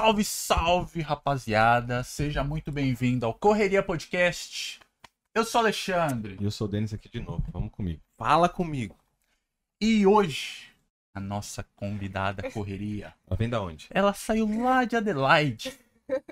[0.00, 2.04] Salve, salve, rapaziada!
[2.04, 4.78] Seja muito bem-vindo ao Correria Podcast.
[5.34, 6.36] Eu sou Alexandre.
[6.40, 7.44] E eu sou o Denis aqui de novo.
[7.50, 8.00] Vamos comigo.
[8.16, 8.96] Fala comigo.
[9.80, 10.70] E hoje,
[11.12, 13.88] a nossa convidada Correria, Ela vem da onde?
[13.90, 15.76] ela saiu lá de Adelaide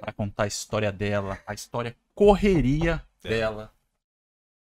[0.00, 3.74] para contar a história dela, a história Correria dela,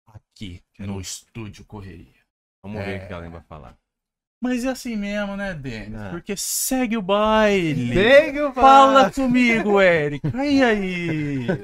[0.06, 2.20] aqui no estúdio Correria.
[2.62, 2.86] Vamos É.
[2.86, 3.78] ver o que ela vai falar.
[4.42, 6.02] Mas é assim mesmo, né, Denis?
[6.02, 6.10] Ah.
[6.10, 7.94] Porque segue o baile.
[7.94, 10.30] Segue Fala comigo, Érica.
[10.44, 11.48] E aí?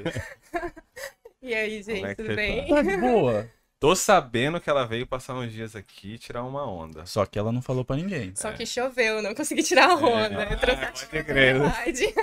[1.41, 2.67] E aí, gente, é tudo bem?
[2.67, 3.49] Tá de boa?
[3.79, 7.05] Tô sabendo que ela veio passar uns dias aqui e tirar uma onda.
[7.05, 8.33] Só que ela não falou pra ninguém.
[8.35, 10.43] Só que choveu, não consegui tirar a onda.
[10.43, 10.53] É.
[10.53, 12.13] eu trouxe Ah, a verdade.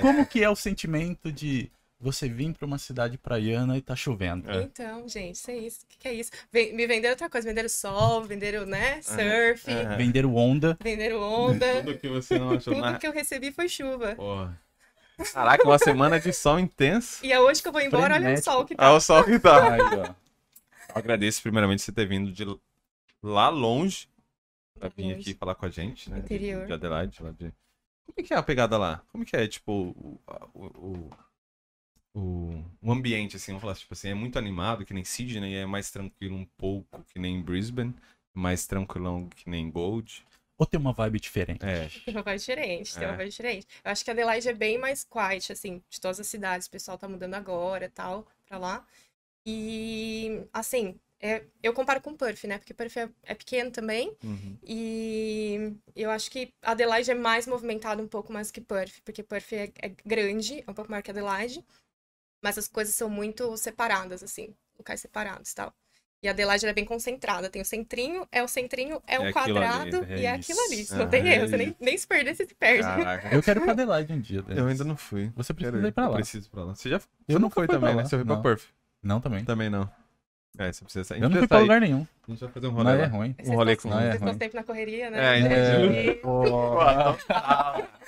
[0.00, 1.70] Como que é o sentimento de
[2.04, 4.50] você vir pra uma cidade praiana e tá chovendo?
[4.50, 4.62] É.
[4.62, 5.84] Então, gente, isso é isso.
[5.84, 6.30] O que, que é isso?
[6.52, 9.96] Ven- Me venderam outra coisa, venderam sol, venderam, né, surf, É.
[9.96, 10.78] Venderam onda.
[10.82, 11.82] venderam onda.
[11.82, 12.98] Tudo que você não achou Tudo na...
[12.98, 14.14] que eu recebi foi chuva.
[14.14, 14.60] Porra.
[15.32, 17.24] Caraca, uma semana de sol intenso.
[17.24, 18.44] E é hoje que eu vou embora, olha o Frenético.
[18.52, 18.92] sol que Ah, tá.
[18.92, 19.72] o sol que tá.
[19.74, 20.04] Aí, ó.
[20.06, 20.14] Eu
[20.94, 22.44] agradeço primeiramente você ter vindo de
[23.22, 24.08] lá longe
[24.78, 25.20] pra vir Longe.
[25.20, 26.18] aqui falar com a gente, né?
[26.18, 26.66] Interior.
[26.66, 27.22] De Adelaide.
[27.22, 27.52] Lá de...
[28.04, 29.02] Como é que é a pegada lá?
[29.12, 30.20] Como que é, tipo, o,
[30.52, 31.10] o, o,
[32.14, 35.66] o, o ambiente, assim, vamos falar, tipo assim, é muito animado, que nem Sydney, é
[35.66, 37.94] mais tranquilo um pouco, que nem Brisbane,
[38.32, 40.24] mais tranquilão que nem Gold.
[40.56, 41.64] Ou tem uma vibe diferente?
[41.64, 43.10] É, Tem uma vibe diferente, tem É.
[43.10, 43.66] uma vibe diferente.
[43.84, 46.68] Eu acho que a Adelaide é bem mais quiet, assim, de todas as cidades.
[46.68, 48.86] O pessoal tá mudando agora e tal, pra lá.
[49.46, 52.58] E, assim, é- eu comparo com Perth, né?
[52.58, 54.16] Porque Perth é, é pequeno também.
[54.22, 54.56] uhum.
[54.62, 59.52] E eu acho que Adelaide é mais movimentado um pouco mais que Perth, porque Perth
[59.52, 61.64] é, é grande, é um pouco maior que Adelaide,
[62.44, 65.72] mas as coisas são muito separadas, assim, locais separados e tal.
[66.22, 69.24] E Adelaide ela é bem concentrada, tem o centrinho, é o centrinho, é um É
[69.26, 70.52] ali, quadrado é e é isso.
[70.52, 70.86] aquilo ali.
[70.90, 72.82] Ah, não tem é erro, você nem, nem se perder, você se perde.
[72.82, 73.34] Caraca.
[73.34, 74.40] Eu quero ir pra Adelaide um dia.
[74.42, 74.58] Denis.
[74.58, 75.30] Eu ainda não fui.
[75.36, 76.14] Você precisa Quero ir pra Eu lá.
[76.16, 76.74] preciso ir pra lá.
[76.74, 78.04] Você já você Eu não foi também, né?
[78.04, 78.42] Você foi pra Não.
[78.42, 78.62] Perth?
[79.02, 79.44] Não, também.
[79.44, 79.90] Também não.
[80.56, 81.20] É, você precisa sair.
[81.22, 82.06] Eu não fui pra lugar nenhum.
[82.26, 83.06] A gente vai fazer um Não rolê é lá.
[83.08, 83.34] ruim.
[83.36, 84.38] Vocês Um rolê com- Não é Vocês estão ruim.
[84.38, 85.40] sempre na correria, É, né?
[85.40, 86.20] entendi.
[86.24, 88.03] E-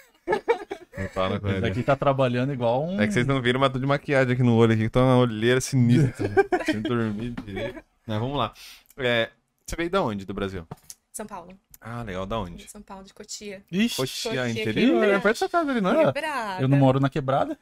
[0.98, 1.68] Não fala com Esse ele.
[1.68, 3.00] daqui tá trabalhando igual um.
[3.00, 5.00] É que vocês não viram, mas tô de maquiagem aqui no olho aqui, que tá
[5.02, 6.30] uma olheira sinistra.
[6.64, 7.82] Sem dormir direito.
[8.06, 8.52] Mas vamos lá.
[8.98, 9.28] É,
[9.66, 10.66] você veio da onde do Brasil?
[11.12, 11.50] São Paulo.
[11.80, 12.68] Ah, legal, da onde?
[12.70, 13.62] São Paulo, de Cotia.
[13.70, 15.04] Ixi, Coxia Coxia, interior?
[15.04, 16.04] É perto da sua casa ali, não é?
[16.06, 16.62] Quebrada.
[16.62, 17.56] eu não moro na quebrada.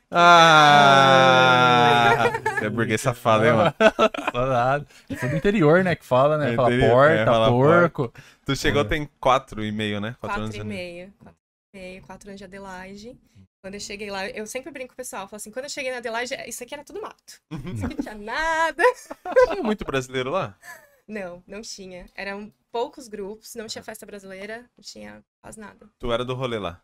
[0.94, 2.14] Ah!
[2.58, 3.74] Você é burguês safado, hein, mano?
[4.32, 4.86] Só nada.
[5.10, 5.94] Eu sou do interior, né?
[5.96, 6.52] Que fala, né?
[6.52, 8.12] É Fala interior, porta, é, fala porco.
[8.46, 8.84] Tu chegou É.
[8.84, 10.14] tem quatro e meio, né?
[10.20, 10.94] Quatro, Quatro anos e e meio.
[10.94, 11.12] meio.
[11.74, 13.18] Meio, quatro anos de Adelaide.
[13.60, 15.90] Quando eu cheguei lá, eu sempre brinco com o pessoal, falo assim, quando eu cheguei
[15.90, 17.40] na Adelaide, isso aqui era tudo mato.
[17.74, 18.82] Isso aqui não tinha nada.
[19.50, 20.56] Tinha muito brasileiro lá?
[21.08, 22.06] Não, não tinha.
[22.14, 25.88] Eram poucos grupos, não tinha festa brasileira, não tinha quase nada.
[25.98, 26.80] Tu era do rolê lá.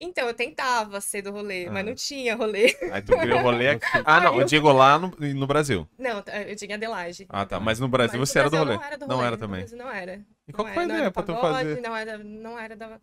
[0.00, 1.72] Então, eu tentava ser do rolê, Ah.
[1.72, 2.66] mas não tinha rolê.
[2.92, 3.84] Aí tu criou rolê aqui.
[4.04, 5.88] Ah, não, eu digo lá no, no Brasil.
[5.98, 7.26] Não, eu tinha Adelaide.
[7.28, 7.58] Ah, tá.
[7.58, 8.78] Mas no Brasil Mas você no era do Brasil rolê.
[8.78, 9.26] Não era do Não rolê.
[9.26, 9.60] era no também.
[9.60, 10.24] Brasil não era.
[10.46, 11.80] E qual não que foi a era, não ideia era pra tu fazer?
[11.80, 13.00] Não era, não era da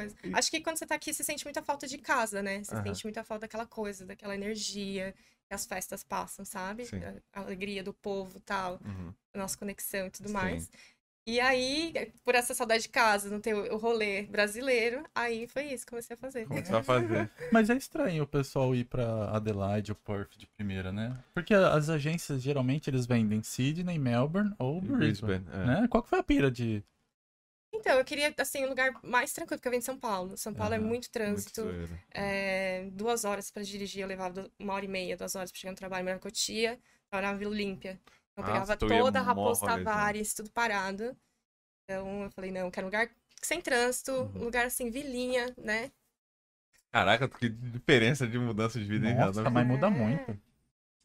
[0.00, 0.16] coisa.
[0.24, 2.62] E- Acho que quando você tá aqui, você sente muita falta de casa, né?
[2.62, 2.82] Você Aham.
[2.84, 5.14] sente muita falta daquela coisa, daquela energia
[5.48, 6.84] que as festas passam, sabe?
[6.86, 7.00] Sim.
[7.32, 9.12] A alegria do povo e tal, Uhum.
[9.34, 10.34] a nossa conexão e tudo Sim.
[10.34, 10.70] mais.
[11.26, 11.92] E aí,
[12.24, 16.14] por essa saudade de casa, não ter o rolê brasileiro, aí foi isso que comecei
[16.14, 16.46] a fazer.
[16.46, 17.30] Começou a fazer.
[17.52, 21.14] Mas é estranho o pessoal ir pra Adelaide ou Perth de primeira, né?
[21.34, 25.40] Porque as agências geralmente eles vendem Sydney, Melbourne ou Brisbane.
[25.40, 25.66] Brisbane, é.
[25.82, 25.88] Né?
[25.88, 26.82] Qual que foi a pira de.
[27.80, 30.36] Então, eu queria, assim, um lugar mais tranquilo, porque eu venho de São Paulo.
[30.36, 31.60] São Paulo é Aham, muito Muito trânsito.
[31.60, 31.98] zoeiro.
[32.10, 35.72] É, duas horas pra dirigir, eu levava uma hora e meia, duas horas pra chegar
[35.72, 36.78] no trabalho, em Cotia,
[37.10, 37.92] trabalhava na Vila Olímpia.
[38.32, 39.84] Então, eu Nossa, pegava toda a Raposo rolezão.
[39.84, 41.16] Tavares, tudo parado.
[41.84, 43.10] Então, eu falei, não, eu quero um lugar
[43.42, 44.40] sem trânsito, Uhum.
[44.40, 45.92] um lugar assim, vilinha, né?
[46.92, 49.66] Caraca, que diferença de mudança de vida em Nossa, cada mas É.
[49.66, 50.38] muda muito.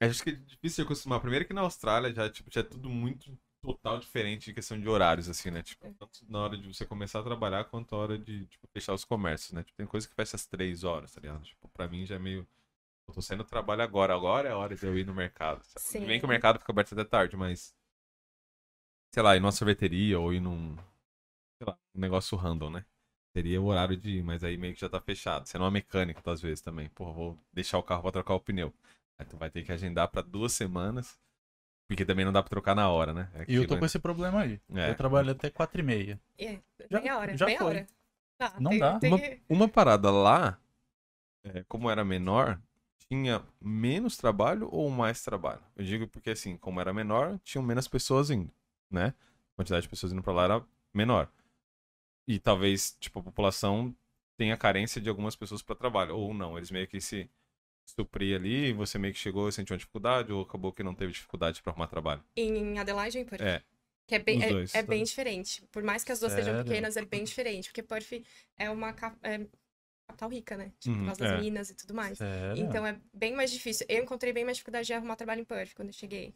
[0.02, 1.22] Acho que é difícil de acostumar.
[1.22, 4.88] Primeiro que na Austrália já, tipo, já é tudo muito total diferente em questão de
[4.88, 5.64] horários, assim, né?
[5.64, 8.94] Tipo, tanto na hora de você começar a trabalhar quanto na hora de tipo, fechar
[8.94, 9.64] os comércios, né?
[9.64, 11.44] Tipo, tem coisa que fecha às três horas, tá ligado?
[11.44, 12.46] Tipo, pra mim já é meio.
[13.08, 15.64] Eu tô saindo do trabalho agora, agora é a hora de eu ir no mercado.
[15.64, 16.06] Sabe?
[16.06, 17.74] Bem que o mercado fica aberto até tarde, mas.
[19.14, 20.76] Sei lá, ir numa sorveteria ou ir num.
[21.58, 22.86] Sei lá, um negócio random, né?
[23.36, 25.48] Seria o horário de ir, mas aí meio que já tá fechado.
[25.48, 26.90] Você não é mecânico, às vezes também.
[26.90, 28.74] Porra, vou deixar o carro pra trocar o pneu.
[29.18, 31.20] Aí tu vai ter que agendar pra duas semanas.
[31.94, 33.30] Porque também não dá pra trocar na hora, né?
[33.36, 33.80] É E eu tô né?
[33.82, 34.60] com esse problema aí.
[34.74, 34.90] É.
[34.90, 36.20] Eu trabalho até quatro e meia.
[36.40, 36.60] É,
[36.90, 37.68] Já- meia hora, já meia foi.
[37.68, 37.88] hora.
[38.36, 39.00] Tá, Não tem- dá.
[39.00, 40.60] tem Uma, uma parada lá,
[41.44, 42.60] é, como era menor,
[43.08, 45.62] tinha menos trabalho ou mais trabalho?
[45.76, 48.52] Eu digo porque, assim, como era menor, tinham menos pessoas indo,
[48.90, 49.14] né?
[49.54, 51.30] A quantidade de pessoas indo pra lá era menor.
[52.28, 53.96] E talvez, tipo, a população
[54.36, 56.16] tem a carência de algumas pessoas para trabalho.
[56.18, 57.30] Ou não, eles meio que se
[57.86, 60.96] suprir ali, e você meio que chegou e sentiu uma dificuldade, ou acabou que não
[60.96, 62.24] teve dificuldade para arrumar trabalho.
[62.36, 63.42] Em Adelaide ou em Perth?
[63.42, 63.62] É.
[64.08, 64.76] Que é bem, Os é- dois.
[64.76, 65.64] é, bem diferente.
[65.72, 66.66] Por mais que as duas sejam Sério?
[66.66, 67.70] pequenas, é bem diferente.
[67.70, 68.12] Porque Perth
[68.58, 68.90] é uma
[69.24, 69.48] é
[70.08, 70.72] capital rica, né?
[70.80, 71.42] Tipo, Uhum, por causa das é.
[71.42, 72.18] minas e tudo mais.
[72.18, 72.64] Sério?
[72.64, 73.86] Então é bem mais difícil.
[73.90, 76.34] Eu encontrei bem mais dificuldade de arrumar trabalho em Perth quando eu cheguei.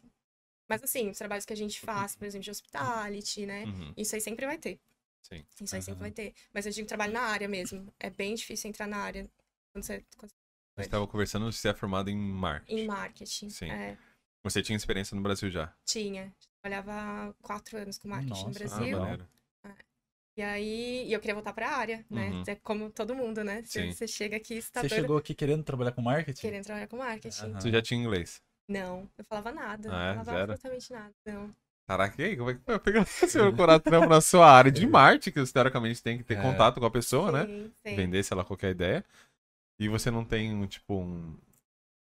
[0.68, 3.64] Mas assim, os trabalhos que a gente faz, por exemplo, de hospitality, né?
[3.64, 4.78] Uhum, Isso aí sempre vai ter.
[5.22, 5.44] sim.
[5.60, 6.10] Isso aí sempre Aham.
[6.10, 6.34] vai ter.
[6.52, 7.92] Mas eu digo trabalho na área mesmo.
[7.98, 9.28] É bem difícil entrar na área
[9.72, 10.32] quando você, quando
[10.78, 12.82] A gente tava conversando, você é formado em marketing.
[12.82, 13.50] em marketing.
[13.50, 13.70] Sim.
[13.70, 13.96] É,
[14.44, 15.72] Você tinha experiência no Brasil já.
[15.84, 16.32] tinha.
[16.62, 16.92] Trabalhava
[17.30, 18.84] há quatro anos com marketing no Nossa, Ah, Brasil.
[18.84, 19.00] legal.
[19.00, 19.26] maneiro.
[20.36, 22.30] E aí, e eu queria voltar pra área, né?
[22.30, 22.44] Uhum.
[22.46, 23.60] É como todo mundo, né?
[23.64, 23.92] Você, Sim.
[23.92, 26.40] você chega aqui, você tá Você doido, chegou aqui querendo trabalhar com marketing?
[26.40, 27.50] querendo trabalhar com marketing.
[27.50, 27.60] Aham.
[27.60, 28.40] Você já tinha inglês.
[28.68, 29.88] Não, eu falava nada.
[29.90, 30.14] Ah, é?
[30.16, 30.52] não falava Zero?
[30.52, 31.14] absolutamente nada.
[31.26, 31.54] Não.
[31.88, 34.86] Caraca, e aí, como é que foi pegar seu procurar trampo na sua área de
[34.86, 36.42] marketing, que você teoricamente tem que ter É.
[36.42, 37.46] contato com a pessoa, né?
[37.46, 37.96] Sim, sim.
[37.96, 39.04] Vender, sei lá, qualquer ideia.
[39.78, 41.36] E você não tem, um, tipo, um.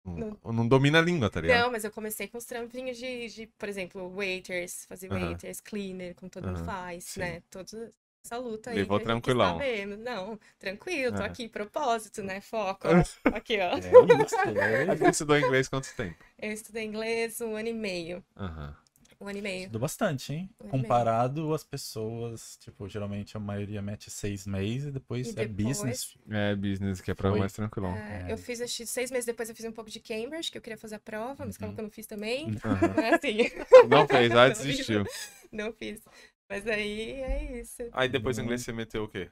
[0.05, 0.53] um- Não.
[0.53, 1.63] não domina a língua, tá ligado?
[1.63, 6.13] Não, mas eu comecei com os trampinhos de, de por exemplo, waiters, fazer waiters, cleaner,
[6.15, 7.19] como todo mundo faz, sim.
[7.21, 7.41] né?
[7.49, 7.91] Toda
[8.23, 8.77] essa luta aí.
[8.77, 9.57] Levou tranquilão.
[9.57, 9.97] Tá vendo.
[9.97, 11.25] Não, tranquilo, tô É.
[11.27, 12.39] aqui, propósito, né?
[12.41, 12.87] Foco.
[13.33, 13.75] aqui, ó.
[13.77, 14.95] É isso, é.
[14.95, 16.23] Você estudou inglês quanto tempo?
[16.39, 18.23] Eu estudei inglês um ano e meio.
[18.37, 18.75] Aham.
[19.19, 19.59] Um ano e meio.
[19.61, 20.49] Estudou bastante, hein?
[20.59, 25.45] Foi Comparado às pessoas, tipo, geralmente a maioria mete seis meses e depois, E é
[25.45, 26.17] depois- business.
[26.29, 27.39] É business, que é pra Foi.
[27.39, 27.95] mais tranquilão.
[27.95, 28.31] É, É.
[28.33, 30.77] Eu fiz, acho seis meses depois, eu fiz um pouco de Cambridge, que eu queria
[30.77, 31.75] fazer a prova, mas acabou Uhum.
[31.75, 32.47] que eu não fiz também.
[32.97, 33.37] Não é assim.
[33.89, 35.03] Não fez, ah, Não desistiu.
[35.51, 36.01] Não fiz.
[36.49, 37.81] Mas aí é isso.
[37.93, 38.45] Aí depois em Uhum.
[38.45, 39.29] inglês você meteu o quê?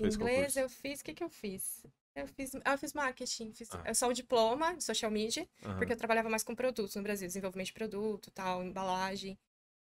[0.00, 0.58] Fez Inglês concurso.
[0.60, 1.84] eu fiz, o que que eu fiz?
[2.20, 3.82] Eu fiz, ah, eu fiz marketing, fiz Ah.
[3.84, 5.76] é só o diploma de social media, Aham.
[5.78, 9.38] porque eu trabalhava mais com produtos no Brasil, desenvolvimento de produto, tal, embalagem.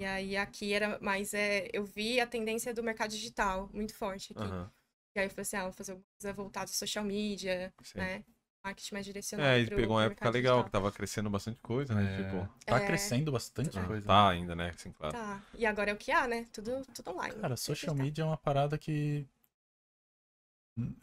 [0.01, 4.33] E aí aqui era mais, é, eu vi a tendência do mercado digital muito forte
[4.33, 4.43] aqui.
[4.43, 4.71] Aham.
[5.17, 7.99] E aí eu falei assim, ah, vou fazer alguma coisa voltada ao social media, Sim.
[7.99, 8.25] né?
[8.65, 10.81] Marketing mais direcionado É, e pro- pegou uma época mercado legal, que digital.
[10.83, 12.15] tava crescendo bastante coisa, né?
[12.15, 12.87] É, Tipo, tá É.
[12.87, 14.07] crescendo bastante ah, coisa.
[14.07, 14.71] tá ainda, né?
[14.75, 15.13] Assim, claro.
[15.15, 15.43] Tá.
[15.55, 16.47] E agora é o que há, né?
[16.51, 17.35] Tudo, tudo online.
[17.41, 19.29] Cara, que social media é uma parada que.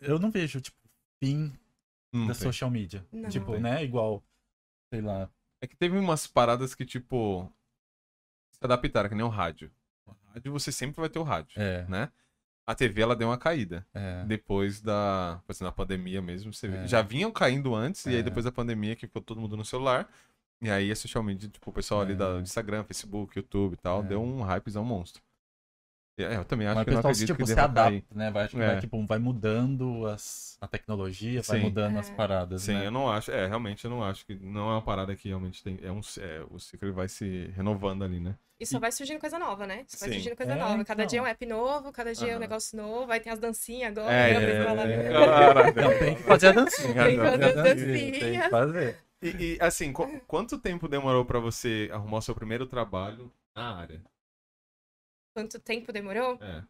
[0.02, 0.78] Eu não vejo, tipo,
[2.14, 2.46] Não da sei.
[2.48, 3.06] social media.
[3.12, 3.30] Não.
[3.30, 3.84] Tipo, né?
[3.84, 4.24] Igual,
[4.94, 5.30] sei lá.
[5.62, 7.50] É que teve umas paradas que, tipo,
[8.52, 9.72] se adaptaram, que nem o rádio.
[10.08, 12.12] O rádio, você sempre vai ter o rádio, É, né?
[12.66, 13.86] A TV, ela deu uma caída.
[13.94, 14.24] é.
[14.26, 16.88] Depois da, exemplo, na pandemia mesmo, você vê- É.
[16.88, 18.24] já vinham caindo antes, e aí É.
[18.24, 20.10] depois da pandemia que ficou todo mundo no celular.
[20.62, 22.34] E aí a social media, tipo, o pessoal ali da, É.
[22.36, 24.08] do Instagram, Facebook, YouTube e tal, É.
[24.08, 25.22] deu um hypezão monstro.
[26.22, 27.66] E, é, eu também acho Mas que o não pessoal, acredito tipo, que se deva
[27.66, 28.06] adapta, cair.
[28.12, 28.32] né?
[28.32, 28.68] Vai, acho que É.
[28.68, 31.64] vai, tipo, vai mudando as, a tecnologia, vai Sim.
[31.64, 32.14] mudando as É.
[32.14, 32.88] paradas, Sim, né?
[32.88, 33.32] eu não acho.
[33.32, 34.36] É, realmente eu não acho que.
[34.36, 35.80] Não é uma parada que realmente tem.
[35.82, 38.36] É um, é, o ciclo vai se renovando ali, né?
[38.60, 39.84] E só vai surgindo coisa nova, né?
[39.88, 40.16] Só vai Sim.
[40.16, 40.86] surgindo coisa É, nova.
[40.86, 41.10] Cada então.
[41.10, 43.90] dia é um app novo, cada dia é um negócio novo, aí tem as dancinhas
[43.90, 44.14] agora.
[44.14, 45.10] É, é, é.
[45.12, 45.82] Caraca.
[45.82, 46.94] Não, tem que fazer a dancinha.
[47.06, 47.74] Tem que fazer as
[48.20, 48.98] Tem que fazer.
[49.24, 53.76] E, e, assim, qu- quanto tempo demorou pra você arrumar o seu primeiro trabalho na
[53.78, 54.02] área?
[55.34, 56.38] Quanto tempo demorou?
[56.42, 56.64] É.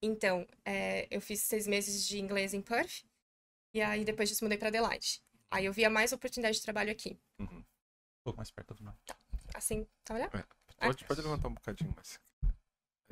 [0.00, 3.04] Então, é, eu fiz seis meses de inglês em Perth,
[3.74, 5.22] e aí depois disso mudei pra Adelaide.
[5.50, 7.18] Aí eu via mais oportunidade de trabalho aqui.
[7.38, 7.58] Uhum.
[7.58, 7.64] Um
[8.22, 8.96] pouco mais perto do mar.
[9.54, 10.30] Assim, tá olhando?
[10.78, 12.20] Pode, pode levantar um bocadinho mais.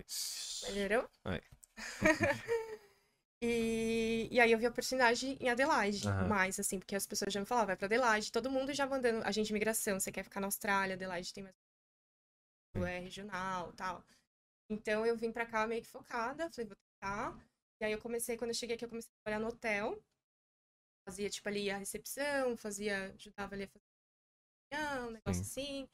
[0.06, 0.66] Isso.
[0.72, 1.10] Melhorou?
[1.24, 1.40] Aí.
[3.42, 6.28] e, e aí eu vi a oportunidade em Adelaide, Aham.
[6.28, 9.26] mais assim, porque as pessoas já me falavam, vai pra Adelaide, todo mundo já mandando,
[9.26, 11.54] a gente de imigração, você quer ficar na Austrália, Adelaide tem mais
[12.84, 14.04] é regional tal.
[14.68, 17.36] Então eu vim pra cá meio que focada, falei, vou tentar.
[17.80, 20.02] E aí eu comecei, quando eu cheguei aqui, eu comecei a trabalhar no hotel.
[21.08, 25.88] Fazia, tipo, ali a recepção, fazia, ajudava ali a fazer um negócio assim.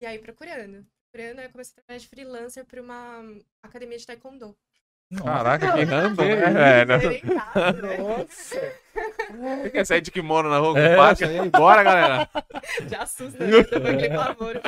[0.00, 0.84] E aí procurando.
[1.10, 3.22] Procurando, aí eu comecei a trabalhar de freelancer pra uma
[3.62, 4.56] academia de taekwondo.
[5.08, 6.80] Nossa, Caraca, que random, É, né?
[6.80, 6.98] É, né?
[6.98, 7.96] Né?
[7.98, 8.56] Nossa.
[9.72, 10.96] Quer sair de kimono na rua com É.
[11.20, 12.30] E aí, bora, galera.
[12.88, 13.50] Já assusta, né?
[13.62, 14.60] Depois aquele pavor.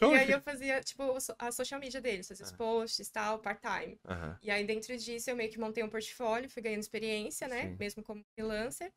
[0.00, 1.02] E aí eu fazia, tipo,
[1.38, 2.56] a social media deles, fazia os Ah.
[2.56, 3.98] posts, tal, part-time.
[4.42, 7.62] E aí, dentro disso, eu meio que montei um portfólio, fui ganhando experiência, né?
[7.62, 7.76] Sim.
[7.78, 8.90] Mesmo como freelancer.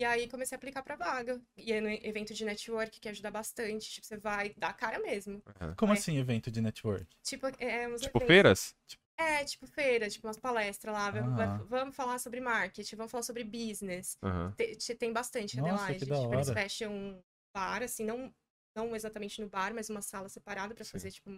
[0.00, 1.40] E aí, comecei a aplicar pra vaga.
[1.56, 3.90] E aí, no evento de network, que ajuda bastante.
[3.90, 5.40] Tipo, você vai dar a cara mesmo.
[5.76, 5.96] Como É.
[5.96, 7.06] assim, evento de network?
[7.22, 8.74] Tipo, é uns Tipo eventos- feiras?
[9.18, 11.08] É, tipo feira, tipo umas palestras lá.
[11.08, 11.56] Ah.
[11.64, 14.16] Vamos falar sobre marketing, vamos falar sobre business.
[14.22, 14.52] Aham.
[14.56, 16.06] Te- te- Tem bastante Nossa, Adelaide.
[16.06, 16.60] Tipo, eles hora.
[16.60, 17.22] fecham um
[17.54, 18.34] bar, assim, não,
[18.74, 20.92] não exatamente no bar, mas uma sala separada pra Sim.
[20.92, 21.30] fazer, tipo.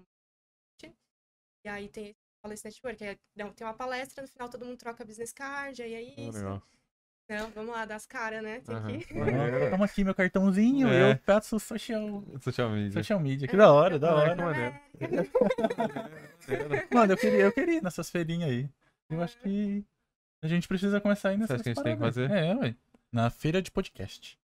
[1.64, 2.14] E aí tem
[2.50, 3.02] esse network.
[3.02, 6.28] Aí, não, tem uma palestra, no final todo mundo troca business card, aí é Ah,
[6.28, 6.38] isso.
[6.38, 6.62] legal.
[7.28, 8.60] Não, vamos lá, das caras, né?
[8.60, 8.98] Tem Aham.
[8.98, 9.14] que...
[9.70, 11.12] Toma aqui meu cartãozinho, É.
[11.12, 12.92] eu peço social, Social media.
[12.92, 13.48] social media.
[13.48, 14.36] Que da hora, da É, hora.
[14.36, 14.74] maneiro.
[16.92, 18.68] Mano, eu queria, eu queria ir nessas feirinhas aí.
[19.10, 19.84] Eu acho que
[20.42, 22.28] A gente precisa começar aí nessas acha que a gente tem que paradas.
[22.28, 22.30] fazer?
[22.46, 22.74] É, ué.
[23.10, 24.38] Na feira de podcast.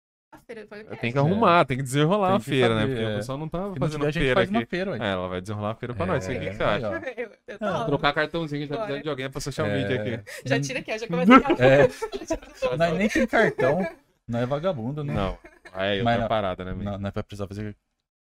[0.45, 1.01] Feira do podcast.
[1.01, 2.85] Tem que arrumar, tem que desenrolar Tem a que feira, né?
[2.87, 3.13] Porque é.
[3.13, 4.57] o pessoal não tá não fazendo tiver, a gente feira faz aqui.
[4.57, 4.97] uma feira, ué.
[4.99, 6.25] É, ela vai desenrolar a feira pra nós.
[6.25, 6.87] O que, que você É, acha?
[7.17, 7.85] Eu, eu tô Ah.
[7.85, 8.85] Trocar cartãozinho, a gente tá Bora.
[8.87, 9.75] precisando de alguém pra social É.
[9.75, 10.31] media aqui.
[10.45, 12.77] Já tira aqui, ó, já começa a É.
[12.77, 13.87] Nós nem tem cartão.
[14.27, 15.13] Não é vagabundo, né?
[15.13, 15.37] Não.
[15.73, 16.27] Aí é Mas não.
[16.27, 16.73] parada, né?
[16.73, 17.75] Não, nós vai precisar fazer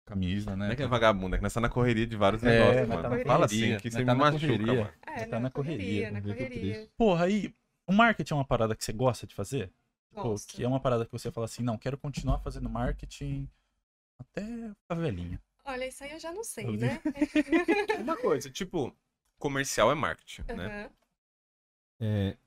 [0.06, 0.66] camisa, né?
[0.68, 2.88] Não é que é vagabundo, é que nós tá na correria de vários É, negócios,
[2.88, 3.24] tá mano.
[3.26, 4.90] Fala correria, assim, que você tá me machuca, mano.
[5.06, 6.88] É, tá na correria, na eu correria.
[6.98, 7.54] Porra, aí,
[7.86, 9.70] o marketing é uma parada que você gosta de fazer?
[10.12, 10.54] Pô, Gosto.
[10.54, 13.50] que é uma parada que você fala assim, não, quero continuar fazendo marketing
[14.20, 14.44] até
[14.82, 15.42] ficar velhinha.
[15.66, 17.00] Olha, isso aí eu já não sei, Eu né?
[18.04, 18.96] Uma coisa, tipo,
[19.38, 20.68] comercial é marketing, né?
[20.68, 20.92] Aham.
[22.00, 22.38] É,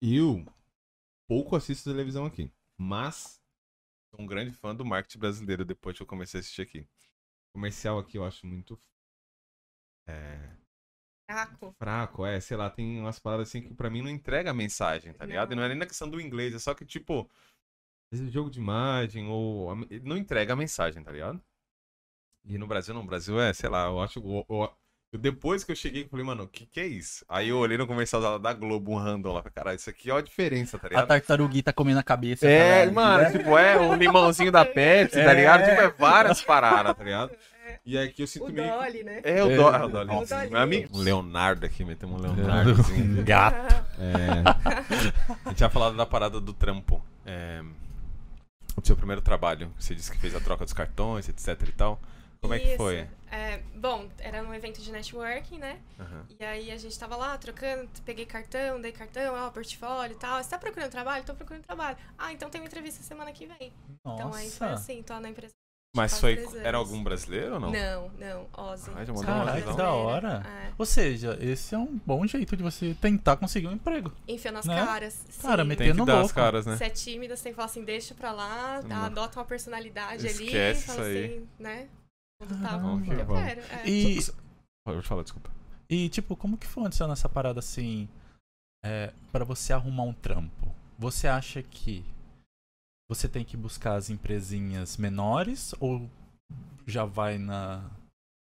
[0.00, 0.44] eu
[1.26, 3.40] pouco assisto televisão aqui, mas
[4.10, 6.86] sou um grande fã do marketing brasileiro depois que eu comecei a assistir aqui.
[7.52, 8.80] Comercial aqui eu acho muito
[10.06, 10.56] é,
[11.30, 11.74] Fraco.
[11.78, 15.12] fraco, é, sei lá, tem umas palavras assim que pra mim não entrega a mensagem,
[15.12, 15.52] tá ligado?
[15.52, 17.28] E não é nem na questão do inglês, é só que, tipo,
[18.12, 19.74] vezes jogo de imagem ou.
[20.02, 21.40] Não entrega a mensagem, tá ligado?
[22.44, 24.18] E no Brasil não, no Brasil é, sei lá, eu acho.
[24.18, 24.72] eu- eu-
[25.12, 27.24] eu- depois que eu cheguei, eu falei, mano, o que que é isso?
[27.28, 30.14] Aí eu olhei no comercial da, da Globo, um random lá, caralho, isso aqui é
[30.14, 31.08] a diferença, tá A ligado?
[31.08, 32.46] tartaruguita comendo a cabeça.
[32.48, 33.30] É, caralho, mano, né?
[33.32, 35.34] tipo, é o limãozinho da Pepsi, tá É.
[35.34, 35.60] ligado?
[35.68, 37.36] Tipo, é várias paradas, tá ligado?
[37.84, 38.68] E aqui eu sinto O meio.
[38.70, 39.20] que- Dolly, né?
[39.24, 39.76] É, o É, Dolly.
[39.76, 40.26] É, o o Dolly.
[40.26, 40.50] Dolly.
[40.50, 40.96] Meu amigo.
[40.98, 43.22] Um Leonardo aqui, metemos um Leonardozinho.
[43.24, 43.74] Gato.
[43.98, 45.44] É.
[45.44, 47.02] A gente tinha falado da parada do trampo.
[47.26, 47.62] É,
[48.76, 49.72] O seu primeiro trabalho.
[49.78, 52.00] Você disse que fez a troca dos cartões, etc e tal.
[52.40, 52.76] Como é que Isso.
[52.78, 53.06] foi?
[53.30, 55.78] É, bom, era um evento de networking, né?
[55.98, 56.24] Aham.
[56.40, 60.42] E aí a gente tava lá trocando, peguei cartão, dei cartão, ó, portfólio e tal.
[60.42, 61.22] Você tá procurando trabalho?
[61.22, 61.98] Tô procurando trabalho.
[62.16, 63.70] Ah, então tem uma entrevista semana que vem.
[64.06, 64.82] Então aí foi Nossa.
[64.82, 65.52] assim, tô na empresa.
[65.96, 66.38] Mas foi.
[66.62, 67.70] Era algum brasileiro ou não?
[67.72, 68.90] Não, não, Ozzy.
[68.94, 70.42] Ai, já mandou uma que da hora.
[70.46, 70.72] É.
[70.78, 74.12] Ou seja, esse é um bom jeito de você tentar conseguir um emprego.
[74.28, 74.76] Enfia nas Né?
[74.84, 75.24] caras.
[75.42, 75.68] Cara, sim.
[75.68, 76.34] meteu- Tem que Metendo dar as louco.
[76.34, 76.76] caras, né?
[76.76, 79.02] Se é tímida, você tem que falar assim, deixa pra lá, Não.
[79.04, 81.24] adota uma personalidade Esquece ali, fala isso aí.
[81.24, 81.88] assim, né?
[82.40, 82.88] Quando tá, Caramba.
[82.88, 83.34] vamos, eu Bom.
[83.44, 83.60] quero.
[83.60, 83.88] É.
[83.88, 84.18] E,
[84.86, 85.50] Pode falar, desculpa.
[85.88, 88.08] e, tipo, como que funciona essa parada assim,
[88.84, 90.72] é, para você arrumar um trampo?
[90.98, 92.04] Você acha que
[93.10, 96.08] você tem que buscar as empresinhas menores ou
[96.86, 97.90] já vai na,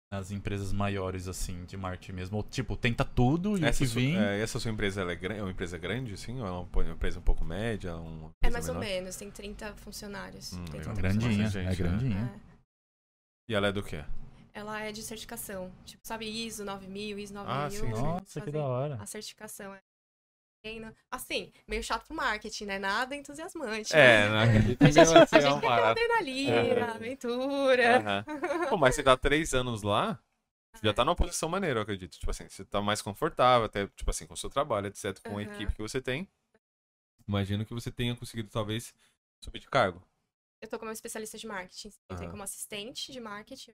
[0.09, 2.37] nas empresas maiores, assim, de marketing mesmo?
[2.37, 4.17] Ou, tipo, tenta tudo e o Essa, que vir...
[4.17, 6.39] é, essa sua empresa ela é, é uma empresa grande, sim?
[6.39, 7.93] Ou é uma uma empresa um pouco média?
[7.97, 8.87] Uma É mais ou menor?
[8.87, 10.53] menos, tem 30 funcionários.
[10.53, 11.75] Hum, tem é 30 grandinha, Gente, é né?
[11.75, 12.41] grandinha.
[12.49, 12.53] É.
[13.49, 14.05] E ela é do quê?
[14.53, 15.69] Ela é de certificação.
[15.83, 17.53] Tipo, sabe, ISO 9000, ISO 9000.
[17.53, 18.01] Ah, sim, sim.
[18.01, 18.95] Nossa, que da hora.
[19.01, 19.81] A certificação é.
[21.11, 22.79] Assim, meio chato pro marketing, né?
[22.79, 23.93] Nada entusiasmante.
[23.93, 24.45] É, né?
[24.45, 24.77] né?
[24.79, 25.99] A gente, a gente é quer parada.
[25.99, 26.91] adrenalina, É.
[26.95, 27.97] aventura.
[27.99, 28.25] Aham.
[28.69, 30.17] Pô, mas você dá três anos lá,
[30.73, 32.17] você já tá numa posição maneira, eu acredito.
[32.17, 35.37] Tipo assim, você tá mais confortável, até, tipo assim, com o seu trabalho, etc., com
[35.37, 35.53] a Aham.
[35.53, 36.29] equipe que você tem.
[37.27, 38.93] Imagino que você tenha conseguido, talvez,
[39.41, 40.01] subir de cargo.
[40.61, 41.89] Eu tô como especialista de marketing.
[42.09, 42.31] Eu tenho Aham.
[42.31, 43.73] como assistente de marketing.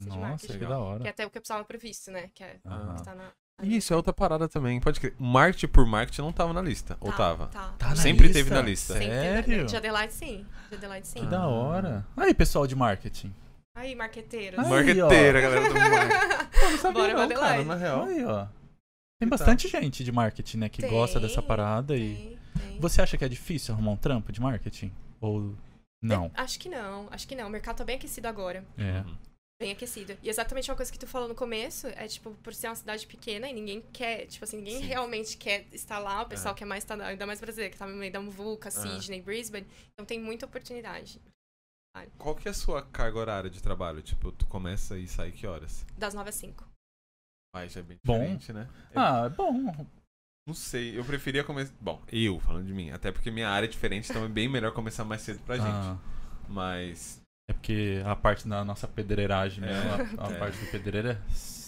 [0.00, 1.04] de Nossa, marketing, que da Que hora.
[1.04, 2.28] é até o que eu precisava pro visto, né?
[2.34, 2.96] Que é Aham.
[2.96, 3.32] que tá na.
[3.62, 4.80] Isso, é outra parada também.
[4.80, 5.14] Pode crer.
[5.18, 6.96] Marketing por marketing não tava na lista.
[7.00, 7.46] Ou Tá, tava?
[7.46, 8.38] Tá, Tá na Sempre lista?
[8.42, 8.92] teve na lista.
[8.94, 9.66] Sempre teve na- Sério?
[9.66, 10.46] De Adelaide, sim.
[10.68, 11.20] De Adelaide, sim.
[11.20, 12.06] Que da hora.
[12.16, 13.32] Aí, pessoal de marketing.
[13.76, 14.58] Aí, marqueteiros.
[14.58, 14.68] Aí, ó.
[14.68, 16.60] Marqueteira, galera do marketing.
[16.60, 17.48] Pô, não sabia Bora, não, Adelaide.
[17.48, 17.64] cara.
[17.64, 18.04] Na real.
[18.04, 18.46] Aí, ó.
[19.20, 22.14] Tem bastante gente de marketing, né, que Tem, gosta dessa parada e...
[22.16, 22.38] Tem,
[22.70, 22.80] tem.
[22.80, 24.92] Você acha que é difícil arrumar um trampo de marketing?
[25.20, 25.54] Ou
[26.02, 26.28] não?
[26.34, 27.46] Acho que não, acho que não.
[27.46, 28.64] O mercado tá bem aquecido agora.
[28.76, 29.04] É.
[29.60, 30.16] Bem aquecido.
[30.22, 33.06] E exatamente uma coisa que tu falou no começo é, tipo, por ser uma cidade
[33.06, 34.86] pequena e ninguém quer, tipo assim, ninguém Sim.
[34.86, 36.22] realmente quer estar lá.
[36.22, 36.58] O pessoal É.
[36.58, 39.66] quer mais estar, ainda mais brasileiro, que tá no meio da Muvuca, Sydney, Brisbane.
[39.92, 41.20] Então tem muita oportunidade.
[42.18, 44.02] Qual que é a sua carga horária de trabalho?
[44.02, 45.86] Tipo, tu começa e sai que horas?
[45.96, 46.66] Das 9 às 5.
[47.54, 48.18] Ai, já é bem Bom.
[48.18, 48.68] diferente, né?
[48.96, 49.86] Ah, é bom.
[50.48, 51.72] Não sei, eu preferia começar.
[51.80, 54.72] Bom, eu falando de mim, até porque minha área é diferente, então é bem melhor
[54.72, 55.68] começar mais cedo pra gente.
[55.68, 55.98] Ah,
[56.48, 57.21] Mas.
[57.52, 60.38] É porque a parte da nossa pedreiragem É, mesmo, a, a é.
[60.38, 61.16] parte do pedreiro é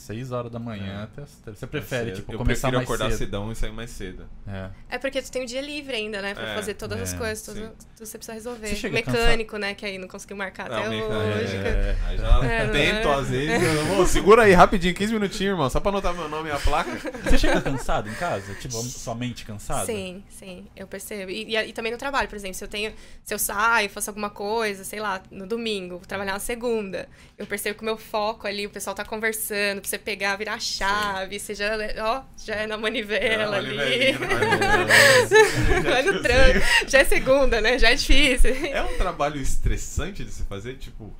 [0.04, 1.02] 6 horas da manhã É.
[1.04, 1.58] até as três.
[1.58, 2.20] Você prefere, mais cedo.
[2.22, 3.18] tipo, eu começar prefiro mais acordar cedo.
[3.18, 4.26] cedão e sair mais cedo.
[4.46, 4.70] É.
[4.90, 6.34] É porque tu tem o dia livre ainda, né?
[6.34, 7.60] Pra É, fazer todas as é, coisas, tudo,
[7.96, 8.68] tudo você precisa resolver.
[8.68, 9.74] Você chega Mecânico, né?
[9.74, 11.56] Que aí não conseguiu marcar Não, até hoje.
[11.56, 11.96] É.
[12.06, 13.14] Aí já É, tento, é.
[13.14, 13.62] às vezes.
[13.62, 16.58] eu vou, segura aí rapidinho, 15 minutinhos, irmão, só pra anotar meu nome e a
[16.58, 16.90] placa.
[17.24, 18.54] Você chega cansado em casa?
[18.56, 19.86] Tipo, sua mente cansada?
[19.86, 21.30] Sim, sim, eu percebo.
[21.30, 22.92] E, e, e também no trabalho, por exemplo, se eu tenho,
[23.24, 27.08] se eu saio, faço alguma coisa, sei lá, no domingo, vou trabalhar na segunda,
[27.38, 31.38] eu percebo que o meu foco ali, o pessoal tá conversando, você pegar, virar chave,
[31.38, 34.12] você já, ó, já é na manivela ali.
[35.82, 36.60] Vai no tranco.
[36.88, 37.78] Já é segunda, né?
[37.78, 38.50] Já é difícil.
[38.66, 41.14] É um trabalho estressante de se fazer, tipo.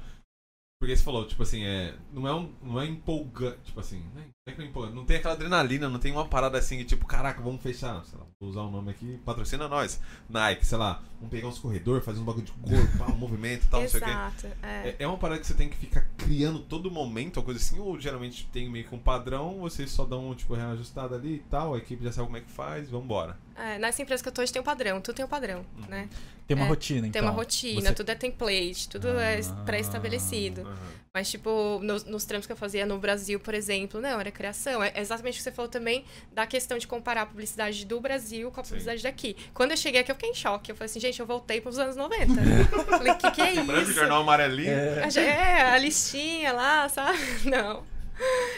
[0.81, 1.95] Porque você falou, tipo assim, é.
[2.12, 3.59] Não é, um, não é empolgante.
[3.64, 4.33] Tipo assim, é É que,
[4.72, 8.04] pô, Não tem aquela adrenalina, não tem uma parada assim que tipo, caraca, vamos fechar.
[8.04, 9.98] Sei lá, vou usar o nome aqui, patrocina nós.
[10.28, 13.64] Nike, sei lá, vamos pegar uns corredores, fazer um bagulho de cor, pá, um movimento
[13.64, 14.10] e tal, não sei o quê.
[14.10, 14.46] Exato.
[14.62, 14.88] É.
[14.88, 17.78] É, é uma parada que você tem que ficar criando todo momento, uma coisa assim,
[17.78, 21.44] ou geralmente tem meio que um padrão, vocês só dão um tipo reajustado ali e
[21.50, 23.38] tal, a equipe já sabe como é que faz, vambora.
[23.56, 26.08] É, nessa empresa que eu tô hoje tem um padrão, tudo tem um padrão, né?
[26.46, 27.12] Tem uma É, rotina, então.
[27.12, 29.62] Tem uma rotina, Você- tudo é template, tudo é Ah.
[29.64, 30.60] pré-estabelecido.
[30.62, 30.76] Aham.
[31.14, 34.82] Mas, tipo, nos, nos trampos que eu fazia no Brasil, por exemplo, não, era criação.
[34.82, 38.50] É exatamente o que você falou também da questão de comparar a publicidade do Brasil
[38.50, 38.68] com a Sim.
[38.70, 39.36] publicidade daqui.
[39.54, 40.70] Quando eu cheguei aqui, eu fiquei em choque.
[40.72, 42.34] Eu falei assim, gente, eu voltei pros anos 90.
[42.90, 43.92] falei, o que, que é Branco, isso?
[43.92, 44.68] jornal amarelinho.
[44.70, 45.08] É.
[45.16, 47.18] É, a listinha lá, sabe?
[47.48, 47.86] Não.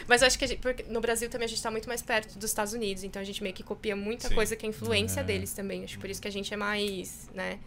[0.07, 2.03] Mas eu acho que a gente- porque no Brasil também a gente tá muito mais
[2.03, 4.35] perto dos Estados Unidos, então a gente meio que copia muita Sim.
[4.35, 5.25] coisa que é influência É.
[5.25, 5.83] deles também.
[5.85, 7.59] Acho que por isso que a gente é mais, né,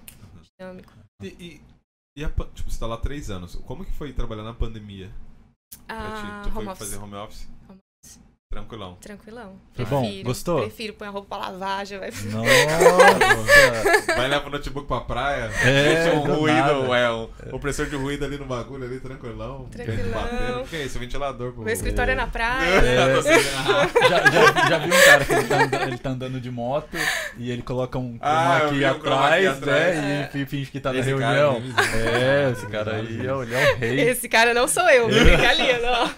[0.60, 0.94] dinâmico.
[1.24, 1.62] E, e,
[2.18, 3.56] e a, tipo, você tá lá há três anos.
[3.66, 5.10] Como que foi trabalhar na pandemia?
[5.88, 6.50] Pra Ah, ti?
[6.50, 6.88] Tu foi home office.
[6.90, 7.48] fazer home office?
[7.68, 7.80] Home
[8.54, 8.98] Tranquilão.
[9.00, 9.54] Tranquilão.
[9.76, 10.02] Foi bom?
[10.02, 10.62] Prefiro, Gostou?
[10.62, 12.10] Prefiro pôr a roupa pra lavar, já vai.
[12.10, 14.16] Nossa!
[14.18, 16.56] Vai levar o notebook pra praia, É, deixa um do ruído,
[16.88, 16.98] nada.
[16.98, 19.66] é, um opressor de ruído ali no bagulho, ali, tranquilão.
[19.72, 20.12] Tranquilão.
[20.24, 20.62] batendo.
[20.62, 20.98] O que é isso?
[20.98, 21.62] Ventilador, pô.
[21.62, 22.70] Meu escritório é na praia.
[22.80, 23.22] É.
[23.22, 26.50] Sem- já, já, já vi um cara que ele tá, andando, ele tá andando de
[26.50, 26.98] moto
[27.38, 29.96] e ele coloca um Ah, um chroma key atrás, atrás.
[29.96, 30.30] né?
[30.34, 31.58] E finge que tá na Esse reunião.
[31.58, 31.88] é bizarro.
[32.18, 34.00] É, esse cara aí é o, é rei.
[34.10, 35.08] Esse cara não sou eu?
[35.08, 36.10] Fica ali, não.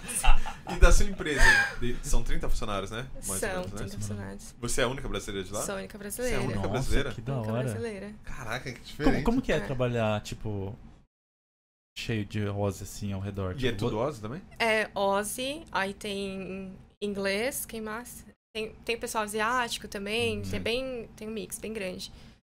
[0.76, 1.40] E da sua empresa?
[1.80, 3.06] de- são 30 funcionários, né?
[3.14, 3.78] Mais ou São, menos, né?
[3.78, 4.54] 30 funcionários.
[4.60, 5.62] Você é a única brasileira de lá?
[5.62, 6.42] Sou a única Você é a brasileira.
[6.42, 7.12] única Nossa, brasileira?
[7.12, 7.62] que da única hora.
[7.64, 8.14] brasileira.
[8.24, 9.12] Caraca, que diferente.
[9.14, 9.60] Como, como que é É.
[9.60, 10.76] trabalhar, tipo,
[11.98, 13.52] cheio de rosa assim ao redor?
[13.58, 14.42] E é Tipo, tudo Ozzy também?
[14.58, 18.24] É Ozzy, aí tem inglês, quem mais?
[18.54, 20.50] Tem, tem pessoal asiático também, Uhum.
[20.50, 22.12] tem bem, tem um mix bem grande.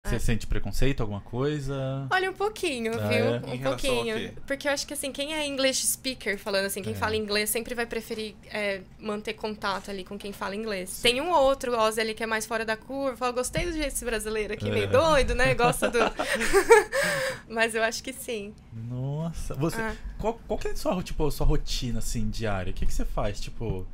[0.05, 2.09] Você sente preconceito, alguma coisa?
[2.11, 3.25] Olha, um pouquinho, Ah, viu?
[3.25, 3.37] é?
[3.55, 4.33] Um pouquinho.
[4.45, 6.97] Porque eu acho que assim, quem é English speaker falando assim, quem É.
[6.97, 11.01] fala inglês sempre vai preferir é, manter contato ali com quem fala inglês.
[11.01, 13.73] Tem um ou outro Ozzy ali que é mais fora da curva, fala, gostei do
[13.73, 14.73] jeito desse brasileiro aqui, É.
[14.73, 15.55] meio doido, né?
[15.55, 15.99] Gosta do.
[17.49, 18.53] Mas eu acho que sim.
[18.73, 19.95] Nossa, você, Ah.
[20.19, 22.73] qual, qual que é a sua, tipo, a sua rotina, assim, diária?
[22.73, 23.87] O que, que você faz, tipo,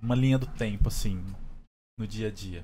[0.00, 1.20] uma linha do tempo, assim,
[1.98, 2.62] no dia a dia?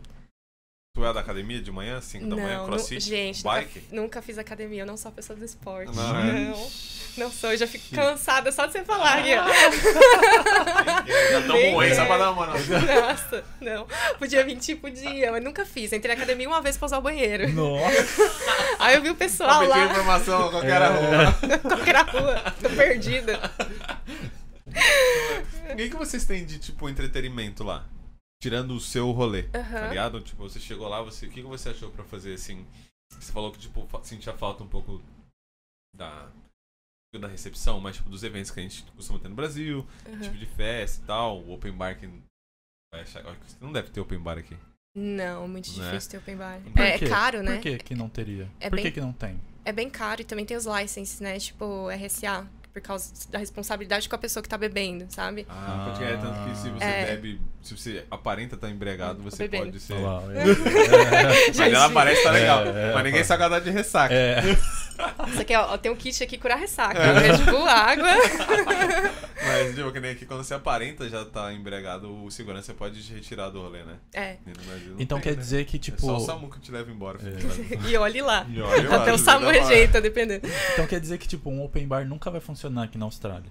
[0.97, 3.83] Tu é da academia de manhã, 5 da manhã, Não, crossfit, gente, nunca, bike?
[3.93, 5.95] nunca fiz academia, eu não sou a pessoa do esporte.
[5.95, 6.23] Não, é?
[6.33, 6.71] Não,
[7.19, 9.47] não sou, eu já fico cansada só de você falar ó.
[9.47, 12.07] Já grande.
[12.07, 12.47] pra dar uma...
[12.47, 13.87] Nossa, não.
[14.19, 15.93] Podia vir tipo dia, mas nunca fiz.
[15.93, 17.47] Entrei na academia uma vez pra usar o banheiro.
[17.53, 18.23] Nossa!
[18.79, 20.87] Aí eu vi o pessoal lá, informação a qualquer É.
[20.87, 21.59] rua.
[21.61, 23.39] qualquer rua, tô perdida.
[25.73, 27.85] O que, que vocês têm de, tipo, entretenimento lá?
[28.47, 29.89] Tirando o seu rolê, tá Aham.
[29.89, 30.21] ligado?
[30.21, 32.65] Tipo, você chegou lá, você, o que, que você achou pra fazer, assim?
[33.19, 35.03] Você falou que, tipo, sentia falta um pouco
[35.93, 36.31] da,
[37.19, 40.21] da recepção, mas, tipo, dos eventos que a gente costuma ter no Brasil, Aham.
[40.21, 42.09] tipo de festa e tal, o open bar que...
[43.61, 44.57] não deve ter open bar aqui.
[44.97, 45.91] Não, muito Né?
[45.91, 46.61] difícil ter open bar.
[46.77, 47.55] É, é caro, né?
[47.57, 48.49] Por que que não teria?
[48.61, 49.41] É Por que bem- que não tem?
[49.65, 51.37] É bem caro e também tem os licenses, né?
[51.41, 55.47] Tipo, RSA, por causa da responsabilidade com a pessoa que tá bebendo, sabe?
[55.49, 57.07] Ah, porque é tanto que se você É.
[57.07, 59.65] bebe, se você aparenta estar embriagado, você bebendo.
[59.67, 59.95] pode ser...
[59.95, 59.97] É.
[61.57, 63.25] Mas ela parece tá legal, É, é, mas ninguém é.
[63.25, 64.13] sabe a de ressaca.
[64.13, 64.43] É,
[65.27, 66.99] Isso aqui, ó, tem um kit aqui curar ressaca.
[66.99, 67.19] É.
[67.19, 68.07] Red Bull, água.
[69.47, 73.13] Mas, tipo, que nem aqui, quando você aparenta já tá embriagado, o segurança pode te
[73.13, 73.97] retirar do rolê, né?
[74.13, 74.37] É.
[74.99, 75.43] Então tem, quer né?
[75.43, 76.01] dizer que, É tipo.
[76.01, 77.19] só o Samu que te leva embora.
[77.21, 77.87] É.
[77.89, 78.47] E olhe lá.
[78.49, 80.47] E olha lá, Até o Samu rejeita, dependendo.
[80.73, 83.51] Então quer dizer que, tipo, um open bar nunca vai funcionar aqui na Austrália.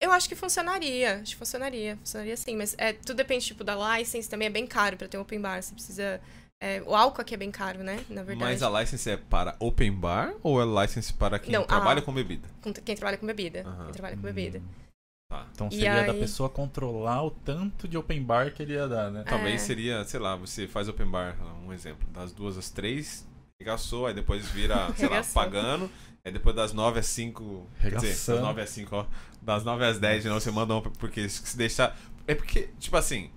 [0.00, 1.20] Eu acho que funcionaria.
[1.22, 1.96] Acho que funcionaria.
[1.96, 4.28] Funcionaria sim, mas é, tudo depende, tipo, da license.
[4.28, 5.62] Também é bem caro pra ter um open bar.
[5.62, 6.20] Você precisa...
[6.60, 7.96] é, o álcool aqui é bem caro, né?
[8.08, 8.38] Na verdade.
[8.38, 12.02] Mas a license é para open bar ou é license para quem Não, trabalha a-
[12.02, 12.48] com bebida?
[12.84, 13.62] Quem trabalha com bebida.
[13.66, 13.84] Aham.
[13.84, 14.58] Quem trabalha com bebida.
[14.58, 14.86] Hum.
[15.30, 15.46] Tá.
[15.52, 19.10] Então seria da aí- pessoa controlar o tanto de open bar que ele ia dar,
[19.10, 19.24] né?
[19.26, 19.64] Talvez É.
[19.64, 23.26] seria, sei lá, você faz open bar, um exemplo, das duas às três,
[23.60, 25.90] regaçou, aí depois vira, sei lá, pagando,
[26.24, 28.40] aí depois das nove às cinco, quer dizer, das Regaçando.
[28.42, 29.06] nove às cinco, ó,
[29.42, 33.28] das nove às dez, não, você manda um, porque se deixar, é porque, tipo assim,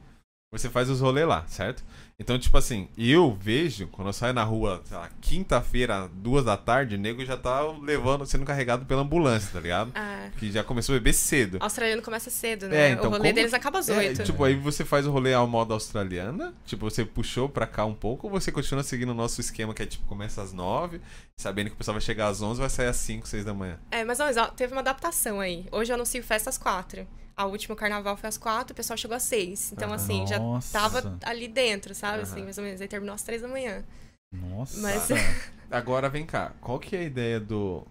[0.54, 1.84] você faz os rolês lá, certo?
[2.20, 6.58] Então, tipo assim, eu vejo, quando eu saio na rua, sei lá, quinta-feira, duas da
[6.58, 9.92] tarde, o nego já tá levando, sendo carregado pela ambulância, tá ligado?
[9.96, 11.58] Ah, Que já começou a beber cedo.
[11.62, 12.90] australiano começa cedo, né?
[12.90, 14.24] É, então, o rolê como- deles acaba às É, oito.
[14.24, 17.94] tipo, aí você faz o rolê ao modo australiana, tipo, você puxou pra cá um
[17.96, 21.00] pouco, ou você continua seguindo o nosso esquema que é tipo, começa às nove,
[21.38, 23.80] sabendo que o pessoal vai chegar às onze vai sair às cinco, seis da manhã.
[23.92, 25.66] É, mas não, mas, ó, teve uma adaptação aí.
[25.72, 27.08] Hoje eu anuncio festa às quatro.
[27.40, 29.72] A última carnaval foi às quatro, o pessoal chegou às seis.
[29.72, 29.96] Então, Aham.
[29.96, 30.74] assim, já Nossa.
[30.78, 32.24] tava ali dentro, sabe?
[32.24, 32.44] Assim, Aham.
[32.44, 32.82] mais ou menos.
[32.82, 33.86] Aí terminou às três da manhã.
[34.34, 34.78] Nossa.
[34.82, 35.08] Mas-
[35.72, 37.88] Agora vem cá, qual que é a ideia do.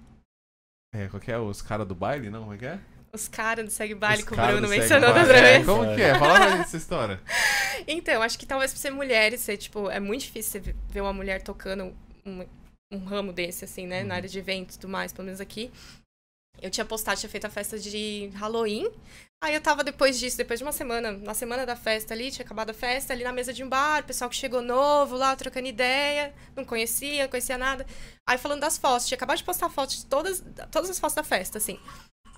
[0.95, 2.41] É, qual que é os caras do baile, não?
[2.43, 2.79] Como é que é?
[3.11, 5.67] os caras do Segue Baile Os que o Bruno mencionou da outra É, vez.
[5.67, 6.19] Como que é?
[6.19, 7.21] Fala pra gente essa história.
[7.87, 11.01] Então, acho que talvez por ser mulher e ser, tipo, é muito difícil você ver
[11.01, 12.45] uma mulher tocando um,
[12.93, 14.03] um ramo desse, assim, né?
[14.03, 15.71] Na área de eventos e tudo mais, pelo menos aqui.
[16.61, 18.91] Eu tinha postado, tinha feito a festa de Halloween.
[19.41, 22.45] Aí eu tava depois disso, depois de uma semana, na semana da festa ali, tinha
[22.45, 25.37] acabado a festa, ali na mesa de um bar, o pessoal que chegou novo lá,
[25.37, 27.87] trocando ideia, não conhecia, não conhecia nada.
[28.27, 31.23] Aí falando das fotos, tinha acabado de postar fotos de todas, todas as fotos da
[31.23, 31.79] festa, assim.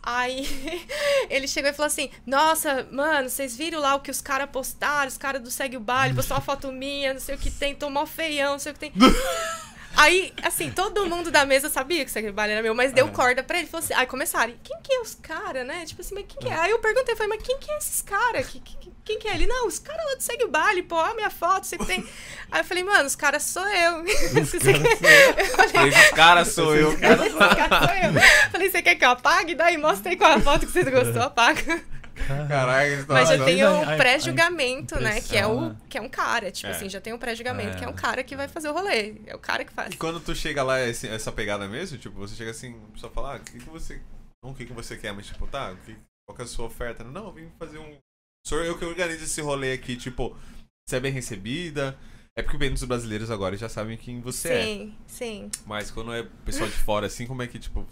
[0.03, 0.47] Aí
[1.31, 5.09] ele chegou e falou assim: Nossa, mano, vocês viram lá o que os caras postaram?
[5.09, 7.77] Os caras do Segue o Baile, postou uma foto minha, não sei o que tem,
[7.91, 8.93] mó feião, não sei o que tem.
[10.01, 13.13] Aí, assim, todo mundo da mesa sabia que o Baile era meu, mas deu Aham.
[13.15, 13.67] corda pra ele.
[13.67, 15.85] Falou assim: Aí começaram, quem que é os caras, né?
[15.85, 16.59] Tipo assim, mas quem que é?
[16.59, 18.47] Aí eu perguntei, falei, mas quem que é esses caras?
[18.47, 19.35] Que, que- quem que é?
[19.35, 22.03] Ele, não, os caras lá do Segue o Baile, pô, a minha foto, você tem.
[22.51, 24.05] Aí eu falei, mano, os caras sou eu.
[24.07, 26.93] Falei, Esse cara sou eu.
[26.97, 28.51] esse cara sou eu.
[28.53, 29.55] Falei, você quer que eu apague?
[29.55, 31.83] Daí mostra aí qual é a foto que você gostou, apaga.
[32.27, 35.21] Caraca, esse Mas já tem o pré-julgamento, né?
[35.21, 35.77] Que é, o, né?
[35.89, 36.71] que é um cara, tipo É.
[36.77, 37.79] assim, já tem o pré-julgamento, É.
[37.79, 39.15] que é um cara que vai fazer o rolê.
[39.27, 39.93] É o cara que faz.
[39.95, 43.13] E quando tu chega lá, esse- essa pegada mesmo, tipo, você chega assim, a pessoa
[43.13, 44.01] fala, ah, o que, que você.
[44.43, 45.95] Não o que, que você quer, mas tipo, tá, que,
[46.27, 47.05] qual que é a sua oferta?
[47.05, 47.97] Não, eu vim fazer um.
[48.47, 50.35] Sou eu que organizo esse rolê aqui, tipo,
[50.89, 51.97] você é bem recebida.
[52.39, 54.65] É porque bem dos brasileiros agora já sabem quem você é.
[54.65, 55.51] Sim, sim.
[55.67, 57.87] Mas quando é pessoal de fora, assim, como é que, tipo.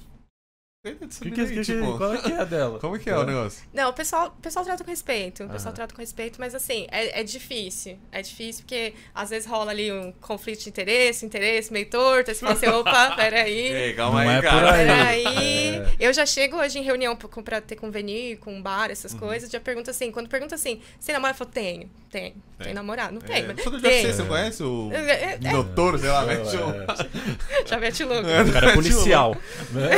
[0.95, 2.79] Dessa Que que, que, tipo, qual é que é a dela?
[2.81, 3.63] Como que é o negócio?
[3.73, 5.45] Não, o pessoal, o pessoal trata com respeito.
[5.45, 5.75] O pessoal Aham.
[5.77, 7.99] trata com respeito, mas assim, é, é difícil.
[8.13, 12.31] É difícil porque às vezes rola ali um conflito de interesse, interesse meio torto.
[12.31, 13.59] Aí você fala assim, opa, peraí.
[13.73, 14.73] Ei, calma Não aí, é por cara.
[14.73, 15.25] aí.
[15.25, 15.59] Peraí.
[15.69, 15.87] É.
[16.01, 19.19] Eu já chego hoje em reunião pra, pra ter convênio com bar, essas Uhum.
[19.19, 21.33] coisas, já pergunto assim, quando pergunta assim, você namora?
[21.33, 22.33] Eu falo, tenho, tenho.
[22.33, 22.35] Tem.
[22.59, 23.15] Tem namorado?
[23.15, 24.05] Não É, tem, mas sou do tem.
[24.05, 24.91] UFC, você conhece o.
[24.93, 26.27] É, é, é, Doutor, sei lá, É.
[26.27, 28.23] mete um- já mete louco.
[28.29, 29.37] O cara é policial.
[29.71, 29.91] né?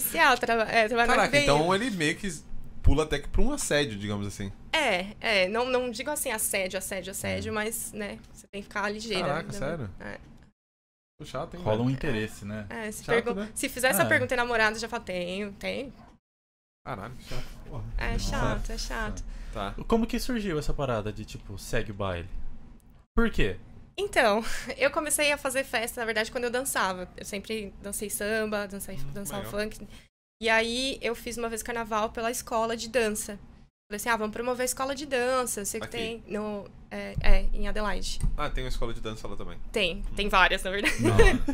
[0.00, 2.28] Policial, tra é, trabalha Caraca, então ele meio que
[2.82, 4.52] pula até que pra um assédio, digamos assim.
[4.72, 8.88] É, é, não, não digo assim assédio, assédio, assédio, mas, né, você tem que ficar
[8.90, 9.24] ligeira.
[9.24, 9.28] Hum.
[9.28, 9.58] Caraca, né?
[9.58, 9.90] sério?
[10.00, 10.18] É.
[11.24, 11.62] Chato, hein?
[11.62, 12.66] Rola um interesse, né?
[12.68, 13.50] É, se, Chato, pergun- né?
[13.54, 14.06] se fizer essa É.
[14.06, 15.90] pergunta em namorado, eu já falo, tenho, tenho.
[16.86, 17.44] Caralho, chato.
[17.68, 17.84] Porra.
[17.96, 19.24] É chato, é chato.
[19.52, 19.74] Tá.
[19.88, 22.28] Como que surgiu essa parada de, tipo, segue o baile?
[23.16, 23.56] Por quê?
[23.98, 24.44] Então,
[24.76, 27.08] eu comecei a fazer festa, na verdade, quando eu dançava.
[27.16, 29.60] Eu sempre dancei samba, dancei, Hum, dançava legal.
[29.60, 29.86] funk.
[30.42, 33.38] E aí, eu fiz uma vez carnaval pela escola de dança.
[33.88, 35.60] Falei assim, ah, vamos promover a escola de dança.
[35.60, 35.96] Eu sei que Aqui?
[35.96, 36.68] tem no...
[36.90, 38.18] É, é, em Adelaide.
[38.36, 39.58] Ah, tem uma escola de dança lá também.
[39.72, 40.94] Tem, tem várias, na verdade.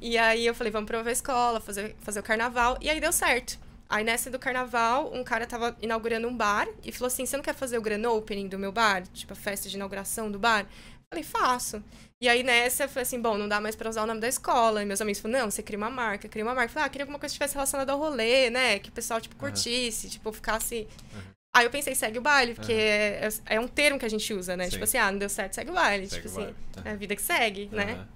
[0.00, 2.78] E aí eu falei, vamos promover a escola, fazer, fazer o carnaval.
[2.80, 3.58] E aí deu certo.
[3.88, 7.42] Aí nessa do carnaval, um cara tava inaugurando um bar e falou assim: você não
[7.42, 9.02] quer fazer o grand opening do meu bar?
[9.12, 10.66] Tipo, a festa de inauguração do bar?
[11.10, 11.82] Falei, faço.
[12.20, 14.28] E aí nessa eu falei assim: bom, não dá mais pra usar o nome da
[14.28, 14.82] escola.
[14.82, 16.70] E meus amigos falaram: não, você cria uma marca, cria uma marca.
[16.70, 18.78] Eu falei, ah, queria alguma coisa que estivesse relacionada ao rolê, né?
[18.78, 20.86] Que o pessoal, tipo, curtisse, tipo, ficasse.
[21.14, 21.38] Aham.
[21.56, 23.42] Aí eu pensei, segue o baile, porque Aham.
[23.46, 24.64] é, é um termo que a gente usa, né?
[24.64, 24.70] Sim.
[24.72, 26.08] Tipo assim, ah, não deu certo, segue o baile.
[26.08, 26.88] Segue tipo o assim, baile.
[26.88, 28.06] é a vida que segue, né?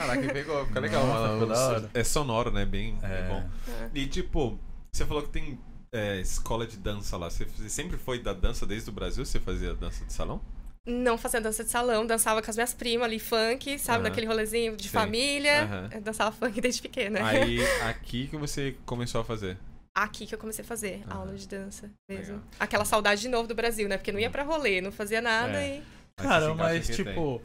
[0.00, 1.06] Caraca, pegou, fica legal.
[1.06, 1.32] Mano.
[1.34, 1.90] ficou da hora.
[1.92, 2.64] É sonoro, né?
[2.64, 3.06] Bem é.
[3.06, 3.28] É.
[3.28, 3.48] bom.
[3.68, 3.90] É.
[3.94, 4.58] E tipo,
[4.92, 5.58] você falou que tem
[5.92, 7.28] é, escola de dança lá.
[7.28, 9.24] Você sempre foi da dança desde o Brasil?
[9.24, 10.40] Você fazia dança de salão?
[10.84, 13.98] Não fazia dança de salão, dançava com as minhas primas ali, funk, sabe?
[14.00, 14.08] Aham.
[14.08, 14.88] Naquele rolezinho de Sim.
[14.88, 15.88] família.
[15.92, 17.24] Eu dançava funk desde pequena.
[17.24, 19.56] Aí, aqui que você começou a fazer.
[19.94, 21.18] Aqui que eu comecei a fazer Aham.
[21.20, 22.34] aula de dança mesmo.
[22.36, 22.48] Legal.
[22.58, 23.96] Aquela saudade de novo do Brasil, né?
[23.96, 25.76] Porque não ia pra rolê, não fazia nada É.
[25.78, 25.82] e.
[26.16, 27.04] Cara, encaixa mas, quem tem.
[27.06, 27.42] tipo,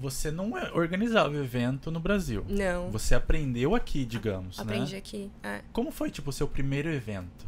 [0.00, 2.44] você não é- organizava o evento no Brasil.
[2.48, 2.90] Não.
[2.90, 4.98] Você aprendeu aqui, digamos, Aprendi né?
[4.98, 5.30] aqui.
[5.42, 5.60] É.
[5.74, 7.44] Como foi, tipo, o seu primeiro evento?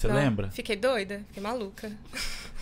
[0.00, 0.50] Você Então, lembra?
[0.52, 1.90] Fiquei doida, fiquei maluca.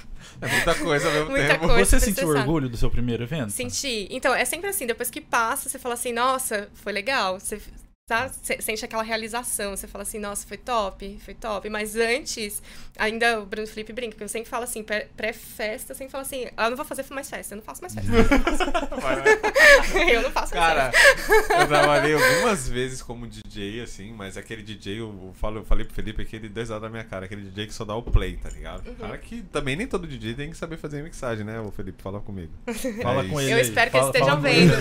[0.45, 1.67] É muita coisa ao mesmo Muita tempo.
[1.67, 1.85] coisa.
[1.85, 3.51] Você sentiu orgulho do seu primeiro evento?
[3.51, 4.07] Senti.
[4.11, 7.41] Então, é sempre assim, depois que passa, você fala assim, nossa, foi legal.
[7.41, 7.61] Você
[8.07, 8.29] tá,
[8.61, 11.69] sente aquela realização, você fala assim, nossa, foi top, foi top.
[11.71, 12.63] Mas antes,
[12.99, 16.23] ainda o Bruno Felipe brinca, que eu sempre falo assim, pré- pré-festa, eu sempre falo
[16.23, 18.11] assim, ah, eu não vou fazer mais festa, eu não faço mais festa.
[20.15, 21.55] Eu não faço mais Cara, festa.
[21.55, 25.85] eu trabalhei algumas vezes como DJ, assim, mas aquele DJ, eu, eu falo, eu falei
[25.85, 28.37] pro Felipe aquele dois lados da minha cara, aquele DJ que só dá o play,
[28.37, 28.87] tá ligado?
[28.89, 28.95] Uhum.
[28.95, 32.03] Cara que também nem todo DJ tem que saber fazer mixagem, né, o Felipe?
[32.03, 32.53] Fala comigo.
[33.03, 33.53] Fala É com ele.
[33.53, 33.63] Eu aí.
[33.63, 34.73] espero que Fala- eles estejam vendo.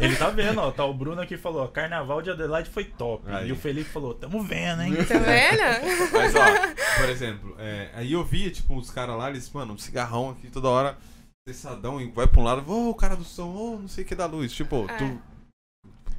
[0.00, 0.70] Ele tá vendo, ó.
[0.70, 3.24] Tá o Bruno aqui falou, ó, Carnaval de Adelaide foi top.
[3.30, 3.48] Aí.
[3.48, 4.94] E o Felipe falou, tamo vendo, hein?
[5.04, 6.12] Tá vendo?
[6.12, 9.78] Mas, ó, por exemplo, é, aí eu via, tipo, os caras lá, eles, mano, um
[9.78, 10.96] cigarrão aqui toda hora,
[11.48, 14.06] cessadão, e vai pra um lado, ô, o cara do som, ô, não sei o
[14.06, 14.52] que da luz.
[14.52, 14.96] Tipo, É.
[14.96, 15.22] tu,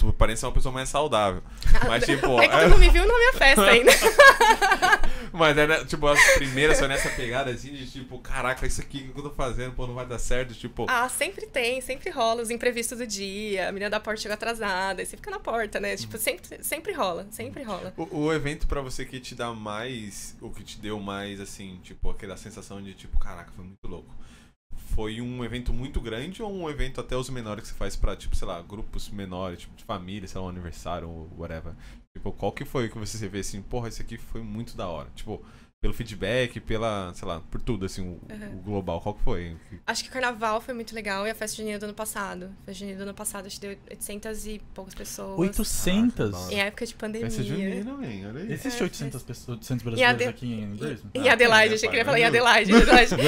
[0.06, 1.42] tu tu pareça uma pessoa mais saudável.
[1.88, 2.40] Mas, tipo.
[2.42, 3.92] É que tu não me viu na minha festa ainda.
[5.34, 9.20] Mas era, tipo, as primeiras foi nessa pegada assim de tipo, caraca, isso aqui que
[9.20, 10.54] eu tô fazendo, pô, não vai dar certo.
[10.54, 14.34] Tipo, Ah, sempre tem, sempre rola os imprevistos do dia, a menina da porta chegou
[14.34, 15.98] atrasada, aí você fica na porta, né?
[15.98, 17.94] Tipo, sempre, sempre rola, sempre rola.
[17.98, 21.80] o, o evento pra você que te dá mais, o que te deu mais, assim,
[21.84, 24.16] tipo, aquela sensação de tipo, caraca, foi muito louco.
[24.96, 28.16] Foi um evento muito grande ou um evento até os menores que você faz pra,
[28.16, 31.74] tipo, sei lá, grupos menores, tipo, de família, sei lá, um aniversário ou whatever?
[32.18, 35.10] Tipo, qual que foi que você vê assim, porra, esse aqui foi muito da hora?
[35.14, 35.44] Tipo,
[35.86, 38.58] pelo feedback, pela, sei lá, por tudo, assim, o, Uhum.
[38.58, 39.56] o global, qual que foi?
[39.86, 42.46] Acho que o carnaval foi muito legal e a festa junina do ano passado.
[42.64, 45.38] A festa junina do ano passado acho que deu 800 e poucas pessoas.
[45.38, 46.32] 800?
[46.32, 47.28] Caraca, Em época de pandemia.
[47.30, 48.08] Festa junina, olha
[48.42, 48.52] aí.
[48.52, 51.12] Existe É, 800, pessoas, 800 E a brasileiros de- aqui em Brisbane?
[51.14, 52.74] Em Adelaide, é, achei que ele ia falar em Adelaide.
[52.76, 53.16] Adelaide.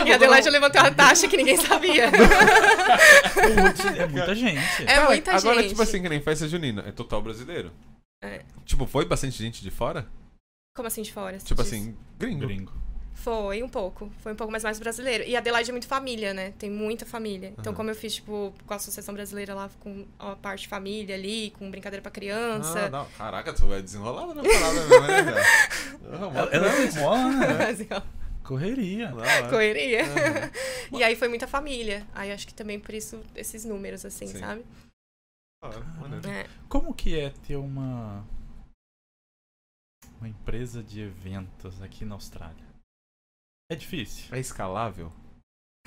[0.08, 2.04] em Adelaide eu levantei uma taxa que ninguém sabia.
[3.98, 4.82] É muita gente.
[4.82, 5.68] É Cara, muita agora, gente.
[5.70, 7.70] tipo assim, que nem festa junina, é total brasileiro.
[8.22, 8.42] É.
[8.64, 10.06] Tipo, foi bastante gente de fora?
[10.76, 11.38] Como assim de fora?
[11.38, 11.72] Tipo diz?
[11.72, 12.46] assim, gringo.
[12.46, 12.72] Gringo.
[13.14, 14.10] Foi um pouco.
[14.22, 15.24] Foi um pouco mais, mais brasileiro.
[15.24, 16.54] E Adelaide é muito família, né?
[16.58, 17.48] Tem muita família.
[17.58, 17.76] Então, Aham.
[17.76, 21.70] como eu fiz, tipo, com a Associação Brasileira lá, com a parte família ali, com
[21.70, 22.86] brincadeira pra criança.
[22.86, 23.06] Ah, não.
[23.18, 26.50] Caraca, tu é desenrolada na parada mesmo, né, cara?
[26.50, 28.02] Ela, é boa, né?
[28.42, 29.14] Correria.
[29.14, 29.48] Lá, lá.
[29.48, 30.00] correria.
[30.92, 32.04] E aí foi muita família.
[32.12, 34.38] Aí acho que também por isso esses números, assim, Sim.
[34.40, 34.64] sabe?
[35.62, 36.48] É.
[36.68, 38.24] Como que é ter uma
[40.18, 42.64] uma empresa de eventos aqui na Austrália?
[43.70, 44.34] É difícil.
[44.34, 45.12] É escalável?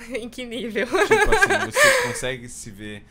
[0.00, 0.86] em que nível?
[0.86, 3.04] Tipo assim, você consegue se ver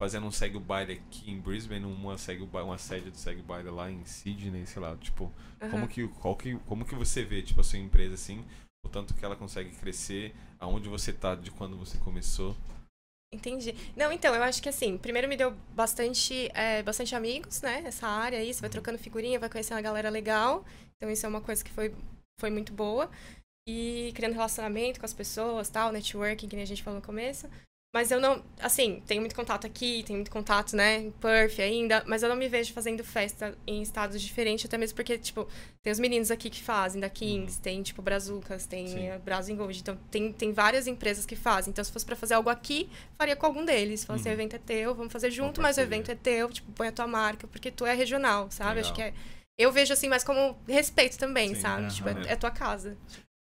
[0.00, 3.16] fazendo um segue o baile aqui em Brisbane, uma segue o ba- uma sede do
[3.16, 5.32] segue o baile lá em Sydney, sei lá, tipo,
[5.70, 8.44] como que qual que como que você vê tipo a sua empresa assim,
[8.86, 12.56] o tanto que ela consegue crescer, aonde você tá de quando você começou?
[13.32, 13.74] Entendi.
[13.94, 17.82] Não, então, eu acho que assim, primeiro me deu bastante, é, bastante amigos, né?
[17.84, 20.64] Essa área aí, você vai trocando figurinha, vai conhecendo a galera legal.
[20.96, 21.94] Então, isso é uma coisa que foi,
[22.40, 23.10] foi muito boa.
[23.68, 27.48] E criando relacionamento com as pessoas, tal, networking, que nem a gente falou no começo.
[27.94, 32.04] Mas eu não, assim, tenho muito contato aqui, tenho muito contato, né, em Perth ainda,
[32.06, 35.48] mas eu não me vejo fazendo festa em estados diferentes, até mesmo porque, tipo,
[35.82, 39.96] tem os meninos aqui que fazem, da Kings, tem, tipo, Brazucas, tem Brasil Gold, então
[40.10, 41.70] tem, tem várias empresas que fazem.
[41.70, 44.04] Então, se fosse pra fazer algo aqui, faria com algum deles.
[44.04, 44.38] Falar assim, o Uhum.
[44.38, 47.06] evento é teu, vamos fazer junto, mas o evento é teu, tipo, põe a tua
[47.06, 48.80] marca, porque tu é regional, sabe?
[48.80, 49.16] Acho que Legal.
[49.18, 49.38] é...
[49.56, 51.84] Eu vejo assim, mais como respeito também, Sim, sabe?
[51.86, 51.94] aham.
[51.94, 52.98] Tipo, é, é tua casa.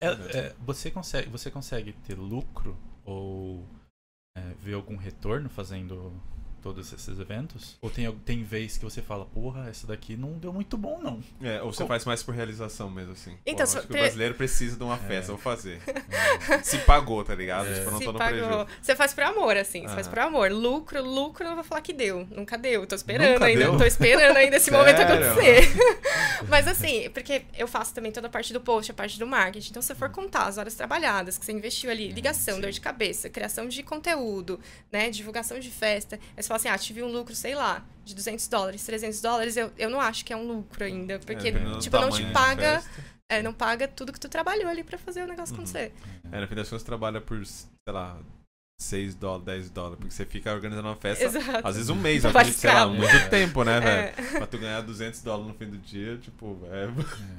[0.01, 3.65] É- é, você, consegue, você consegue ter lucro ou
[4.37, 6.13] é, ver algum retorno fazendo
[6.67, 7.77] todos esses eventos?
[7.81, 11.21] Ou tem, tem vez que você fala, porra, essa daqui não deu muito bom, não.
[11.41, 13.37] É, ou você Como- faz mais por realização mesmo assim.
[13.47, 15.35] Então, Pô, se- acho que o brasileiro precisa de uma festa, É.
[15.35, 15.81] vou fazer.
[16.65, 17.69] Se pagou, tá ligado?
[17.69, 17.75] É.
[17.75, 18.41] Tipo, não Se tô no pagou.
[18.49, 18.67] prejuízo.
[18.83, 19.83] Você faz por amor, assim.
[19.83, 20.15] Você faz Aham.
[20.15, 20.51] por amor.
[20.51, 22.27] Lucro, lucro, eu não vou falar que deu.
[22.31, 22.85] Nunca deu.
[22.87, 23.61] Tô esperando Nunca ainda.
[23.65, 23.79] deu?
[23.79, 25.69] Tô esperando ainda esse momento acontecer.
[26.49, 29.71] Mas assim, porque eu faço também toda a parte do post, a parte do marketing.
[29.71, 32.61] Então, se você for contar as horas trabalhadas que você investiu ali, ligação, sim.
[32.61, 34.59] dor de cabeça, criação de conteúdo,
[34.91, 35.11] né?
[35.11, 36.19] Divulgação de festa.
[36.37, 39.57] Aí você fala assim, ah, tive um lucro, sei lá, de 200 dólares, 300 dólares.
[39.57, 41.19] Eu, eu não acho que é um lucro ainda.
[41.19, 42.83] Porque, É, dependendo do tipo, não te paga,
[43.29, 45.63] é, não paga tudo que tu trabalhou ali pra fazer o negócio Uhum.
[45.63, 45.93] acontecer.
[46.31, 48.19] É, no fim das contas, trabalha por, sei lá,
[48.79, 49.97] 6 dólares, 10 dólares.
[49.99, 51.67] Porque você fica organizando uma festa, Exato.
[51.67, 54.01] às vezes um mês, às vezes, sei lá, muito tempo, né, velho?
[54.35, 54.39] É.
[54.39, 56.85] Pra tu ganhar 200 dólares no fim do dia, tipo, é...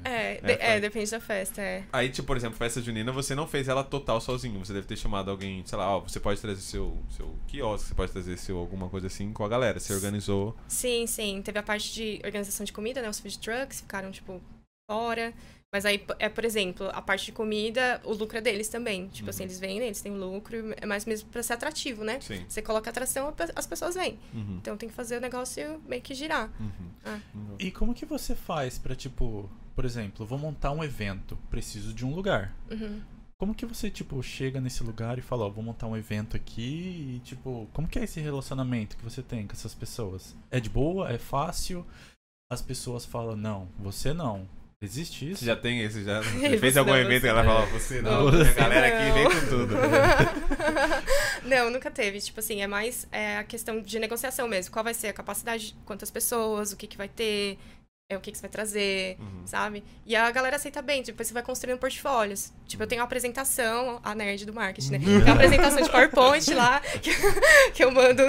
[0.04, 0.82] É, de- É, é, faz.
[0.82, 1.84] depende da festa, é.
[1.93, 4.60] Aí, tipo, por exemplo, festa junina, você não fez ela total sozinho.
[4.65, 7.93] Você deve ter chamado alguém, sei lá, ó, você pode trazer seu, seu quiosque, você
[7.95, 9.80] pode trazer seu alguma coisa assim com a galera.
[9.80, 10.56] Você organizou.
[10.67, 11.41] Sim, sim.
[11.43, 13.10] Teve a parte de organização de comida, né?
[13.10, 14.41] Os food trucks ficaram, tipo,
[14.89, 15.34] fora.
[15.73, 19.10] Mas aí, é, por exemplo, a parte de comida, o lucro é deles também.
[19.10, 19.47] Tipo assim, Uhum.
[19.49, 22.19] eles vendem, eles têm lucro, é mais mesmo pra ser atrativo, né?
[22.21, 22.45] Sim.
[22.47, 24.17] Você coloca atração, as pessoas vêm.
[24.34, 24.58] Uhum.
[24.62, 26.49] Então tem que fazer o negócio meio que girar.
[26.60, 26.89] Uhum.
[27.03, 27.19] Ah.
[27.36, 27.56] Uhum.
[27.60, 32.06] E como que você faz pra, tipo, por exemplo, vou montar um evento, preciso de
[32.06, 32.56] um lugar.
[32.71, 33.01] Uhum.
[33.38, 37.17] Como que você, tipo, chega nesse lugar e fala, ó, vou montar um evento aqui
[37.17, 40.34] e, tipo, como que é esse relacionamento que você tem com essas pessoas?
[40.49, 41.12] É de boa?
[41.12, 41.86] É fácil?
[42.49, 44.47] As pessoas falam, não, você não.
[44.79, 45.39] Existe isso?
[45.39, 46.21] Você já tem esse, já.
[46.21, 47.51] Você fez algum não, evento você e ela não.
[47.51, 48.31] fala, você não.
[48.31, 49.75] Não, a galera aqui vem com tudo.
[51.49, 52.21] não, nunca teve.
[52.21, 54.71] Tipo assim, é mais é, a questão de negociação mesmo.
[54.71, 57.57] Qual vai ser a capacidade, quantas pessoas, o que, que vai ter.
[58.09, 59.45] É o que, que você vai trazer, Uhum.
[59.45, 59.83] sabe?
[60.05, 62.53] E a galera aceita bem, depois você vai construindo portfólios.
[62.65, 64.99] Tipo, eu tenho uma apresentação, a nerd do marketing, né?
[64.99, 67.11] Tem uma apresentação de PowerPoint lá, que,
[67.73, 68.23] que eu mando,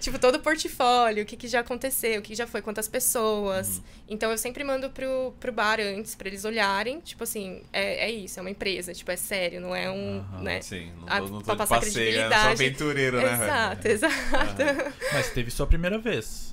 [0.00, 3.78] tipo, todo o portfólio, o que, que já aconteceu, o que já foi, quantas pessoas.
[3.78, 3.82] Uhum.
[4.10, 8.10] Então eu sempre mando pro, pro bar antes, pra eles olharem, tipo assim, é, é
[8.10, 10.42] isso, é uma empresa, tipo, é sério, não é um, Aham.
[10.42, 10.60] né?
[10.60, 12.02] Sim, não tô, não tô pra passar passeio, né?
[12.02, 12.52] Sou credibilidade.
[12.52, 13.32] aventureiro, né?
[13.32, 14.62] Exato, exato.
[15.10, 16.51] Mas teve sua primeira vez.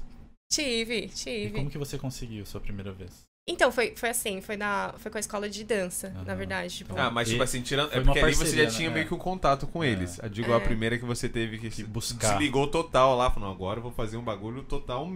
[0.51, 1.51] Tive, E tive.
[1.51, 3.27] como que você conseguiu sua primeira vez?
[3.47, 6.35] Então, foi, foi assim, foi, na, foi com a escola de dança, na Aham.
[6.35, 6.77] verdade.
[6.77, 7.91] Tipo, Ah, mas tipo E assim, tirando.
[7.93, 8.95] É porque ali você parceria, já tinha né?
[8.95, 9.89] meio que um contato com É.
[9.89, 10.19] eles.
[10.19, 10.59] Eu digo, a É.
[10.59, 12.31] primeira que você teve que, Que se buscar.
[12.38, 15.09] desligou total lá, falando, agora eu vou fazer um bagulho total.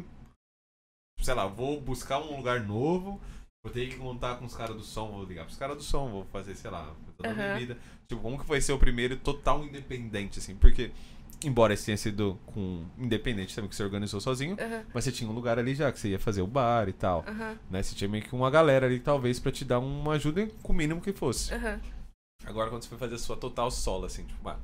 [1.20, 3.20] Sei lá, vou buscar um lugar novo.
[3.64, 6.10] Vou ter que contar com os caras do som, vou ligar pros caras do som,
[6.10, 7.54] vou fazer, sei lá, uma Aham.
[7.54, 7.78] bebida.
[8.10, 10.54] Tipo, como que foi ser o primeiro total independente, assim?
[10.56, 10.92] Porque,
[11.48, 15.30] embora esse tenha sido com independente também, que você organizou sozinho, aham, mas você tinha
[15.30, 17.24] um lugar ali já, que você ia fazer o bar e tal.
[17.28, 17.82] aham, Né?
[17.84, 20.76] Você tinha meio que uma galera ali, talvez, pra te dar uma ajuda com o
[20.76, 21.54] mínimo que fosse.
[21.54, 21.80] aham.
[22.46, 24.60] Agora, quando você foi fazer a sua total solo, assim, tipo, ah,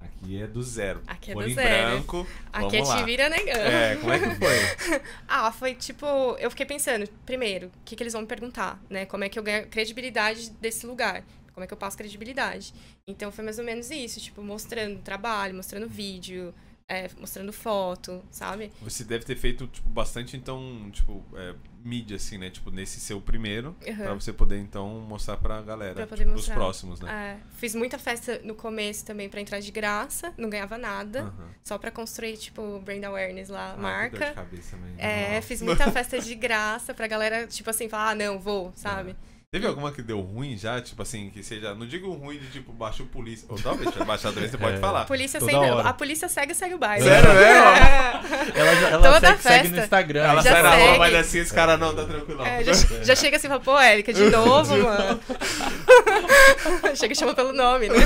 [0.00, 1.02] aqui é do zero.
[1.06, 1.68] Aqui é do em zero.
[1.68, 2.98] branco, Aqui é vamos lá.
[2.98, 3.60] te vira negando.
[3.60, 4.56] É, como é que foi?
[5.28, 6.06] Ah, foi tipo,
[6.38, 9.04] eu fiquei pensando, primeiro, o que, que eles vão me perguntar, né?
[9.04, 11.22] Como é que eu ganho credibilidade desse lugar?
[11.58, 12.72] Como é que eu passo credibilidade?
[13.04, 16.54] Então foi mais ou menos isso, tipo, mostrando trabalho, mostrando vídeo,
[16.86, 18.70] é, mostrando foto, sabe?
[18.80, 22.48] Você deve ter feito, tipo, bastante, então, tipo, é, mídia, assim, né?
[22.48, 24.20] Tipo, nesse seu primeiro, pra Aham.
[24.20, 26.54] você poder, então, mostrar pra galera, Pra poder tipo, mostrar.
[26.54, 27.40] dos próximos, né?
[27.42, 31.48] É, fiz muita festa no começo também pra entrar de graça, não ganhava nada, Aham.
[31.64, 34.26] só pra construir, tipo, brand awareness lá, Ah, que marca.
[34.28, 34.94] de cabeça, também.
[34.96, 35.48] É, Nossa.
[35.48, 39.16] fiz muita festa de graça pra galera, tipo assim, falar, ah, não, vou, sabe?
[39.50, 40.78] Teve alguma que deu ruim já?
[40.78, 41.74] Tipo assim, que seja.
[41.74, 43.46] Não digo ruim de tipo, baixou polícia.
[43.48, 44.78] Ou talvez tiver baixado também, você pode É.
[44.78, 45.06] falar.
[45.06, 45.70] Polícia Toda sempre.
[45.70, 45.88] hora.
[45.88, 47.02] A polícia segue, segue o baile.
[47.02, 47.66] Sério mesmo?
[47.66, 48.20] É.
[48.60, 49.84] Ela, já- ela Toda segue, segue no festa.
[49.84, 50.20] Instagram.
[50.22, 50.98] Ela Já sai na rua, segue.
[50.98, 52.44] mas assim, esse cara não, tá tranquilo.
[52.44, 55.18] É, já, já chega assim e fala, pô, Érica, de novo, mano.
[56.96, 57.96] chega e chama pelo nome, né?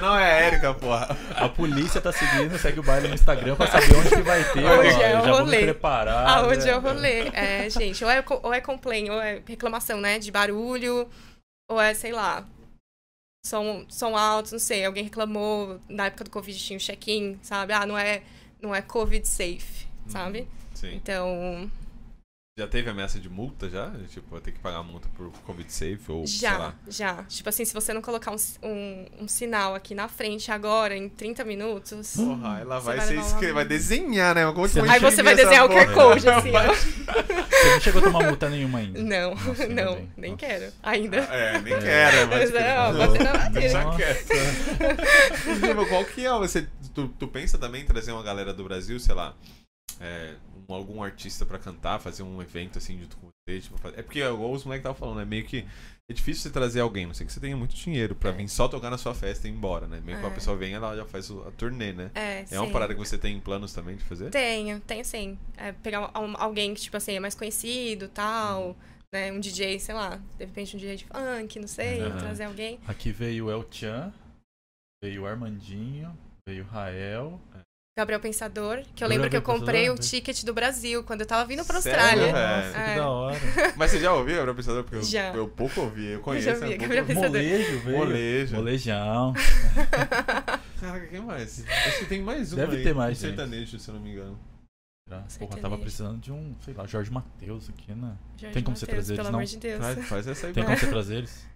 [0.00, 1.16] não é a Erika, porra.
[1.34, 4.64] A polícia tá seguindo, segue o baile no Instagram pra saber onde que vai ter.
[4.64, 5.62] Onde ó, é o já rolê.
[5.62, 6.28] preparar.
[6.38, 6.70] Aonde né?
[6.70, 7.28] é o rolê.
[7.32, 10.18] É, gente, ou é, ou é complaint, ou é reclamação, né?
[10.18, 11.08] De barulho,
[11.70, 12.44] ou é, sei lá,
[13.46, 14.84] som, som alto, não sei.
[14.84, 17.72] Alguém reclamou, na época do Covid tinha um check-in, sabe?
[17.72, 18.22] Ah, não é,
[18.60, 20.48] não é Covid safe, sabe?
[20.74, 20.94] Sim.
[20.94, 21.70] Então,
[22.56, 23.90] Já teve ameaça de multa já?
[24.08, 26.74] Tipo, vai ter que pagar multa por Covid safe ou sei já, lá.
[26.86, 27.24] já.
[27.24, 31.08] Tipo assim, se você não colocar um, um, um sinal aqui na frente agora, em
[31.08, 32.14] 30 minutos...
[32.14, 34.44] Porra, ela vai, vai ser levar uma escre- vai desenhar, né?
[34.52, 35.92] Como Você não Aí você vai desenhar o QR?
[35.92, 36.62] Code, assim, ó.
[37.64, 39.02] Você não chegou a tomar multa nenhuma ainda.
[39.02, 40.46] Não, Nossa, não, nem Nossa.
[40.46, 40.72] quero.
[40.82, 41.16] Ainda.
[41.16, 42.52] É, nem quero, mas.
[42.52, 43.96] Mas é, ó, bater na madeira.
[43.96, 44.32] Quieto.
[45.56, 46.30] Inclusive, Qual que é?
[46.38, 49.34] Você, tu, tu pensa também em trazer uma galera do Brasil, sei lá,
[50.00, 50.34] é,
[50.68, 53.60] um- algum artista pra cantar, fazer um evento assim junto com você?
[53.60, 55.64] Tipo, fazer- é porque, igual os moleques estavam falando, é meio que.
[56.10, 58.32] É difícil você trazer alguém, não sei que você tenha muito dinheiro pra É.
[58.34, 60.02] vir só tocar na sua festa e ir embora, né?
[60.04, 60.28] Meio que É.
[60.28, 62.10] a pessoa vem ela já faz a turnê, né?
[62.14, 62.72] É, É uma sim.
[62.72, 64.28] parada que você tem planos também de fazer?
[64.30, 65.38] Tenho, tenho sim.
[65.56, 68.74] É, pegar um- alguém que, tipo assim, é mais conhecido tal, Uhum.
[69.14, 69.32] né?
[69.32, 72.18] Um DJ, sei lá, de repente um DJ de funk, não sei, Aham.
[72.18, 72.78] trazer alguém.
[72.86, 74.12] Aqui veio o El Chan,
[75.02, 76.14] veio o Armandinho,
[76.46, 77.40] veio o Rael.
[77.96, 79.98] Gabriel Pensador, que eu Gabriel lembro que eu Pensador, comprei o né?
[80.00, 82.00] ticket do Brasil quando eu tava vindo pra Sério?
[82.02, 82.26] Austrália.
[82.26, 82.56] É.
[82.66, 82.96] Nossa, que É.
[82.96, 83.38] da hora.
[83.76, 84.82] Mas você já ouviu Gabriel Pensador?
[84.82, 85.32] Porque eu, Já.
[85.32, 86.44] eu pouco ouvi, eu conheço.
[86.46, 87.30] já é vi, um pouco- Gabriel Pensador.
[87.30, 87.96] Molejo veio.
[87.98, 88.56] Molejo.
[88.56, 89.32] Molejão.
[90.80, 91.64] Caraca, quem mais?
[91.68, 93.36] Acho que tem mais um Deve aí, ter mais um gente.
[93.36, 94.38] sertanejo, se eu não me engano.
[95.38, 98.16] Porra, tava precisando de um, sei lá, Jorge Matheus aqui, né?
[98.36, 99.38] Jorge Tem como você Mateus, trazer Pelo eles, não?
[99.38, 99.80] amor de Deus.
[99.80, 101.46] Faz, faz essa aí Tem como você trazer eles?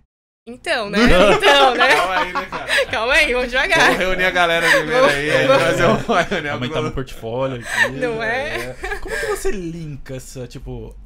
[0.48, 0.98] Então, né?
[1.36, 1.88] Então, né?
[1.94, 2.86] Calma aí, né, cara?
[2.90, 3.96] Calma aí, vamos Vamos devagar.
[3.98, 7.92] reunir a galera primeiro aí, aí Vamos- fazer uma reunião Aumentar meu com- portfólio aqui.
[7.92, 8.74] Não é?
[9.00, 10.96] Como que você linka essa, tipo,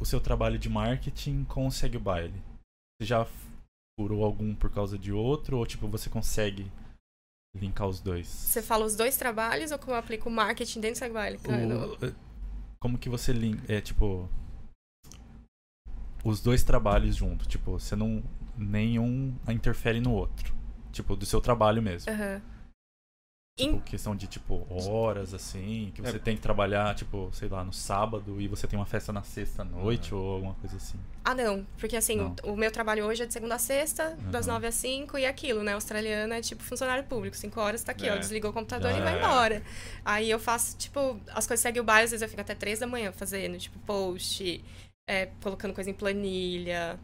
[0.00, 2.42] o seu trabalho de marketing com o Segue o Baile?
[3.00, 3.26] Você já
[3.98, 5.58] furou algum por causa de outro?
[5.58, 6.70] Ou, tipo, você consegue
[7.54, 8.26] linkar os dois?
[8.28, 11.38] Você fala os dois trabalhos ou como eu aplico o marketing dentro do Segue Baile?
[11.46, 12.12] O- eh,
[12.80, 14.26] como que você linka, é, tipo...
[16.22, 18.22] Os dois trabalhos junto, tipo, você não...
[18.60, 20.54] Nenhum interfere no outro.
[20.92, 22.12] Tipo, do seu trabalho mesmo.
[22.12, 22.42] Aham.
[23.58, 26.18] Tipo, In- questão de, tipo, horas, assim, que você É.
[26.18, 29.62] tem que trabalhar, tipo, sei lá, no sábado e você tem uma festa na sexta
[29.62, 30.98] à noite ou alguma coisa assim.
[31.24, 31.66] Ah, não.
[31.78, 32.34] Porque assim, Não.
[32.42, 34.54] O, o meu trabalho hoje é de segunda a sexta, das Aham.
[34.54, 35.74] 9 às 5 e aquilo, né?
[35.74, 37.36] Australiana é tipo funcionário público.
[37.36, 38.14] 5 horas tá aqui, ó.
[38.14, 38.18] É.
[38.18, 39.18] Desligou o computador Já e vai é.
[39.18, 39.62] embora.
[40.04, 42.78] Aí eu faço, tipo, as coisas seguem o baile, às vezes eu fico até 3
[42.78, 44.64] da manhã fazendo, tipo, post,
[45.06, 46.98] é, colocando coisa em planilha.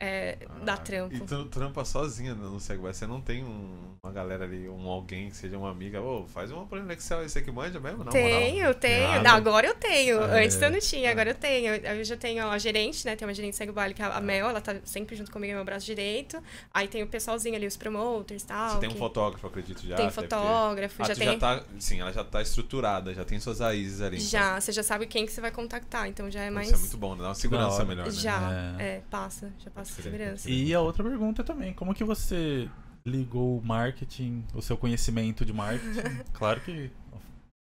[0.00, 1.14] É, dá Ah, trampo.
[1.14, 2.92] E tu trampa sozinha no no Segway.
[2.94, 6.00] Você não tem um- uma galera ali, um alguém, que seja uma amiga.
[6.00, 8.04] Ô, faz uma planilha Excel aí, você que manja mesmo?
[8.04, 9.08] Não, Tenho, tenho.
[9.08, 9.22] Nada.
[9.28, 10.20] Não, agora eu tenho.
[10.22, 10.44] É.
[10.44, 11.74] Antes eu não tinha, agora eu tenho.
[11.74, 13.16] Eu já tenho a gerente, né?
[13.16, 15.52] Tem uma gerente segue o baile, que é a Mel, ela tá sempre junto comigo,
[15.52, 16.40] é meu braço direito.
[16.72, 18.70] Aí tem o pessoalzinho ali, os promoters e tal.
[18.70, 19.96] Você tem um que- fotógrafo, acredito já.
[19.96, 21.26] Tem fotógrafo, Ah, já tem.
[21.26, 21.64] já tá.
[21.78, 24.16] Sim, ela já tá estruturada, já tem suas raízes ali.
[24.18, 24.28] então.
[24.28, 26.72] Já, você já sabe quem que você vai contactar, então já é Isso mais.
[26.72, 27.22] é muito bom, né?
[27.22, 28.12] Dá uma segurança melhor, né?
[28.12, 28.82] Já, É.
[28.98, 29.02] é.
[29.10, 30.50] passa, já passa Segurança.
[30.50, 32.68] E a outra pergunta também, como que você
[33.04, 36.22] ligou o marketing, o seu conhecimento de marketing?
[36.32, 36.90] claro que,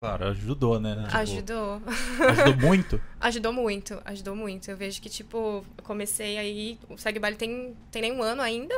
[0.02, 1.04] claro, ajudou, né?
[1.04, 1.82] Tipo, Ajudou.
[2.28, 3.00] Ajudou muito?
[3.20, 4.70] Ajudou muito, ajudou muito.
[4.70, 6.78] Eu vejo que, tipo, eu comecei aí.
[6.88, 8.74] O Segue Baile tem, tem nem um ano ainda.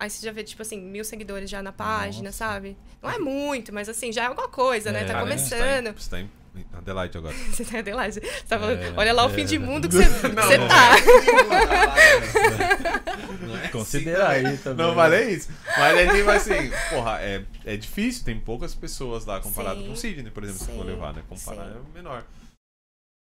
[0.00, 2.38] Aí você já vê, tipo assim, mil seguidores já na página, Nossa.
[2.38, 2.76] sabe?
[3.00, 5.02] Não é muito, mas assim, já é alguma coisa, né?
[5.02, 5.04] É.
[5.04, 5.56] Tá Cara, começando.
[5.56, 6.30] Você tá em, você tá em
[6.72, 7.34] Adelaide agora.
[7.50, 8.20] Você tá Adelaide.
[8.20, 9.34] Você tá falando, É, olha lá o é.
[9.34, 10.90] fim de mundo que você, que Não, você não tá.
[13.46, 14.86] Não é Considera assim, aí também.
[14.86, 15.50] Não falei isso.
[15.78, 19.86] Mas é tipo assim, porra, é, é difícil, tem poucas pessoas lá comparado Sim.
[19.86, 20.76] com o Sidney, por exemplo, se Sim.
[20.76, 21.22] for levar, né?
[21.28, 21.78] Comparar Sim.
[21.78, 22.24] é menor.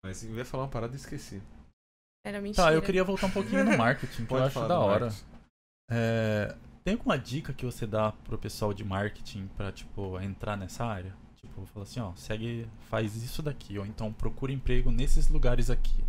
[0.04, 1.40] Mas eu ia falar uma parada e esqueci.
[2.24, 2.66] Era mentira.
[2.66, 5.08] Tá, eu queria voltar um pouquinho no marketing, que eu acho falar da hora.
[5.90, 6.54] É,
[6.84, 11.14] tem alguma dica que você dá pro pessoal de marketing pra, tipo, entrar nessa área?
[11.42, 16.02] Tipo, fala assim, ó, segue, faz isso daqui, ou então procura emprego nesses lugares aqui.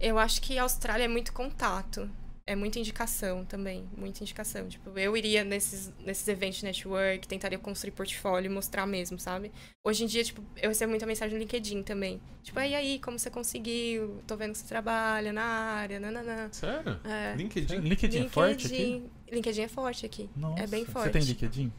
[0.00, 2.10] Eu acho que a Austrália é muito contato.
[2.48, 4.68] É muita indicação também, muita indicação.
[4.68, 9.50] Tipo, eu iria nesses, nesses eventos de network, tentaria construir portfólio e mostrar mesmo, sabe?
[9.84, 12.20] Hoje em dia, tipo, eu recebo muita mensagem no LinkedIn também.
[12.44, 14.22] Tipo, e aí, como você conseguiu?
[14.28, 16.48] Tô vendo que você trabalha na área, nananã.
[16.52, 17.00] Sério?
[17.02, 17.34] É.
[17.34, 17.78] LinkedIn?
[17.80, 19.02] LinkedIn é forte aqui?
[19.32, 20.30] LinkedIn é forte aqui.
[20.36, 21.12] Nossa, é bem Você forte.
[21.12, 21.72] tem LinkedIn?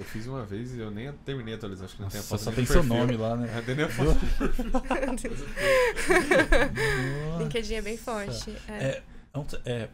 [0.00, 2.22] Eu fiz uma vez e eu nem terminei a atualizar, acho que não tem a
[2.22, 2.96] Nossa, foto só tem no seu perfil.
[2.96, 3.54] nome lá, né?
[3.54, 4.72] É, tem nem a foto perfil.
[7.38, 8.50] LinkedIn é bem forte.
[8.66, 8.72] É.
[8.72, 9.90] É, então, é,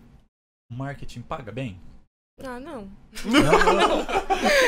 [0.71, 1.81] marketing paga bem?
[2.45, 2.87] Ah, não.
[3.25, 4.07] Não.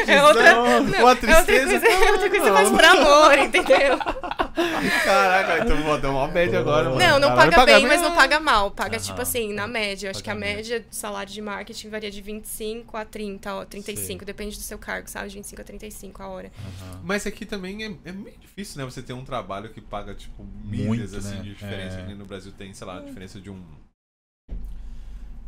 [0.06, 2.54] É outra, Não, é outra coisa, é outra coisa Não.
[2.56, 3.98] faz por amor, entendeu?
[5.04, 6.98] Caraca, então vou dar uma bad agora, mano.
[6.98, 8.70] Não, não Caralho, paga bem, bem, mas não paga mal.
[8.70, 10.06] Paga, Aham, tipo assim, na paga- média.
[10.06, 10.56] Eu acho que a paga bem.
[10.56, 14.24] média do salário de marketing varia de 25 a 30, ó, 35.
[14.24, 15.28] Depende do seu cargo, sabe?
[15.28, 16.50] De 25 a 35 a hora.
[16.58, 17.00] Aham.
[17.04, 18.86] Mas aqui também é, é meio difícil, né?
[18.90, 21.42] Você ter um trabalho que paga, tipo, Muito, milhas, assim, né?
[21.42, 21.98] de diferença.
[21.98, 22.14] É.
[22.14, 23.62] No Brasil tem, sei lá, a diferença de um...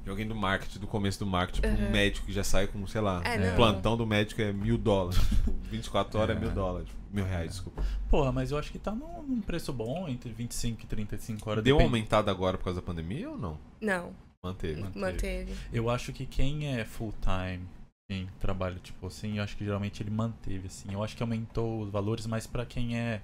[0.05, 2.87] De alguém do marketing, do começo do marketing, tipo, um médico que já sai com,
[2.87, 3.57] sei lá, É, o não.
[3.57, 5.21] plantão do médico é mil dólares.
[5.45, 6.43] Tipo, 24 horas é, É.
[6.43, 6.89] mil dólares.
[7.13, 7.85] Mil reais, desculpa.
[8.09, 11.63] Porra, mas eu acho que tá num, num preço bom, entre 25 e 35 horas.
[11.65, 11.97] Deu uma depende.
[11.99, 13.59] aumentada agora por causa da pandemia ou não?
[13.81, 14.81] Não, Manteve.
[14.81, 14.99] Manteve.
[15.01, 15.55] manteve.
[15.73, 17.65] Eu acho que quem é full time,
[18.11, 20.93] quem trabalha tipo assim, eu acho que geralmente ele manteve assim.
[20.93, 23.21] Eu acho que aumentou os valores mais pra quem é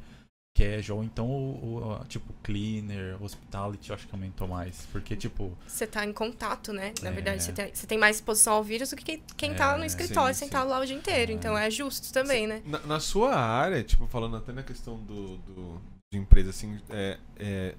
[0.57, 5.87] casual, então o, o- tipo cleaner, hospitality, eu acho que aumentou mais, porque tipo, Você
[5.87, 6.95] tá em contato, né?
[7.03, 7.13] Na É.
[7.13, 9.83] verdade, você tem, você tem mais exposição ao vírus do que quem, quem tá no
[9.83, 11.33] É, escritório sim, sentado lá o dia inteiro.
[11.33, 11.35] É.
[11.35, 12.63] Então é justo também, né?
[12.65, 15.81] Na, na sua área, tipo, falando até na questão do, do-
[16.13, 17.75] de empresa, assim, é, é,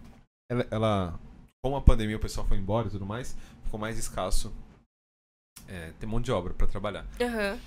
[0.51, 1.19] ela, ela-
[1.63, 4.53] como a pandemia o pessoal foi embora e tudo mais, ficou mais escasso
[5.67, 7.05] é, ter mão de obra pra trabalhar.
[7.19, 7.59] Aham.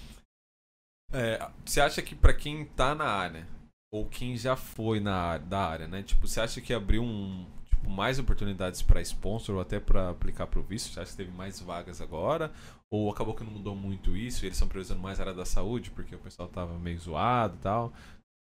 [1.12, 3.46] É, você acha que pra quem tá na área,
[3.93, 6.03] ou quem já foi na área, da área, né?
[6.03, 10.47] Tipo, você acha que abriu um, tipo, mais oportunidades pra sponsor ou até pra aplicar
[10.47, 10.93] pro visto?
[10.93, 12.53] Você acha que teve mais vagas agora?
[12.91, 15.45] Ou acabou que não mudou muito isso e eles estão priorizando mais a área da
[15.45, 17.93] saúde porque o pessoal tava meio zoado e tal?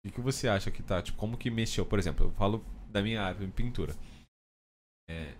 [0.05, 1.03] O que, você acha que tá?
[1.03, 1.84] Tipo, como que mexeu?
[1.84, 3.94] Por exemplo, eu falo da minha área, em pintura.
[5.11, 5.34] É,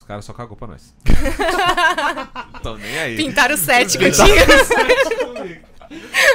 [0.00, 0.94] os caras só cagou pra nós.
[2.58, 3.16] Então nem aí.
[3.16, 5.66] Pintar o set que eu tinha.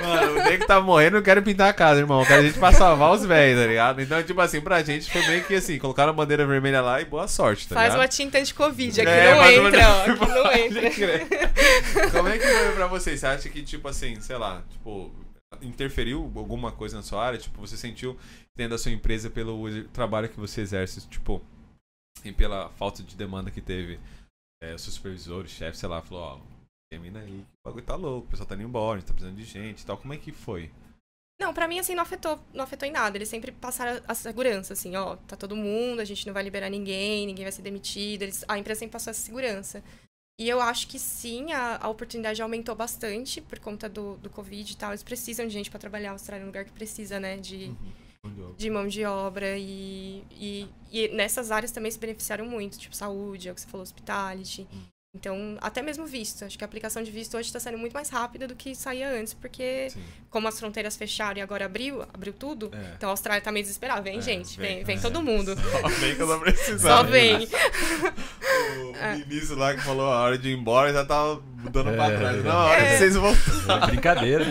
[0.02, 2.22] Mano, o nego tá morrendo, eu quero pintar a casa, irmão.
[2.22, 4.02] Eu quero a gente pra salvar os velhos, tá ligado?
[4.02, 7.06] Então, tipo assim, pra gente foi meio que assim, colocaram a bandeira vermelha lá e
[7.06, 8.02] boa sorte, tá Faz ligado?
[8.02, 9.02] uma tinta anti-covid.
[9.02, 10.02] Aqui É, não entra, ó.
[10.02, 12.10] Aqui não entra.
[12.12, 13.20] Como é que foi pra vocês?
[13.20, 15.12] Você acha que, tipo assim, sei lá, tipo,
[15.62, 17.40] interferiu alguma coisa na sua área?
[17.40, 18.18] Tipo, você sentiu
[18.56, 21.42] dentro da sua empresa pelo trabalho que você exerce, tipo,
[22.24, 24.00] e pela falta de demanda que teve
[24.64, 26.51] é, o seu supervisor, o chefe, sei lá, falou, ó,
[26.92, 29.38] termina aí, o bagulho tá louco, o pessoal tá indo embora, a gente tá precisando
[29.38, 29.98] de gente e tal.
[29.98, 30.70] Como é que foi?
[31.40, 33.18] Não, pra mim, assim, não afetou, não afetou em nada.
[33.18, 36.70] Eles sempre passaram a segurança, assim, ó, tá todo mundo, a gente não vai liberar
[36.70, 38.24] ninguém, ninguém vai ser demitido.
[38.24, 39.82] Eles, a empresa sempre passou essa segurança.
[40.38, 44.72] E eu acho que sim, a, a oportunidade aumentou bastante por conta do, do Covid
[44.72, 44.92] e tal.
[44.92, 46.10] Eles precisam de gente pra trabalhar.
[46.10, 47.74] A Austrália é um lugar que precisa, né, de,
[48.58, 49.58] de mão de obra.
[49.58, 53.68] E, e, e nessas áreas também se beneficiaram muito, tipo saúde, é o que você
[53.68, 54.68] falou, hospitality.
[55.16, 56.46] Então, até mesmo visto.
[56.46, 59.10] Acho que a aplicação de visto hoje está sendo muito mais rápida do que saía
[59.10, 60.02] antes, porque Sim.
[60.30, 62.94] como as fronteiras fecharam e agora abriu, abriu tudo, É.
[62.96, 64.02] então a Austrália tá meio desesperada.
[64.02, 65.00] Vem, É, gente, vem, vem, vem, é.
[65.02, 65.54] todo mundo.
[65.82, 66.98] Só vem que eu tô precisando.
[66.98, 67.48] Só vem.
[69.02, 71.42] O Vinícius lá que falou a hora de ir embora já tava
[71.72, 72.18] dando pra É.
[72.18, 72.44] trás.
[72.44, 72.98] Não, a hora de É.
[72.98, 73.84] vocês voltarem.
[73.84, 74.46] É brincadeira.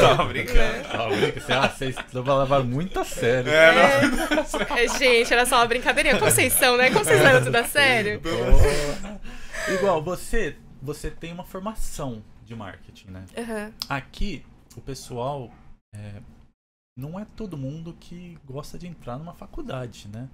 [0.00, 0.60] Tava brincando.
[0.92, 3.50] Ah, brinca- Você- ah, Vocês levaram muito a sério.
[3.50, 4.76] É, não.
[4.76, 6.18] É, gente, era só uma brincadeirinha.
[6.18, 6.90] Como vocês são, né?
[6.90, 8.20] Como vocês levam tudo a sério?
[9.72, 13.26] Igual, você, você tem uma formação de marketing, né?
[13.36, 13.72] Aham.
[13.88, 14.44] Aqui,
[14.76, 15.50] o pessoal.
[15.94, 16.20] é,
[16.96, 20.28] não é todo mundo que gosta de entrar numa faculdade, né?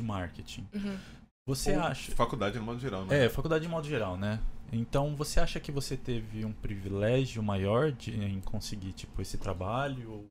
[0.00, 0.66] De marketing.
[0.74, 0.98] Uhum.
[1.46, 2.12] Você Ou acha.
[2.14, 3.26] Faculdade no modo geral, né?
[3.26, 4.40] É, faculdade de modo geral, né?
[4.72, 10.10] Então, você acha que você teve um privilégio maior de, em conseguir, tipo, esse trabalho?
[10.10, 10.26] Ou,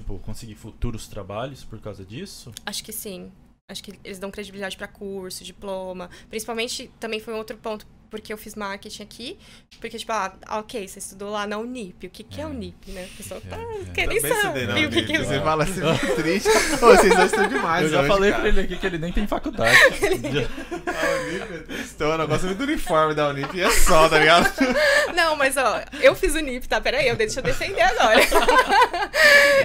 [0.00, 2.52] tipo, conseguir futuros trabalhos por causa disso?
[2.64, 3.32] Acho que sim.
[3.66, 6.10] Acho que eles dão credibilidade pra curso, diploma.
[6.28, 9.36] Principalmente, também foi um outro ponto, porque eu fiz marketing aqui.
[9.80, 12.06] Porque, tipo, ah, ok, você estudou lá na Unip.
[12.06, 12.46] O que, que é, É.
[12.46, 13.08] Unip, né?
[13.12, 13.84] A pessoa tá, É, é.
[13.92, 15.06] quer nem Também saber o que, Unip.
[15.06, 15.40] que Você é.
[15.40, 16.48] fala assim, muito triste.
[16.78, 18.40] Pô, vocês dois estão demais Eu já hoje, falei cara.
[18.42, 19.76] pra ele aqui que ele nem tem faculdade.
[20.86, 22.22] A Unip é tristona.
[22.24, 24.48] Eu gosto muito do uniforme da Unip e é só, tá ligado?
[25.14, 26.80] Não, mas ó, eu fiz o NIP, tá?
[26.80, 28.20] Peraí, eu deixa eu defender agora.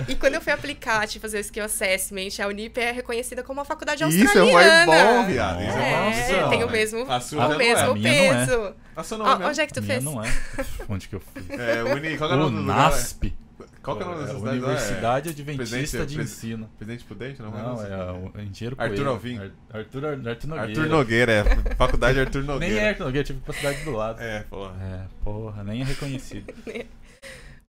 [0.08, 3.60] e quando eu fui aplicar, tipo, fazer o skill assessment, a Unip é reconhecida como
[3.60, 4.86] uma faculdade Isso é um australiana.
[5.22, 5.62] bom, viado.
[5.62, 6.50] Isso é É, um Nossa.
[6.50, 7.94] tem o mesmo, A sua já o não mesmo
[8.34, 9.18] é, é.
[9.18, 10.04] nome onde é que tu fez?
[10.04, 10.28] não é.
[10.90, 11.50] Onde que eu fiz?
[11.52, 12.92] É, Uni, qual que é o nome do lugar?
[12.92, 13.34] NASP.
[13.82, 14.58] Qual que é o nome É, dessa cidade?
[14.60, 16.70] Universidade É Adventista Presidente- de pres- Ensino.
[16.78, 17.42] Presidente Prudente?
[17.42, 19.08] Não, Não, é o Engenheiro Arthur.
[19.08, 19.38] Alvim.
[19.40, 20.70] Ar- Arthur, Arthur Nogueira.
[20.82, 21.76] Arthur Nogueira, é.
[21.76, 22.74] Faculdade Arthur Nogueira.
[22.76, 24.22] Nem é Arthur Nogueira, tive pra cidade do lado.
[24.22, 24.76] É, porra.
[24.82, 26.54] É, porra, nem é reconhecido.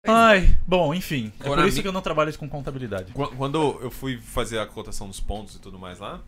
[0.07, 1.33] Ai, bom, enfim.
[1.39, 3.11] É por isso mi- que eu não trabalho com contabilidade.
[3.11, 6.21] Qu- Quando eu fui fazer a cotação dos pontos e tudo mais lá,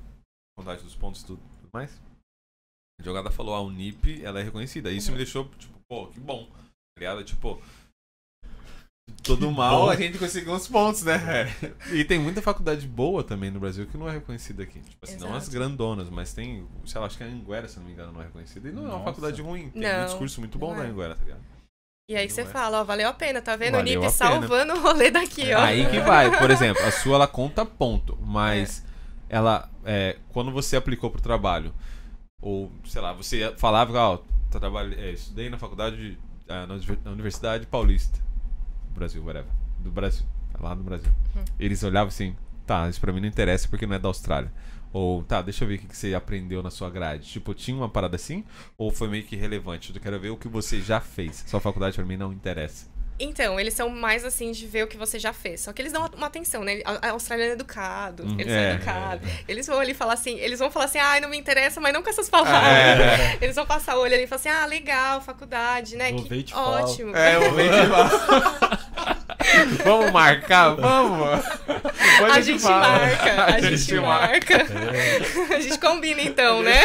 [0.57, 1.89] contagem dos pontos e tudo, tudo mais,
[2.99, 4.91] a jogada falou, a Unip, ela é reconhecida.
[4.91, 6.45] Isso me deixou, tipo, pô, que bom.
[6.45, 7.23] Tá ligado?
[7.23, 7.61] Tipo,
[9.23, 9.89] todo mal bom.
[9.89, 11.49] a gente conseguiu uns pontos, né?
[11.61, 11.71] É.
[11.95, 14.79] E tem muita faculdade boa também no Brasil que não é reconhecida aqui.
[14.79, 17.85] Tipo assim, não as grandonas, mas tem, sei lá, acho que a Anguera, se não
[17.85, 18.69] me engano, não é reconhecida.
[18.69, 19.05] E não é uma Nossa.
[19.05, 19.69] faculdade ruim.
[19.69, 20.87] Tem Não, um discurso muito bom da é.
[20.87, 21.41] Anguera, tá ligado?
[22.09, 22.45] E aí Não você é.
[22.45, 23.75] fala, ó, valeu a pena, tá vendo?
[23.75, 25.59] O Valeu NIP a salvando o rolê daqui, ó.
[25.59, 26.35] Aí que vai.
[26.37, 28.83] Por exemplo, a sua ela conta ponto, mas
[29.29, 31.73] ela é, quando você aplicou pro trabalho
[32.41, 34.19] ou sei lá, você falava, ó,
[34.49, 36.17] trabalhei, é, estudei na faculdade
[36.47, 38.19] ah, na Univer- na Universidade Paulista,
[38.87, 40.25] do Brasil, whatever, do Brasil,
[40.59, 41.11] lá no Brasil.
[41.35, 41.43] Hum.
[41.59, 42.35] Eles olhavam assim,
[42.65, 44.51] tá, isso pra mim não interessa porque não é da Austrália.
[44.91, 47.29] Ou, tá, deixa eu ver o que você aprendeu na sua grade.
[47.29, 48.43] Tipo, tinha uma parada assim?
[48.75, 49.93] Ou foi meio que irrelevante?
[49.93, 51.43] Eu quero ver o que você já fez.
[51.47, 52.87] Sua faculdade pra mim não interessa.
[53.19, 55.61] Então, eles são mais assim de ver o que você já fez.
[55.61, 56.81] Só que eles dão uma atenção, né?
[56.85, 59.29] A a australiano é educado, Hum, eles é, são educados.
[59.47, 62.01] Eles vão ali falar assim, eles vão falar assim, ai, não me interessa, mas não
[62.03, 63.19] com essas palavras.
[63.19, 63.37] É.
[63.41, 66.11] Eles vão passar o olho ali e falar assim, ah, legal, faculdade, né?
[66.11, 66.83] Vou que ver te falo.
[66.83, 67.15] ótimo.
[67.15, 67.59] É, eu vou
[69.83, 70.75] Vamos marcar?
[70.75, 71.43] Vamos!
[71.65, 74.55] Depois A gente marca, a gente marca.
[74.55, 75.19] É,
[75.55, 76.81] A gente combina então, né?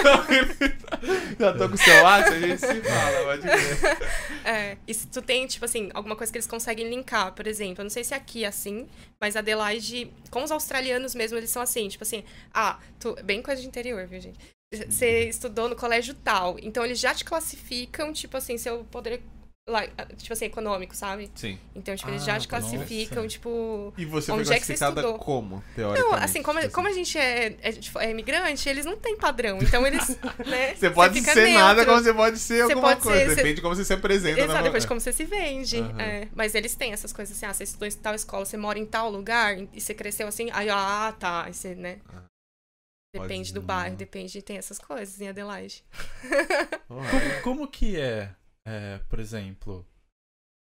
[1.38, 3.98] Já tô com o seu WhatsApp, a gente se fala, pode ver.
[4.44, 7.80] É, e se tu tem, tipo assim, alguma coisa que eles conseguem linkar, por exemplo,
[7.80, 8.86] eu não sei se aqui é assim,
[9.20, 13.60] mas Adelaide, com os australianos mesmo, eles são assim, tipo assim, ah, tu, bem coisa
[13.60, 14.38] de interior, viu, gente?
[14.72, 19.33] Você estudou no colégio tal, então eles já te classificam, tipo assim, seu poder, lá,
[20.18, 21.30] tipo assim, econômico, sabe?
[21.34, 21.58] Sim.
[21.74, 22.68] Então, tipo, eles Ah, já te nossa.
[22.68, 23.94] classificam, tipo...
[23.96, 25.18] E você Onde foi é que você classificada estudou?
[25.18, 26.24] como, Não, teoricamente?
[26.24, 29.58] assim, como, Tipo como a gente é, é, tipo, é imigrante, eles não têm padrão,
[29.62, 30.06] então eles,
[30.46, 30.74] né?
[30.74, 33.18] Você pode fica ser nada como você pode ser Você alguma pode coisa.
[33.20, 34.38] ser- você- Depende de como você se apresenta.
[34.40, 35.78] Exato, na- depois de como você se vende.
[35.78, 36.00] Aham.
[36.00, 36.28] é.
[36.34, 38.84] Mas eles têm essas coisas assim, ah, você estudou em tal escola, você mora em
[38.84, 42.00] tal lugar e você cresceu assim, aí, ah, tá, aí você, né?
[42.08, 42.22] Ah.
[43.14, 45.84] Depende Pode- do bairro, depende, tem essas coisas em Adelaide.
[46.88, 48.30] Como, como que é,
[48.66, 49.86] é, por exemplo,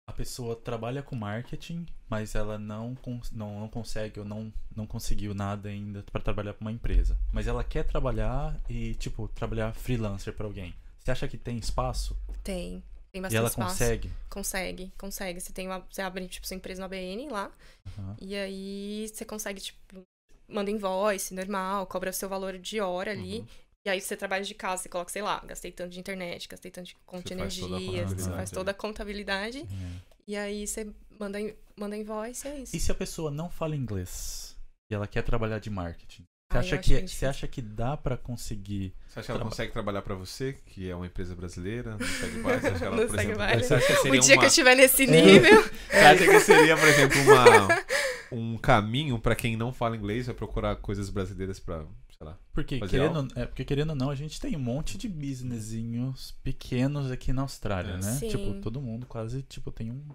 [0.07, 2.95] a pessoa trabalha com marketing, mas ela não,
[3.31, 7.17] não, não consegue ou não, não conseguiu nada ainda pra trabalhar pra uma empresa.
[7.33, 10.75] Mas ela quer trabalhar e, tipo, trabalhar freelancer pra alguém.
[10.99, 12.17] Você acha que tem espaço?
[12.43, 12.83] Tem.
[13.11, 13.71] Tem e bastante ela espaço.
[13.71, 14.11] consegue?
[14.29, 15.39] Consegue, consegue.
[15.39, 15.79] Você tem uma.
[15.89, 17.51] Você abre, tipo, sua empresa no ABN lá.
[17.97, 18.17] Aham.
[18.19, 20.05] E aí você consegue, tipo,
[20.47, 23.39] manda invoice normal, cobra o seu valor de hora ali.
[23.39, 23.47] Uhum.
[23.85, 26.71] E aí você trabalha de casa, você coloca, sei lá, gastei tanto de internet, gastei
[26.71, 27.67] tanto de conta de Você energia,
[28.07, 29.59] você contabilidade faz toda a contabilidade.
[29.59, 30.15] É.
[30.27, 30.87] E aí você
[31.19, 31.37] manda,
[31.77, 32.75] manda invoice, é isso.
[32.75, 34.57] E se a pessoa não fala inglês
[34.89, 36.23] e ela quer trabalhar de marketing?
[36.51, 39.49] Você Ah, acha, que, você acha que dá pra conseguir Você acha que ela Traba-
[39.51, 42.59] consegue trabalhar pra você, que é uma empresa brasileira, no Segue Vale?
[42.61, 43.33] Você acha que ela, Segue
[43.63, 44.39] você acha que O seria dia uma...
[44.39, 45.61] que eu estiver nesse nível.
[45.89, 47.83] Você acha que seria, por exemplo, uma,
[48.31, 51.83] um caminho pra quem não fala inglês, vai procurar coisas brasileiras pra,
[52.17, 52.39] sei lá.
[52.53, 56.31] Porque Fazer querendo, é, porque querendo ou não, a gente tem um monte de businessinhos
[56.43, 57.97] pequenos aqui na Austrália, É.
[57.97, 58.13] né?
[58.13, 58.29] Sim.
[58.29, 60.07] Tipo, todo mundo quase, tipo, tem um.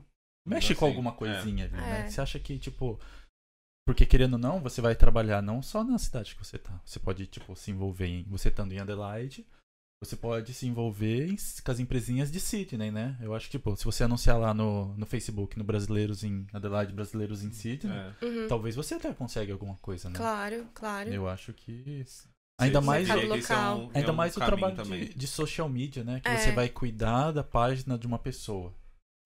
[0.46, 1.14] Mexe assim, com alguma é.
[1.14, 2.01] coisinha ali, né?
[2.07, 2.09] É.
[2.09, 2.98] Você acha que, tipo.
[3.86, 6.80] Porque querendo ou não, você vai trabalhar não só na cidade que você tá.
[6.84, 8.24] Você pode, tipo, se envolver em.
[8.24, 9.46] Você estando em Adelaide,
[10.03, 13.18] você pode se envolver em- com as empresinhas de Sydney, né?
[13.20, 16.92] Eu acho que, tipo, se você anunciar lá no, no Facebook, no Brasileiros em Adelaide,
[16.94, 18.24] Brasileiros em Sydney, É.
[18.24, 18.48] Uhum.
[18.48, 20.16] talvez você até consegue alguma coisa, né?
[20.16, 21.11] Claro, claro.
[21.12, 22.03] Eu acho que.
[22.59, 23.09] Ainda mais.
[23.11, 26.20] é um- é Ainda um mais o trabalho de, de social media, né?
[26.20, 26.36] Que É.
[26.38, 28.74] você vai cuidar da página de uma pessoa.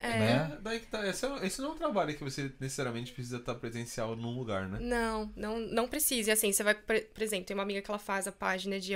[0.01, 0.19] É.
[0.19, 0.51] né?
[0.57, 1.07] É, daí que tá.
[1.07, 4.67] Esse, é- esse não é um trabalho que você necessariamente precisa estar presencial num lugar,
[4.67, 4.77] né?
[4.81, 6.29] Não, não, não precisa.
[6.29, 8.77] E assim, você vai, por por exemplo, tem uma amiga que ela faz a página
[8.79, 8.91] de,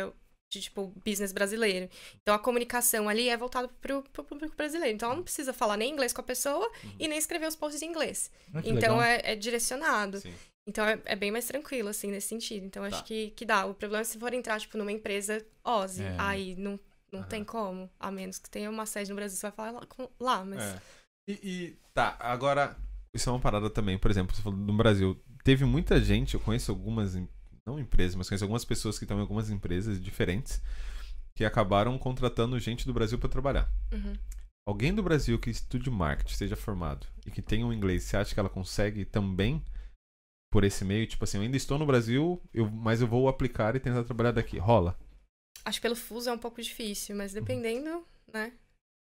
[0.50, 1.90] de tipo, business brasileiro.
[2.22, 4.96] Então a comunicação ali é voltada pro, pro público brasileiro.
[4.96, 6.70] Então ela não precisa falar nem inglês com a pessoa
[7.00, 8.32] e nem escrever os posts em inglês.
[8.54, 10.20] Ah, Então é, é direcionado.
[10.20, 10.34] Sim.
[10.68, 12.66] Então é, é bem mais tranquilo, assim, nesse sentido.
[12.66, 13.04] Então acho Tá.
[13.04, 13.66] que, que dá.
[13.66, 16.04] O problema é se for entrar, tipo, numa empresa Ozzy.
[16.04, 16.16] É.
[16.18, 16.80] Aí não,
[17.12, 17.30] não Aham.
[17.30, 17.90] tem como.
[18.00, 19.88] A menos que tenha uma sede no Brasil, você vai falar lá,
[20.20, 20.60] lá mas.
[20.62, 20.82] É.
[21.28, 22.76] E, e- tá, agora,
[23.14, 26.40] isso é uma parada também, por exemplo, você falou no Brasil, teve muita gente, eu
[26.40, 27.28] conheço algumas, em-
[27.70, 30.62] não empresas, mas conheço algumas pessoas que estão em algumas empresas diferentes
[31.36, 33.72] que acabaram contratando gente do Brasil para trabalhar.
[33.94, 34.14] Uhum.
[34.68, 38.34] Alguém do Brasil que estude marketing, esteja formado e que tenha um inglês, você acha
[38.34, 39.64] que ela consegue também
[40.52, 41.08] por esse meio?
[41.08, 44.32] Tipo assim, eu ainda estou no Brasil, eu, mas eu vou aplicar e tentar trabalhar
[44.32, 44.58] daqui.
[44.58, 45.00] Rola?
[45.66, 48.54] Acho que pelo fuso é um pouco difícil, mas dependendo, né?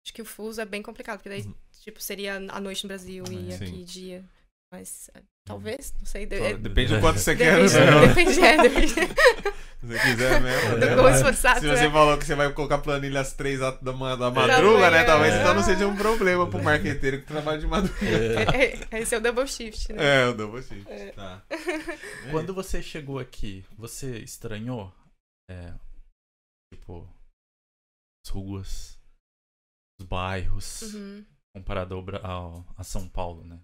[0.04, 1.54] Acho que o fuso é bem complicado, porque daí, Uhum.
[1.80, 3.52] tipo, seria à noite no Brasil e.
[3.52, 3.64] Sim.
[3.64, 4.24] aqui dia.
[4.72, 6.26] Mas é, talvez, não sei.
[6.26, 8.06] de- é- Depende do quanto você quer, Depende, né?
[8.06, 8.94] depende, é, depende
[9.80, 10.76] Se você quiser mesmo.
[10.76, 11.14] né?
[11.58, 11.90] Se você é.
[11.90, 15.04] falou que você vai colocar planilha às três da, da, ma- da madruga, né?
[15.04, 17.96] Talvez então não seja um problema pro marqueteiro que trabalha de madruga.
[18.06, 18.74] É.
[18.74, 20.04] É, é, Esse é o double shift, né?
[20.04, 20.82] É, eu dou você.
[20.86, 21.12] É.
[21.12, 21.42] Tá.
[22.30, 24.92] Quando você chegou aqui, você estranhou?
[25.50, 25.72] É,
[26.74, 27.08] tipo,
[28.24, 28.98] as ruas,
[29.98, 31.24] os bairros, Uhum.
[31.56, 33.58] comparado ao, ao- a São Paulo, né?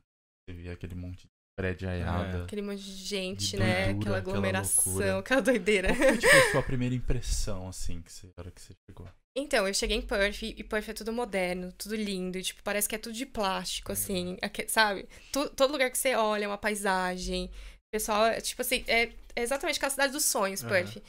[0.47, 1.29] Você via aquele monte de
[1.59, 2.45] prédio aiada.
[2.45, 3.87] Aquele monte de gente, De né?
[3.87, 5.19] doidura, Aquela aquela aglomeração, loucura.
[5.19, 5.89] aquela doideira.
[5.89, 9.09] Qual foi, tipo, a sua primeira impressão, assim, que você, na hora que você chegou?
[9.37, 12.95] Então, eu cheguei em Perth e Perth é tudo moderno, tudo lindo, tipo, parece que
[12.95, 15.07] é tudo de plástico, assim, aque- sabe?
[15.33, 17.51] Tu- todo lugar que você olha é uma paisagem.
[17.93, 20.63] Pessoal, é, tipo assim, é, é exatamente aquela cidade dos sonhos.
[20.63, 21.03] Perth.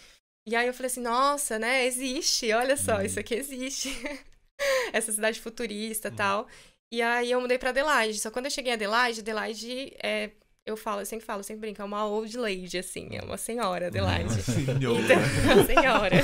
[0.47, 3.01] E aí eu falei assim, nossa, né, existe, olha só, Uhum.
[3.03, 3.89] isso aqui existe.
[4.91, 6.17] Essa cidade futurista e Uhum.
[6.17, 6.47] tal.
[6.91, 8.19] E aí eu mudei pra Adelaide.
[8.19, 10.31] Só quando eu cheguei em Adelaide, Adelaide é.
[10.65, 13.37] Eu falo, eu sempre falo, eu sempre brinco, é uma old lady, assim, é uma
[13.37, 14.41] senhora, Adelaide.
[14.41, 14.99] Senhor.
[14.99, 15.15] Então,
[15.55, 16.15] uma senhora.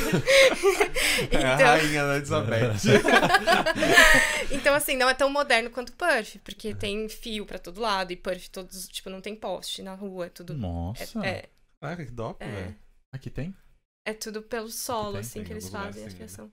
[1.32, 2.74] É a então, rainha da Elizabeth.
[4.52, 8.18] então, assim, não é tão moderno quanto Perth, porque tem fio pra todo lado e
[8.18, 10.54] Perth todos, tipo, não tem poste na rua, é tudo.
[10.54, 11.50] Nossa, É,
[11.80, 12.76] Caraca, que dó, é, velho.
[13.14, 13.56] aqui tem?
[14.06, 15.20] é tudo pelo solo, tem?
[15.22, 16.18] assim, Tem que eles fazem a assim, né?
[16.18, 16.52] fiação.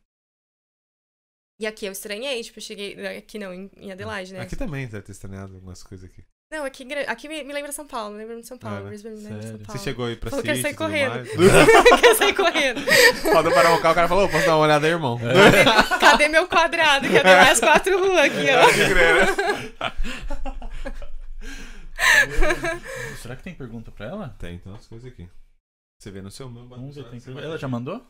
[1.60, 3.18] E aqui eu estranhei, tipo, eu cheguei.
[3.18, 4.40] Aqui não, em, Adelaide, né?
[4.40, 6.24] Aqui também deve ter estranhado algumas coisas aqui.
[6.50, 8.78] Não, aqui, aqui me, me lembra São Paulo, me lembra de São Paulo.
[8.78, 8.88] É, né?
[8.88, 9.66] Brisbane me lembra de São Sério?
[9.66, 9.82] Você Paulo.
[9.84, 11.14] chegou aí pra Falou que ia sítio sair correndo.
[11.16, 11.30] mais.
[12.00, 12.80] Quer sair correndo.
[13.30, 15.18] Quando parar o carro, o cara falou, "Ô, posso dar uma olhada aí, irmão?
[15.18, 17.06] Cadê, cadê meu quadrado?
[17.12, 18.66] Cadê mais quatro ruas aqui, ó?
[18.66, 20.00] Né?
[23.20, 24.34] Será que tem pergunta pra ela?
[24.38, 25.28] Tem, tem umas coisas aqui.
[26.00, 27.42] Você vê no seu meu Vamos ver, tem você pergunta.
[27.42, 28.02] vai Ela já mandou?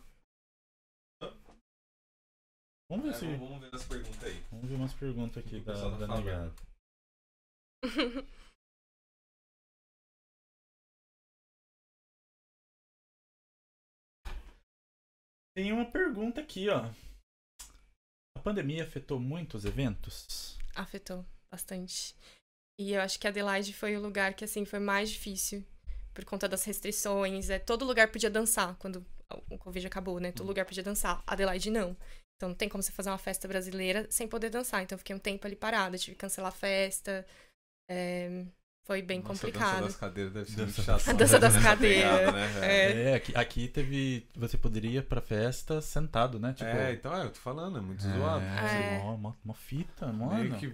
[2.91, 3.27] Vamos ver É, se.
[3.37, 4.45] vamos- ver as perguntas aí.
[4.51, 6.17] Vamos ver umas perguntas aqui da, da falando.
[6.25, 6.53] negada.
[15.55, 16.89] Tem uma pergunta aqui, ó.
[18.37, 20.57] A pandemia afetou muito os eventos?
[20.75, 22.15] Afetou bastante.
[22.79, 25.65] E eu acho que Adelaide foi o lugar que, assim, foi mais difícil.
[26.15, 27.51] Por conta das restrições.
[27.51, 29.05] É, todo lugar podia dançar quando
[29.51, 30.33] o Covid acabou, né?
[30.33, 31.23] Todo lugar podia dançar.
[31.27, 31.97] Adelaide não.
[32.41, 34.83] Então não tem como você fazer uma festa brasileira sem poder dançar.
[34.83, 37.27] Então eu fiquei um tempo ali parada, tive que cancelar a festa.
[37.87, 38.47] É,
[38.85, 39.73] foi bem Nossa, A complicado.
[39.75, 41.11] dança das cadeiras deve ser Dança chato.
[41.11, 42.67] A dança das cadeiras, pegada, né?
[42.67, 43.03] É.
[43.11, 44.27] É, aqui, aqui teve.
[44.37, 46.55] Você poderia ir pra festa sentado, né?
[46.55, 48.43] Tipo, É, então é, eu tô falando, é muito é, zoado.
[48.43, 48.99] É.
[49.01, 50.35] Mó, mó, mó fita, mano.
[50.43, 50.73] Meio que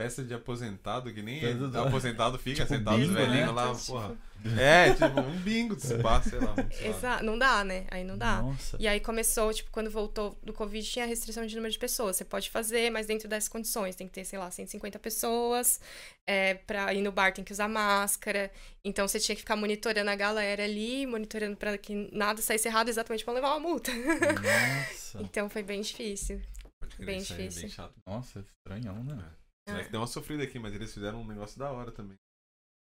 [0.00, 3.52] festa de aposentado, que nem Festa do- aposentado fica Tipo sentado os bingo, velhinhos né?
[3.52, 4.16] lá, Tipo, porra.
[4.60, 6.54] É, tipo, um bingo de spa, sei lá.
[6.82, 7.24] Exato.
[7.24, 7.86] Não dá, né?
[7.90, 8.42] Aí não dá.
[8.42, 8.76] Nossa.
[8.78, 12.16] E aí começou, tipo, quando voltou do Covid, tinha restrição de número de pessoas.
[12.16, 13.96] Você pode fazer, mas dentro dessas condições.
[13.96, 15.80] Tem que ter, sei lá, 150 pessoas.
[16.26, 18.50] É, pra ir no bar tem que usar máscara.
[18.84, 22.88] Então você tinha que ficar monitorando a galera ali, monitorando pra que nada saísse errado
[22.90, 23.92] exatamente pra levar uma multa.
[23.94, 25.20] Nossa.
[25.22, 26.42] Então foi bem difícil.
[26.80, 27.60] Pode crer, Bem é difícil.
[27.62, 27.94] bem chato.
[28.06, 29.16] Nossa, estranhão, né?
[29.22, 32.16] É que deu uma sofrida aqui, mas eles fizeram um negócio da hora também.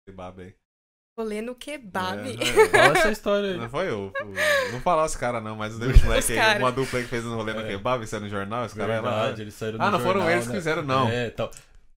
[0.07, 0.55] Esse baba aí.
[1.17, 2.19] Rolê no kebab.
[2.29, 2.69] É, é.
[2.71, 3.57] Fala essa história aí.
[3.57, 4.13] Não foi eu.
[4.21, 6.59] o- Não falar os caras, não, mas os moleques aí, cara.
[6.59, 7.69] uma dupla aí que fez um rolê no É.
[7.69, 9.11] kebab, isso é no jornal, os caras lá.
[9.23, 10.59] Verdade, eles saíram Ah, no não foram jornal, eles que né?
[10.59, 11.09] fizeram, não.
[11.09, 11.51] É, tal.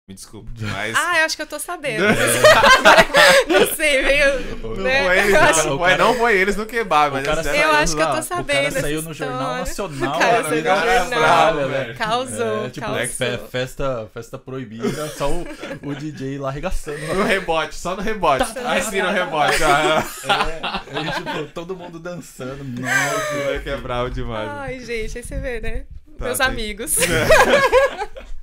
[0.08, 0.48] Me desculpa.
[0.60, 0.94] Mas.
[0.96, 2.04] Ah, eu acho que eu tô sabendo.
[2.04, 2.14] Não.
[3.58, 4.56] não sei, veio.
[4.62, 5.04] Não né?
[5.04, 7.26] foi eles, não, acho- não O foi, cara- não foi eles no kebab, mas o
[7.42, 8.72] cara Eu acho que eu tô O sabendo.
[8.74, 9.56] cara saiu no Jornal.
[9.56, 10.14] Nacional.
[10.16, 11.18] O cara saiu no cara é jornal.
[11.20, 11.96] bravo, velho.
[11.96, 13.06] Causou, É, tipo, causou.
[13.08, 15.44] fe- festa, festa proibida, só o,
[15.82, 16.98] o DJ lá arregaçando.
[17.14, 18.54] No rebote, só no rebote.
[18.54, 19.60] Tá, Aí sim no rebote.
[19.60, 22.62] É, aí, tipo, todo mundo dançando.
[22.62, 24.48] Nossa, o moleque é bravo demais.
[24.52, 25.84] Ai, gente, aí você vê, né?
[26.16, 26.96] Tá, Meus tem- amigos.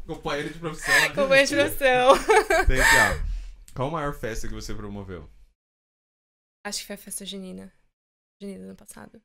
[0.06, 0.94] Companheiro de profissão.
[1.02, 1.10] né?
[1.10, 2.14] Companhia de profissão.
[2.68, 2.96] Tem aqui,
[3.30, 3.34] ó.
[3.76, 5.30] Qual a maior festa que você promoveu?
[6.66, 7.72] Acho que foi a festa junina.
[8.42, 9.22] Junina do ano passado.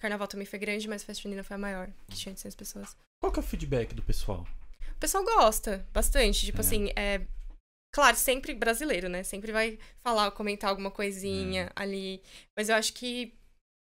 [0.00, 2.96] Carnaval também foi grande, mas a festa junina foi a maior, que tinha 800 pessoas.
[3.20, 4.46] qual que é o feedback do pessoal?
[4.90, 6.44] O pessoal gosta bastante.
[6.46, 6.60] Tipo É.
[6.60, 7.26] assim, é.
[7.94, 9.22] Claro, sempre brasileiro, né?
[9.22, 12.22] Sempre vai falar, comentar alguma coisinha ali.
[12.56, 13.34] Mas eu acho que,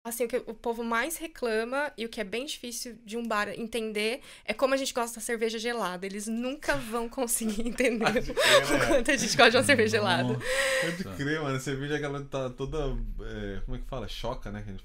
[0.04, 3.26] assim, o que o povo mais reclama e o que é bem difícil de um
[3.26, 6.04] bar entender é como a gente gosta da cerveja gelada.
[6.04, 10.34] Eles nunca vão conseguir entender o quanto a gente gosta de uma cerveja gelada.
[10.34, 11.58] Pode crer, mano.
[11.58, 12.78] Vê que ela tá toda.
[13.24, 14.08] é, como é que fala?
[14.08, 14.62] Choca, né?
[14.62, 14.84] Que a gente,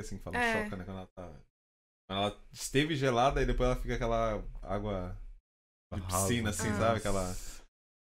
[0.00, 0.64] assim que fala, É.
[0.64, 0.84] choca, né?
[0.84, 1.28] Quando ela tá.
[2.08, 5.16] Quando ela esteve gelada e depois ela fica aquela água
[5.94, 6.78] de piscina, assim, Ah.
[6.78, 6.98] sabe?
[6.98, 7.36] Aquela.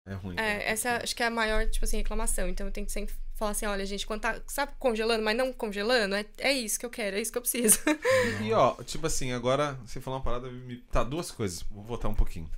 [0.08, 0.36] É ruim.
[0.40, 2.50] É, essa acho que é a maior, tipo assim, reclamação.
[2.50, 5.54] Então eu tenho que sempre falar assim, olha, gente, quando tá, sabe, congelando, mas não
[5.54, 7.80] congelando, é, é isso que eu quero, é isso que eu preciso.
[8.44, 10.50] E ó, tipo assim, agora você falou uma parada.
[10.50, 10.78] Me...
[10.92, 11.64] Tá, duas coisas.
[11.72, 12.50] Vou voltar um pouquinho.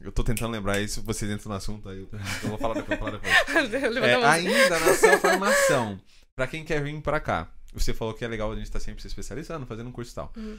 [0.00, 1.98] Eu tô tentando lembrar isso, vocês entram no assunto aí.
[1.98, 2.08] Eu
[2.42, 3.34] eu vou falar depois, vou falar depois.
[4.04, 5.98] É, ainda na sua formação,
[6.34, 9.00] pra quem quer vir pra cá, você falou que é legal a gente estar sempre
[9.00, 10.32] se especializando, fazendo um curso e tal.
[10.36, 10.58] Uhum.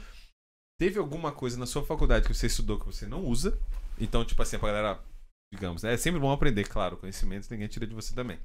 [0.80, 3.58] Teve alguma coisa na sua faculdade que você estudou que você não usa?
[3.98, 5.00] Então, tipo assim, pra galera,
[5.52, 5.94] digamos, né?
[5.94, 8.38] é sempre bom aprender, claro, conhecimentos ninguém tira de você também.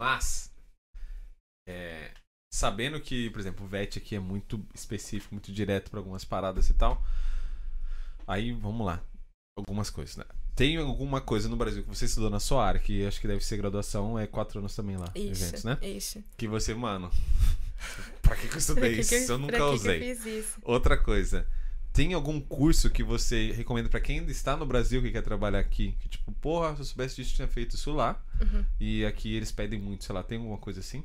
[0.00, 0.50] Mas,
[1.68, 2.12] é,
[2.52, 6.70] sabendo que, por exemplo, o VET aqui é muito específico, muito direto pra algumas paradas
[6.70, 7.02] e tal.
[8.26, 9.02] Aí, vamos lá.
[9.56, 10.24] Algumas coisas, né?
[10.54, 13.44] Tem alguma coisa no Brasil que você estudou na sua área, que acho que deve
[13.44, 15.78] ser graduação, é quatro anos também lá, Isso, eventos, né?
[15.82, 16.22] isso.
[16.36, 17.10] Que você, mano,
[18.22, 19.10] pra que, que eu estudei que isso?
[19.10, 19.96] que eu pra nunca usei.
[20.10, 20.58] eu fiz isso?
[20.62, 21.46] Outra coisa.
[21.98, 25.58] Tem algum curso que você recomenda pra quem ainda está no Brasil que quer trabalhar
[25.58, 25.96] aqui?
[25.98, 28.22] Que tipo, porra, se eu soubesse disso, eu tinha feito isso lá.
[28.40, 28.64] Uhum.
[28.78, 31.02] E aqui eles pedem muito, sei lá, tem alguma coisa assim?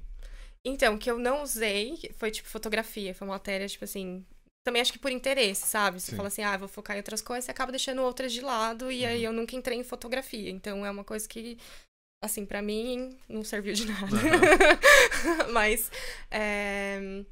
[0.63, 3.15] Então, o que eu não usei foi, tipo, fotografia.
[3.15, 4.23] Foi uma matéria, tipo assim.
[4.63, 5.99] Também acho que por interesse, sabe?
[5.99, 6.15] Você Sim.
[6.15, 9.01] fala assim, ah, vou focar em outras coisas, você acaba deixando outras de lado, e
[9.01, 9.07] Uhum.
[9.09, 10.51] aí eu nunca entrei em fotografia.
[10.51, 11.57] Então é uma coisa que,
[12.23, 14.15] assim, pra mim, não serviu de nada.
[15.51, 15.89] Mas.
[16.29, 17.23] é,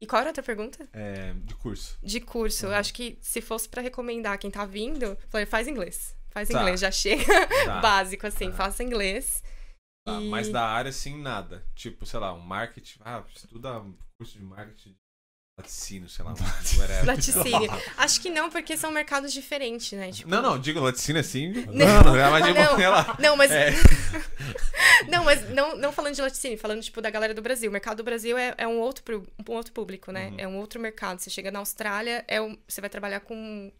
[0.00, 0.88] E qual era a outra pergunta?
[0.92, 1.98] É, de curso.
[2.02, 2.66] De curso.
[2.66, 2.72] Uhum.
[2.74, 6.16] acho que se fosse pra recomendar quem tá vindo, falei, faz inglês.
[6.30, 6.60] Faz Tá.
[6.60, 7.24] inglês, já chega
[7.64, 7.80] Tá.
[7.82, 8.56] básico, assim, Tá.
[8.56, 9.42] faça inglês.
[10.06, 11.66] Tá, E- Mas da área, assim, nada.
[11.74, 13.00] Tipo, sei lá, um marketing.
[13.04, 13.84] Ah, estuda
[14.18, 14.96] curso de marketing.
[15.58, 16.34] Laticínio, sei lá.
[16.78, 17.04] whatever.
[17.04, 17.70] Laticínio.
[17.98, 20.12] Acho que não, porque são mercados diferentes, né?
[20.12, 21.48] Tipo, Não, não, digo laticínio assim.
[21.48, 22.76] Não, Não, não, mas digo, não.
[22.76, 23.16] sei lá.
[23.18, 23.50] Não, mas.
[23.50, 23.70] É.
[25.08, 27.70] Não, mas não, não falando de laticínio, falando, tipo, da galera do Brasil.
[27.70, 30.30] O mercado do Brasil é, é um, outro, um outro público, né?
[30.30, 30.34] Uhum.
[30.38, 31.20] É um outro mercado.
[31.20, 33.70] Você chega na Austrália, é um, você vai trabalhar com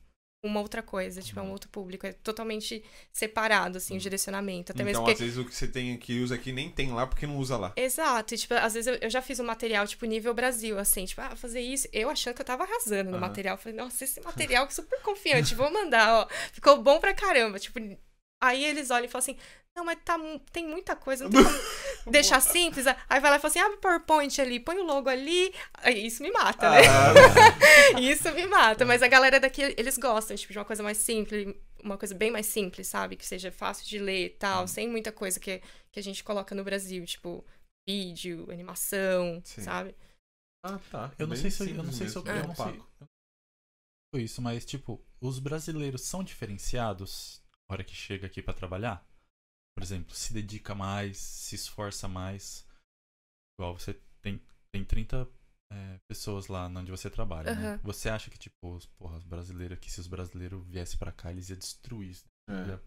[0.42, 1.48] uma outra coisa, tipo, é Uhum.
[1.48, 2.06] um outro público.
[2.06, 4.72] É totalmente separado, assim, o direcionamento.
[4.72, 5.24] Até Então, mesmo às porque.
[5.24, 7.72] vezes, o que você tem que usa aqui nem tem lá porque não usa lá.
[7.76, 11.04] Exato, e, tipo, às vezes eu, eu já fiz um material, tipo, nível Brasil, assim,
[11.04, 13.26] tipo, ah, fazer isso, eu achando que eu tava arrasando no Aham.
[13.26, 13.58] material.
[13.58, 16.28] Falei, nossa, esse material é super confiante, vou mandar, ó.
[16.52, 17.58] Ficou bom pra caramba.
[17.58, 17.80] Tipo,
[18.40, 19.36] aí eles olham e falam assim,
[19.78, 20.18] não, mas tá,
[20.52, 21.56] tem muita coisa, não tem como
[22.10, 22.84] deixar simples.
[22.86, 25.54] Aí vai lá e fala assim, abre o PowerPoint ali, põe o logo ali.
[25.74, 26.80] Aí isso me mata, né?
[26.88, 27.14] Ah,
[28.00, 28.84] Isso me mata.
[28.84, 32.28] Mas a galera daqui, eles gostam, tipo, de uma coisa mais simples, uma coisa bem
[32.28, 33.14] mais simples, sabe?
[33.14, 35.62] Que seja fácil de ler e tal, sem muita coisa que,
[35.92, 37.44] que a gente coloca no Brasil, tipo,
[37.88, 39.62] vídeo, animação, Sim.
[39.62, 39.94] sabe?
[40.64, 41.12] ah, tá.
[41.18, 42.88] Eu não Bem sei se eu, eu não sei se eu, eu não opaco.
[44.12, 49.06] Foi isso, mas tipo, os brasileiros são diferenciados hora que chega aqui pra trabalhar?
[49.76, 52.66] Por exemplo, se dedica mais, se esforça mais.
[53.58, 54.40] Igual você tem,
[54.72, 55.28] tem 30
[55.72, 57.68] é, pessoas lá onde você trabalha, né?
[57.74, 57.80] Aham.
[57.84, 61.30] Você acha que, tipo, os, porra, os brasileiros aqui, se os brasileiros viessem pra cá,
[61.30, 62.24] eles iam destruir isso.
[62.48, 62.68] É.
[62.68, 62.82] Ia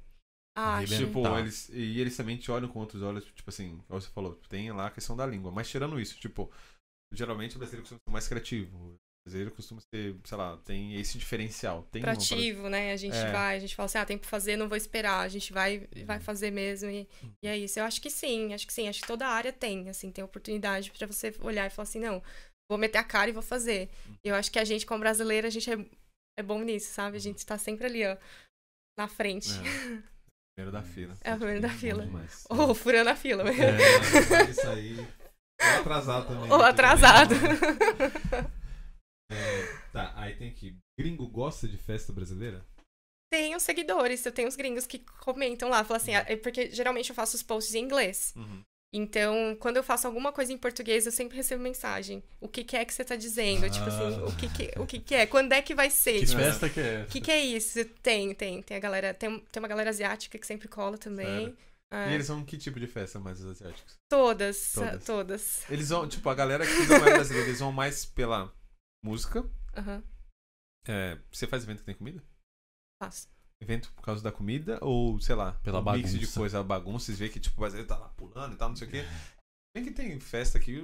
[0.57, 0.85] Ah.
[0.85, 4.35] Tipo, eles, e eles também te olham com outros olhos, tipo assim, como você falou,
[4.49, 5.51] tem lá a questão da língua.
[5.51, 6.51] Mas tirando isso, tipo,
[7.13, 8.95] geralmente o brasileiro costuma ser mais criativo.
[9.25, 11.83] Brasileiro costuma ser, sei lá, tem esse diferencial.
[11.91, 12.91] Tem proativo, né?
[12.91, 13.31] A gente É.
[13.31, 15.87] vai, a gente fala assim, ah, tem que fazer, não vou esperar, a gente vai,
[16.05, 16.23] vai Uhum.
[16.23, 17.07] fazer mesmo e,
[17.43, 17.79] e é isso.
[17.79, 20.89] Eu acho que sim, acho que sim, acho que toda área tem, assim, tem oportunidade
[20.91, 22.21] pra você olhar e falar assim, não,
[22.69, 23.89] vou meter a cara e vou fazer.
[24.07, 24.15] Uhum.
[24.25, 25.77] E eu acho que a gente, como brasileira, a gente é,
[26.39, 27.17] é bom nisso, sabe?
[27.17, 28.17] A gente tá sempre ali, ó,
[28.97, 29.49] na frente.
[29.51, 30.01] É.
[30.57, 31.15] Primeiro da fila.
[31.23, 32.07] É o primeiro da fila.
[32.49, 33.43] Ou furando a fila.
[33.49, 34.97] É, isso aí.
[34.97, 36.51] Ou atrasado também.
[36.51, 36.65] Ou né?
[36.65, 37.33] atrasado.
[39.31, 40.75] É, tá, aí tem aqui.
[40.99, 42.65] Gringo gosta de festa brasileira?
[43.31, 47.09] Tenho seguidores, eu tenho uns gringos que comentam lá, falam assim, ah, é porque geralmente
[47.09, 48.33] eu faço os posts em inglês.
[48.35, 48.61] Uhum.
[48.93, 52.21] Então, quando eu faço alguma coisa em português, eu sempre recebo mensagem.
[52.41, 53.69] O que, que é que você tá dizendo?
[53.69, 54.25] Tipo assim, Ah.
[54.25, 55.25] o que, que, o que, que é?
[55.25, 56.19] Quando é que vai ser?
[56.19, 57.03] Que Tipo, festa que é?
[57.03, 57.85] O que, que é isso?
[58.03, 58.61] Tem, tem.
[58.61, 59.13] Tem a galera.
[59.13, 61.55] Tem, tem uma galera asiática que sempre cola também.
[61.89, 63.95] É, E eles vão que tipo de festa mais os asiáticos?
[64.09, 65.05] todas, Todas.
[65.05, 65.63] todas.
[65.69, 68.53] Eles vão, tipo, a galera que não é brasileira, eles vão mais pela
[69.03, 69.43] música.
[69.75, 70.03] Aham,
[70.87, 72.23] É, você faz evento que tem comida?
[73.01, 73.29] faço.
[73.61, 76.39] Evento por causa da comida ou, sei lá, Pela um mix de bagunça.
[76.39, 78.87] coisa, bagunça, vocês veem que tipo, o brasileiro tá lá pulando e tal, não sei
[78.87, 79.03] o quê.
[79.75, 80.79] Bem que tem festa aqui,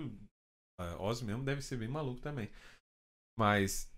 [0.80, 2.52] a Oz mesmo deve ser bem maluco também.
[3.38, 3.92] Mas,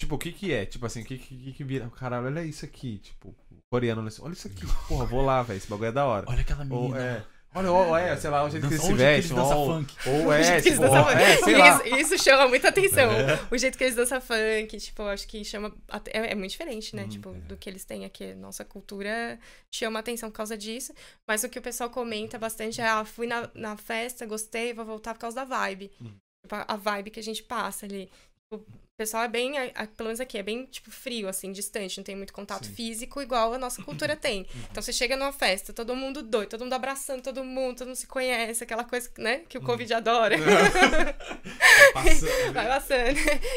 [0.00, 0.66] tipo, o que que é?
[0.66, 1.88] Tipo assim, o que que, que que vira?
[1.90, 5.42] Caralho, olha isso aqui, tipo, o coreano, olha isso- olha isso aqui, porra, vou lá,
[5.42, 6.26] velho, esse bagulho é da hora.
[6.28, 6.98] Olha aquela Ou menina.
[7.00, 9.94] é, olha, ou, é, sei lá, o jeito que eles se vestem, ou, funk.
[10.06, 11.86] ou é, tipo, é, sei lá.
[11.86, 13.10] Isso, isso chama muita atenção.
[13.10, 13.38] É.
[13.50, 15.74] O jeito que eles dançam funk, tipo, acho que chama.
[16.12, 17.02] É, é muito diferente, né?
[17.02, 17.08] Uhum.
[17.08, 18.34] tipo, do que eles têm aqui.
[18.34, 19.38] Nossa cultura
[19.70, 20.92] chama atenção por causa disso.
[21.26, 24.84] Mas o que o pessoal comenta bastante é: ah, fui na, na festa, gostei, vou
[24.84, 25.90] voltar por causa da vibe.
[26.00, 26.14] Uhum.
[26.42, 28.10] Tipo, a, a vibe que a gente passa ali.
[28.42, 28.64] Tipo,
[29.00, 29.52] o pessoal é bem,
[29.96, 32.74] pelo menos aqui, é bem, tipo, frio, assim, distante, não tem muito contato Sim.
[32.74, 34.46] físico igual a nossa cultura tem.
[34.70, 37.96] Então você chega numa festa, todo mundo doido, todo mundo abraçando todo mundo, todo mundo
[37.96, 40.36] se conhece, aquela coisa, né, que o Covid adora.
[41.94, 43.16] Passando, Vai passando.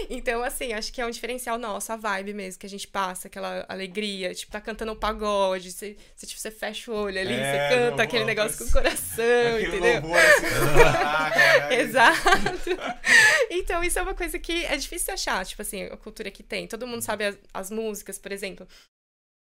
[0.10, 3.28] Então, assim, acho que é um diferencial nosso, a vibe mesmo, que a gente passa,
[3.28, 7.34] aquela alegria, tipo, tá cantando um pagode, você, você, tipo, você fecha o olho ali,
[7.34, 9.94] É, você canta aquele negócio com o coração, Aquele entendeu?
[10.02, 10.46] louvor assim,
[10.86, 11.74] ah.
[11.74, 12.70] Exato.
[13.50, 15.12] Então, isso é uma coisa que é difícil de
[15.46, 16.68] tipo assim, a cultura que tem.
[16.68, 18.68] Todo mundo sabe as, as músicas, por exemplo.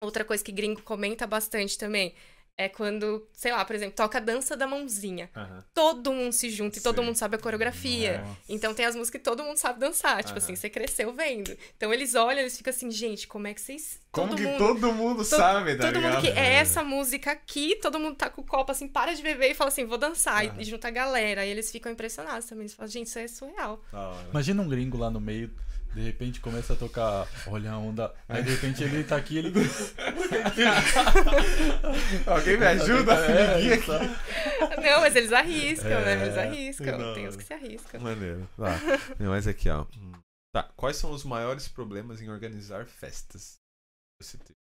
[0.01, 2.15] Outra coisa que gringo comenta bastante também
[2.57, 5.29] é quando, sei lá, por exemplo, toca a dança da mãozinha.
[5.33, 5.63] Aham.
[5.73, 7.05] Todo mundo se junta e todo Sim.
[7.05, 8.19] mundo sabe a coreografia.
[8.19, 8.39] Nossa.
[8.49, 10.17] Então tem as músicas que todo mundo sabe dançar.
[10.17, 10.37] Tipo Aham.
[10.39, 11.57] assim, você cresceu vendo.
[11.77, 14.01] Então eles olham, eles ficam assim, gente, como é que vocês.
[14.11, 16.15] Como todo que mundo, todo mundo sabe, tá todo ligado?
[16.15, 19.23] mundo que é essa música aqui, todo mundo tá com o copo assim, para de
[19.23, 20.45] beber e fala assim, vou dançar.
[20.45, 20.59] Aham.
[20.59, 21.41] E junta a galera.
[21.41, 22.63] Aí eles ficam impressionados também.
[22.63, 23.81] Eles falam, gente, isso é surreal.
[24.31, 25.49] Imagina um gringo lá no meio,
[25.93, 28.13] de repente começa a tocar Olha a onda.
[28.27, 29.51] Aí de repente ele tá aqui ele.
[32.25, 33.13] Alguém me ajuda?
[33.13, 34.07] É, sabe?
[34.81, 36.25] Não, mas eles arriscam, É, né?
[36.25, 36.97] Eles arriscam.
[36.97, 37.13] não.
[37.13, 37.99] Tem uns que se arriscam.
[38.01, 38.47] Maneiro.
[38.57, 38.71] Tá.
[39.19, 39.85] Não, mas aqui, ó.
[40.53, 40.63] Tá.
[40.75, 43.55] Quais são os maiores problemas em organizar festas?
[44.21, 44.55] Você tem.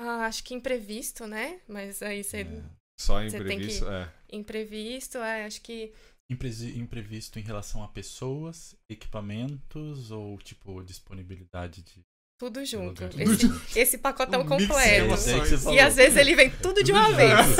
[0.00, 1.60] Ah, acho que imprevisto, né?
[1.68, 2.42] Mas aí você.
[2.42, 2.62] É.
[2.98, 3.84] Só Você tem imprevisto?
[3.84, 4.08] que- É.
[4.32, 5.92] Imprevisto, é, acho que.
[6.28, 12.04] Imprevisto em relação a pessoas, equipamentos ou tipo disponibilidade de.
[12.38, 13.04] Tudo junto.
[13.04, 13.20] lugar.
[13.20, 13.48] Esse,
[13.78, 14.78] esse pacotão Um completo.
[14.78, 15.72] É que.
[15.72, 17.56] E às vezes ele vem tudo de uma Tudo vez.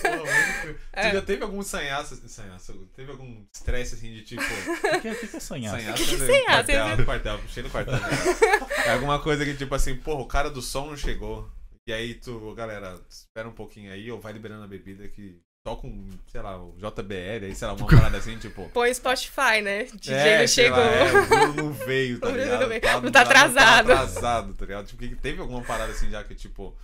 [0.00, 0.30] Pô,
[0.92, 1.04] É.
[1.10, 2.72] Você já teve algum sanhaço, sanhaço?
[2.94, 4.42] Teve algum estresse assim de tipo.
[4.42, 5.78] O que é, o que é sonhar?
[5.80, 6.26] Sanhaço, Que né?
[6.26, 6.66] sanhaço?
[6.66, 7.94] Quartel, quartel, puxei no quartel.
[8.84, 11.48] É alguma coisa que tipo assim, porra, o cara do som não chegou.
[11.90, 15.40] E aí tu, galera, espera um pouquinho aí, ou vai liberando a bebida que.
[15.66, 18.68] Toca um, sei lá, o JBL, aí, sei lá, uma parada assim, tipo.
[18.70, 19.84] Põe Spotify, né?
[19.84, 20.78] DJ É, não chegou.
[20.78, 22.60] lá, é, o Bruno não veio, tá ligado?
[22.60, 22.80] não veio.
[22.80, 23.92] Tá- Não tá já atrasado.
[23.92, 24.86] atrasado, tá ligado?
[24.86, 26.74] Tipo, que teve alguma parada assim já que, tipo,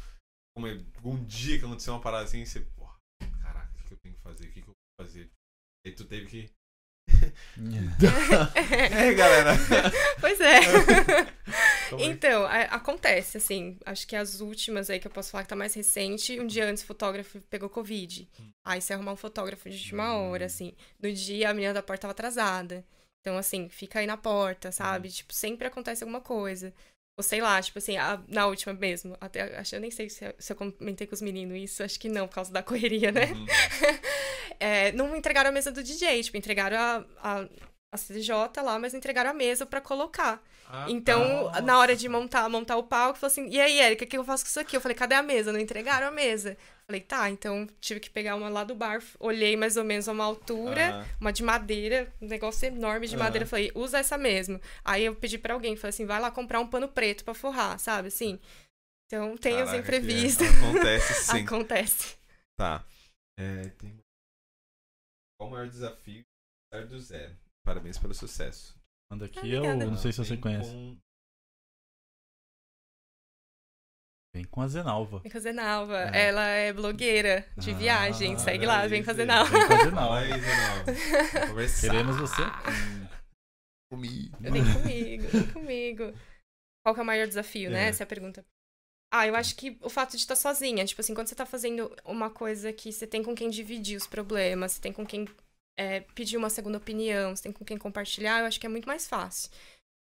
[0.59, 2.97] é- algum dia que aconteceu uma parada assim, você, porra,
[3.41, 4.45] caraca, o que eu tenho que fazer?
[4.45, 5.31] O que que eu vou fazer?
[5.87, 6.51] Aí tu teve que.
[8.55, 9.53] É, galera.
[10.21, 10.61] Pois é.
[11.99, 12.05] É?
[12.05, 15.55] Então, a- acontece, assim, acho que as últimas aí que eu posso falar que tá
[15.55, 18.29] mais recente, um dia antes o fotógrafo pegou Covid.
[18.65, 20.31] Aí você arrumar um fotógrafo de última Hum.
[20.31, 20.75] hora, assim.
[21.01, 22.85] No dia a menina da porta tava atrasada.
[23.21, 25.11] Então, assim, fica aí na porta, sabe?
[25.11, 26.75] Tipo, sempre acontece alguma coisa.
[27.19, 29.17] Ou sei lá, tipo assim, a- na última mesmo.
[29.21, 31.99] Até, acho, eu nem sei se, eu- se eu comentei com os meninos isso, acho
[31.99, 33.33] que não, por causa da correria, né?
[33.33, 33.47] Uhum.
[34.59, 37.49] É, não entregaram a mesa do DJ, tipo, entregaram a, a,
[37.93, 40.43] a CJ lá, mas entregaram a mesa pra colocar.
[40.69, 41.61] Ah, Então, tá.
[41.61, 44.25] na hora de montar, montar o palco, falou assim: e aí, Erika, o que eu
[44.25, 44.75] faço com isso aqui?
[44.77, 45.53] Eu falei: cadê a mesa?
[45.53, 46.57] Não entregaram a mesa.
[46.89, 50.13] Falei: tá, então tive que pegar uma lá do bar, olhei mais ou menos a
[50.13, 51.07] uma altura, Aham.
[51.21, 53.25] uma de madeira, um negócio enorme de Aham.
[53.25, 53.45] madeira.
[53.47, 54.61] Falei: usa essa mesmo.
[54.85, 57.79] Aí eu pedi pra alguém, falei assim: vai lá comprar um pano preto pra forrar,
[57.81, 58.09] sabe?
[58.09, 58.39] Assim.
[59.07, 60.47] Então, tem os Caraca, que é- imprevistos.
[60.49, 61.45] Acontece sim.
[61.45, 62.17] Acontece.
[62.59, 62.85] Tá.
[63.39, 63.99] É, tem...
[65.39, 66.23] Qual o maior desafio
[66.73, 67.37] sair do zero?
[67.65, 68.75] Parabéns pelo sucesso.
[69.11, 69.85] Manda aqui, Obrigada.
[69.85, 70.71] eu não sei se você conhece.
[70.71, 70.97] com-
[74.37, 75.21] Vem com a Zenalva.
[75.21, 76.11] Vem fazer Nalva.
[76.15, 76.27] É.
[76.27, 78.39] Ela é blogueira de Ah, viagem.
[78.39, 79.25] Segue lá, vem fazer Zé.
[79.25, 79.51] Nalva.
[79.51, 80.19] Vem com a Zenalva.
[80.19, 81.81] aí, Zenalva.
[81.81, 82.43] Queremos você.
[83.91, 84.37] Comigo.
[84.39, 86.13] Vem comigo, vem comigo.
[86.85, 87.87] qual que é o maior desafio, né?
[87.87, 87.89] É.
[87.89, 88.45] Essa é a pergunta.
[89.11, 91.91] Ah, eu acho que o fato de estar sozinha, tipo assim, quando você tá fazendo
[92.05, 95.27] uma coisa que você tem com quem dividir os problemas, você tem com quem
[95.79, 98.87] é, pedir uma segunda opinião, você tem com quem compartilhar, eu acho que é muito
[98.87, 99.51] mais fácil.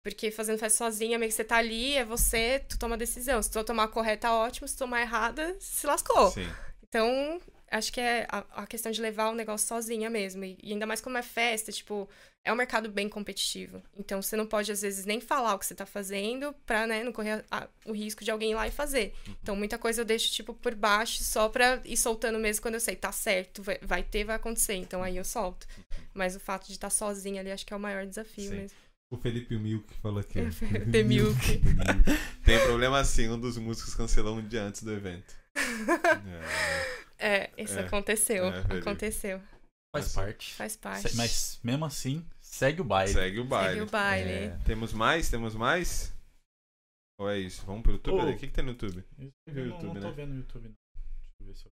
[0.05, 3.43] Porque fazendo festa sozinha, meio que você tá ali, é você, tu toma a decisão.
[3.43, 4.69] Se tu tomar a correta, ótimo.
[4.69, 6.31] Se tu tomar a errada, se lascou.
[6.31, 6.47] Sim.
[6.87, 7.41] Então,
[7.71, 10.45] acho que é a, a questão de levar o negócio sozinha mesmo.
[10.45, 12.07] E, e ainda mais como é festa, tipo,
[12.45, 13.83] é um mercado bem competitivo.
[13.97, 17.03] Então, você não pode, às vezes, nem falar o que você tá fazendo pra, né,
[17.03, 19.15] não correr a- o risco de alguém ir lá e fazer.
[19.43, 22.81] Então, muita coisa eu deixo, tipo, por baixo, só pra ir soltando mesmo quando eu
[22.81, 24.75] sei, tá certo, vai, vai ter, vai acontecer.
[24.75, 25.67] Então, aí eu solto.
[26.13, 28.57] Mas o fato de estar sozinha ali, acho que é o maior desafio Sim.
[28.57, 28.84] mesmo.
[29.15, 30.41] O Felipe Milk falou aqui.
[30.91, 31.39] The Milk.
[32.45, 35.33] Tem problema assim, um dos músicos cancelou um dia antes do evento.
[37.17, 38.47] É, É, isso É, aconteceu.
[38.47, 39.41] é, aconteceu.
[39.95, 40.53] Faz parte.
[40.55, 41.15] Faz parte.
[41.15, 43.13] Mas mesmo assim, segue o baile.
[43.13, 43.75] segue o baile.
[43.75, 44.31] Segue o baile.
[44.33, 44.59] É.
[44.65, 45.31] Temos mais?
[45.31, 46.13] Temos mais?
[47.21, 47.65] Ou é isso?
[47.65, 48.33] Vamos pro YouTube?
[48.33, 49.05] O que, que tem no YouTube?
[49.47, 50.13] Eu não, YouTube, não tô né?
[50.13, 50.75] vendo o YouTube, não.
[50.97, 51.71] Deixa eu ver se eu...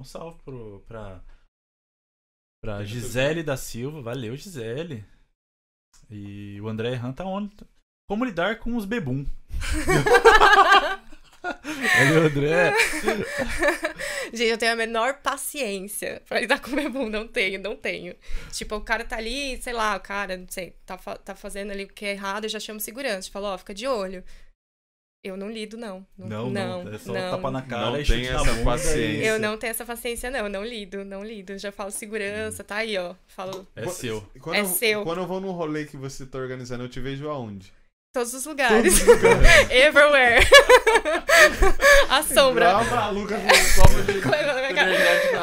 [0.00, 1.24] Um salve pro, pra,
[2.64, 4.00] pra Gisele da Silva.
[4.00, 5.04] Valeu, Gisele.
[6.10, 7.50] E o André Han tá on.
[8.08, 9.26] Como lidar com os bebum?
[11.98, 12.72] Valeu, André.
[14.32, 17.10] Gente, eu tenho a menor paciência pra lidar com o bebum.
[17.10, 18.16] Não tenho, não tenho.
[18.50, 21.84] Tipo, o cara tá ali, sei lá, o cara, não sei, tá, tá fazendo ali
[21.84, 23.30] o que é errado, eu já chamo segurança.
[23.30, 24.24] Falo, ó, fica de olho.
[25.24, 26.06] Eu não lido, não.
[26.18, 27.30] Não, não, é só não.
[27.30, 29.26] tapa na cara Não e tem essa bunda paciência.
[29.26, 30.40] Eu não tenho essa paciência, não.
[30.40, 31.56] Eu não lido, não lido.
[31.56, 33.14] Já falo segurança, tá aí, ó.
[33.26, 34.22] Falo É seu.
[34.38, 35.02] Quando É eu, seu.
[35.02, 37.72] Quando eu vou num rolê que você tá organizando, eu te vejo aonde?
[38.14, 39.02] Todos os lugares.
[39.68, 40.46] Everywhere.
[42.08, 42.66] a sombra.
[42.70, 44.70] Igual a maluca com copo de é é?
[44.70, 45.40] energética,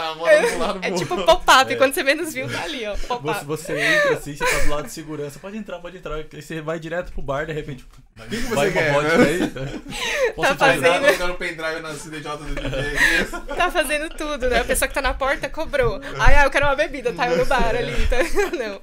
[0.81, 1.75] É tipo pop-up, É.
[1.75, 2.95] quando você menos viu, tá ali, ó.
[2.95, 3.45] Você, Pop-up.
[3.45, 5.37] você entra assim, você tá do lado de segurança.
[5.37, 6.15] Pode entrar, pode entrar.
[6.15, 7.85] Aí você vai direto pro bar, de repente.
[8.29, 9.25] que você vai uma quer, vodka né?
[9.27, 10.31] aí.
[10.33, 11.01] Posso Tá te fazendo- ajudar?
[11.17, 13.55] colocando pendrive na CDJ do DJ.
[13.57, 14.61] Tá fazendo tudo, né?
[14.61, 15.99] A pessoa que tá na porta cobrou.
[16.17, 17.27] Ai, ah, eu quero uma bebida, tá?
[17.27, 18.07] Eu no bar ali.
[18.07, 18.15] Tá?
[18.57, 18.81] Não.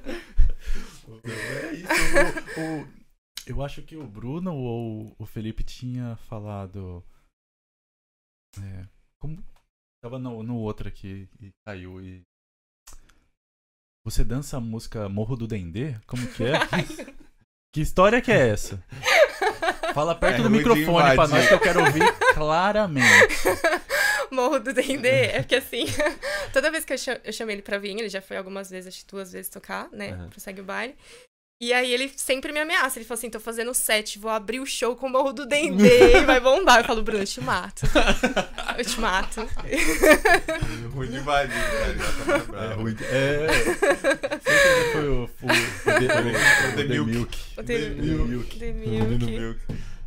[1.25, 2.59] É isso.
[2.59, 2.98] O- o-
[3.49, 7.03] eu acho que o Bruno ou o Felipe tinha falado.
[8.57, 8.85] É,
[9.21, 9.43] como.
[10.01, 12.21] Tava no, no outro aqui e caiu e.
[14.05, 15.95] Você dança a música Morro do Dendê?
[16.07, 16.53] Como que é?
[17.73, 18.81] que história que é essa?
[19.93, 22.01] Fala perto É do microfone pra nós que eu quero ouvir
[22.33, 23.33] claramente.
[24.31, 25.25] Morro do Dendê.
[25.25, 25.85] É porque assim,
[26.53, 28.87] toda vez que eu cha- eu chamei ele pra vir, ele já foi algumas vezes,
[28.95, 30.11] acho que duas vezes tocar, né?
[30.11, 30.29] Aham.
[30.29, 30.95] Pro Segue o Baile.
[31.61, 32.97] E aí ele sempre me ameaça.
[32.97, 36.17] Ele falou assim: tô fazendo set, vou abrir o show com o Morro do Dendê
[36.17, 36.79] e vai bombar.
[36.79, 37.81] Eu falo, Bruno, eu te mato.
[38.77, 39.41] Eu te mato.
[40.93, 41.97] Ruim de invadir, cara.
[41.97, 42.93] Já tá É ruim.
[42.93, 43.47] de- É.
[44.39, 45.29] Sempre foi o,
[46.77, 47.39] The Milk.
[47.57, 48.57] O The Milk.
[48.59, 49.59] The Milk.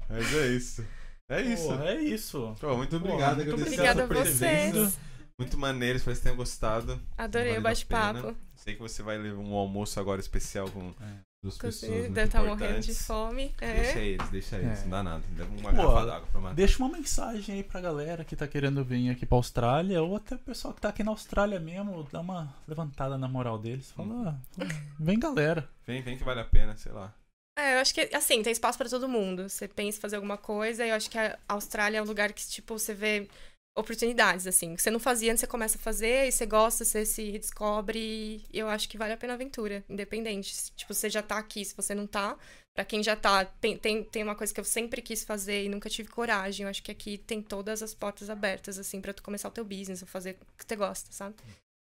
[0.09, 0.87] Mas é isso.
[1.29, 1.69] É isso.
[1.69, 2.57] Pô, é isso.
[2.61, 3.37] Pô, muito Pô, obrigado.
[3.37, 4.99] muito agradecer Obrigada a vocês.
[5.39, 7.01] Muito maneiro, espero que vocês tenham gostado.
[7.19, 8.35] Adorei o bate-papo.
[8.57, 10.95] Sei que você vai levar um almoço agora especial com
[11.43, 13.53] Você pessoas muito deve estar morrendo de fome.
[13.59, 14.07] Deixa É.
[14.07, 14.82] eles, deixa eles, É.
[14.82, 15.24] não dá nada.
[15.36, 16.55] Leva uma Pô, garrafa d'água pra matar.
[16.55, 20.36] Deixa uma mensagem aí pra galera que tá querendo vir aqui pra Austrália, ou até
[20.36, 23.90] o pessoal que tá aqui na Austrália mesmo, dá uma levantada na moral deles.
[23.90, 24.64] Fala, ah,
[25.01, 25.68] vem galera.
[25.84, 27.12] Vem, vem que vale a pena, sei lá.
[27.59, 29.49] É, eu acho que, assim, tem espaço pra todo mundo.
[29.49, 32.32] Você pensa em fazer alguma coisa, e eu acho que a Austrália é um lugar
[32.32, 33.28] que, tipo, você vê
[33.77, 34.75] oportunidades, assim.
[34.75, 38.45] Que você não fazia antes, você começa a fazer, e você gosta, você se redescobre,
[38.53, 40.55] e eu acho que vale a pena a aventura, independente.
[40.77, 42.39] Tipo, você já tá aqui, se você não tá.
[42.75, 45.68] Pra quem já tá, tem, tem, tem uma coisa que eu sempre quis fazer e
[45.68, 46.64] nunca tive coragem.
[46.64, 49.64] Eu acho que aqui tem todas as portas abertas, assim, pra tu começar o teu
[49.64, 51.37] business, ou fazer o que você gosta, sabe?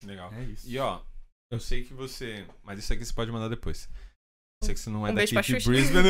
[0.03, 0.33] Legal.
[0.33, 0.67] É isso.
[0.67, 1.01] E ó,
[1.49, 2.45] eu sei que você.
[2.63, 3.87] Mas isso aqui você pode mandar depois.
[4.63, 5.69] Eu sei que você não é Um daqui de Xuxa.
[5.69, 6.09] Brisbane.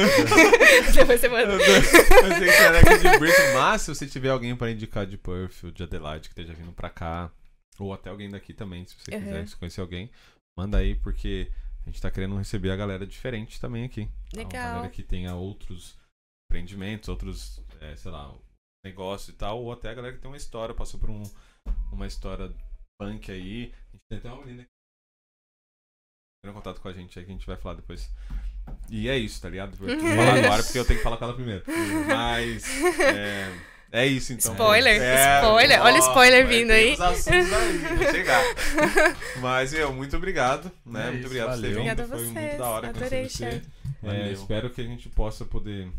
[0.96, 1.54] Depois você manda.
[1.54, 5.06] Eu sei que você é daqui de Brisbane, mas se você tiver alguém pra indicar
[5.06, 7.32] de Perth ou de Adelaide que esteja vindo pra cá,
[7.80, 9.22] ou até alguém daqui também, se você Uhum.
[9.24, 10.12] quiser se conhecer alguém,
[10.58, 11.52] manda aí, porque
[11.82, 14.08] a gente tá querendo receber a galera diferente também aqui.
[14.34, 14.74] A Legal.
[14.76, 15.98] galera que tenha outros
[16.50, 18.34] empreendimentos, outros, é, sei lá,
[18.86, 21.24] negócios e tal, ou até a galera que tem uma história, passou por um,
[21.92, 22.54] uma história
[23.02, 23.74] punk aí.
[23.90, 24.66] A gente tem até uma menina
[26.44, 28.10] entrando em contato com a gente aí que a gente vai falar depois.
[28.90, 29.78] E é isso, tá ligado?
[29.82, 31.64] Eu vou falar agora porque eu tenho que falar com ela primeiro.
[32.08, 32.66] Mas.
[33.00, 33.50] É,
[33.94, 34.52] é isso então.
[34.52, 35.82] Spoiler, É, spoiler.
[35.82, 36.98] Olha o spoiler vindo aí.
[37.00, 38.44] aí, chegar.
[39.40, 41.08] Mas, meu, muito obrigado, né?
[41.08, 41.70] É muito isso, obrigado por ter valeu.
[41.70, 41.92] vindo.
[41.92, 42.32] Obrigada a Foi vocês.
[42.34, 43.62] muito da hora Adorei, conhecer você.
[44.04, 44.34] É, Valeu.
[44.34, 45.90] espero que a gente possa poder.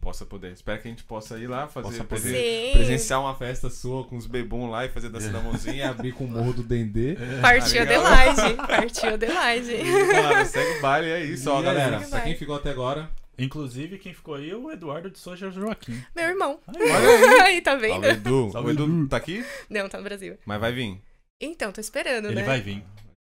[0.00, 0.52] Possa poder.
[0.52, 1.88] Espero que a gente possa ir lá fazer.
[1.88, 2.22] Possa poder.
[2.22, 2.72] presen- Sim.
[2.72, 6.24] Presenciar uma festa sua com os bebum lá e fazer dança da mãozinha, abrir com
[6.24, 7.16] o morro do Dendê.
[7.42, 8.06] Partiu Tá legal?
[8.06, 8.56] Adelaide.
[8.56, 9.76] Partiu Adelaide.
[9.84, 12.00] Mano, segue o baile, é isso, ó, é galera.
[12.00, 15.98] Pra quem ficou até agora, Inclusive, quem ficou aí é o Eduardo de Souza Joaquim.
[16.14, 16.58] Meu irmão.
[16.68, 17.92] Aí, Olha Aí, tá vendo?
[18.04, 18.50] Salve, Edu.
[18.52, 19.42] Salve, o Edu tá aqui?
[19.70, 20.36] Não, tá no Brasil.
[20.44, 21.00] Mas vai vir.
[21.40, 22.42] Então, tô esperando, Ele né?
[22.42, 22.84] vai vir.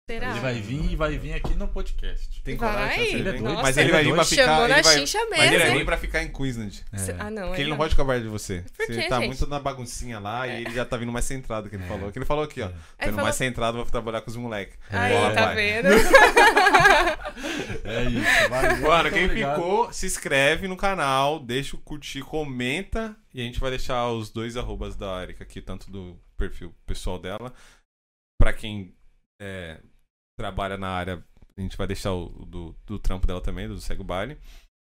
[0.09, 0.31] Será?
[0.31, 2.41] Ele vai vir e vai vir aqui no podcast.
[2.41, 2.73] Tem Vai?
[2.73, 3.13] coragem?
[3.13, 3.43] Ele é doido.
[3.45, 4.43] Mas Nossa, ele vai vir ele pra é ficar.
[4.43, 4.97] Chamou ele na vai...
[4.97, 5.77] chincha Mas ele vai mesmo.
[5.79, 6.85] vir pra ficar em Queensland.
[6.91, 6.97] É.
[7.19, 7.47] Ah, não.
[7.47, 7.77] Porque ele não não.
[7.77, 8.65] pode ficar perto de você.
[8.75, 9.27] Por você quê, tá gente?
[9.27, 11.87] muito na baguncinha lá e ele já tá vindo mais centrado, que ele É.
[11.87, 12.11] falou.
[12.11, 12.65] Que ele falou aqui, ó.
[12.65, 12.67] É.
[12.67, 14.77] Aí indo falou- mais centrado, vou trabalhar com os moleques.
[14.89, 15.55] Aí, Bola, tá vai.
[15.55, 15.87] vendo?
[17.85, 18.49] É isso.
[18.49, 19.55] Valeu, Mano, muito quem obrigado.
[19.55, 23.15] ficou, se inscreve no canal, deixa o curtir, comenta.
[23.33, 27.17] E a gente vai deixar os dois arrobas da Erika aqui, tanto do perfil pessoal
[27.17, 27.53] dela.
[28.37, 28.93] Pra quem
[29.41, 29.79] é,
[30.37, 31.23] trabalha na área,
[31.57, 34.37] a gente vai deixar o do, do trampo dela também, do Segue o Baile.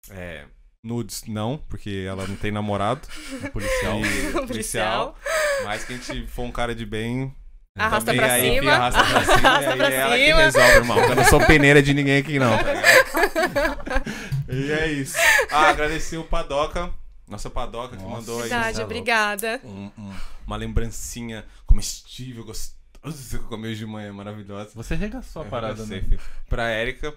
[0.10, 0.46] É,
[0.84, 3.02] nudes não, porque ela não tem namorado.
[3.44, 4.00] O policial.
[4.06, 5.16] E O policial.
[5.64, 7.34] Mas que a gente for um cara de bem.
[7.78, 8.72] Arrasta também pra aí, cima.
[8.74, 9.50] arrasta pra cima.
[9.50, 10.98] Arrasta e aí pra é ela que resolve, irmão.
[11.00, 12.54] Eu não sou peneira de ninguém aqui, não.
[14.50, 15.16] e é isso.
[15.52, 16.92] Ah, agradecer o Padoca.
[17.28, 18.16] Nossa Padoca que Nossa.
[18.16, 19.62] mandou aí Verdade, é obrigada.
[19.64, 22.77] um- um- uma lembrancinha comestível, gostosa
[23.14, 24.72] que eu comi hoje de manhã, maravilhosa.
[24.76, 26.04] Você regaçou a Eu parada, né?
[26.50, 27.14] Pra Érica,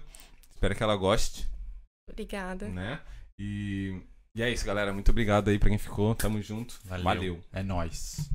[0.53, 1.47] espero que ela goste,
[2.09, 2.67] Obrigada.
[2.67, 2.99] né?
[3.39, 4.01] E,
[4.35, 4.93] e é isso, galera.
[4.93, 6.13] Muito obrigado aí pra quem ficou.
[6.15, 6.79] Tamo junto.
[6.85, 7.03] Valeu.
[7.03, 7.43] Valeu.
[7.53, 8.29] É nóis.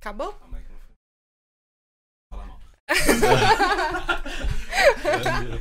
[0.00, 0.34] Acabou?
[2.30, 2.60] Fala mal.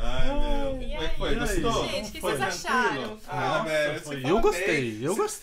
[0.00, 0.57] Ai, meu.
[0.98, 1.34] Como é que foi?
[1.36, 1.88] Gostou?
[1.88, 2.88] Gente, o que Foi vocês tranquilo?
[2.98, 3.18] acharam?
[3.28, 5.36] Ah, velho, Foi- fala Eu gostei, eu gostei.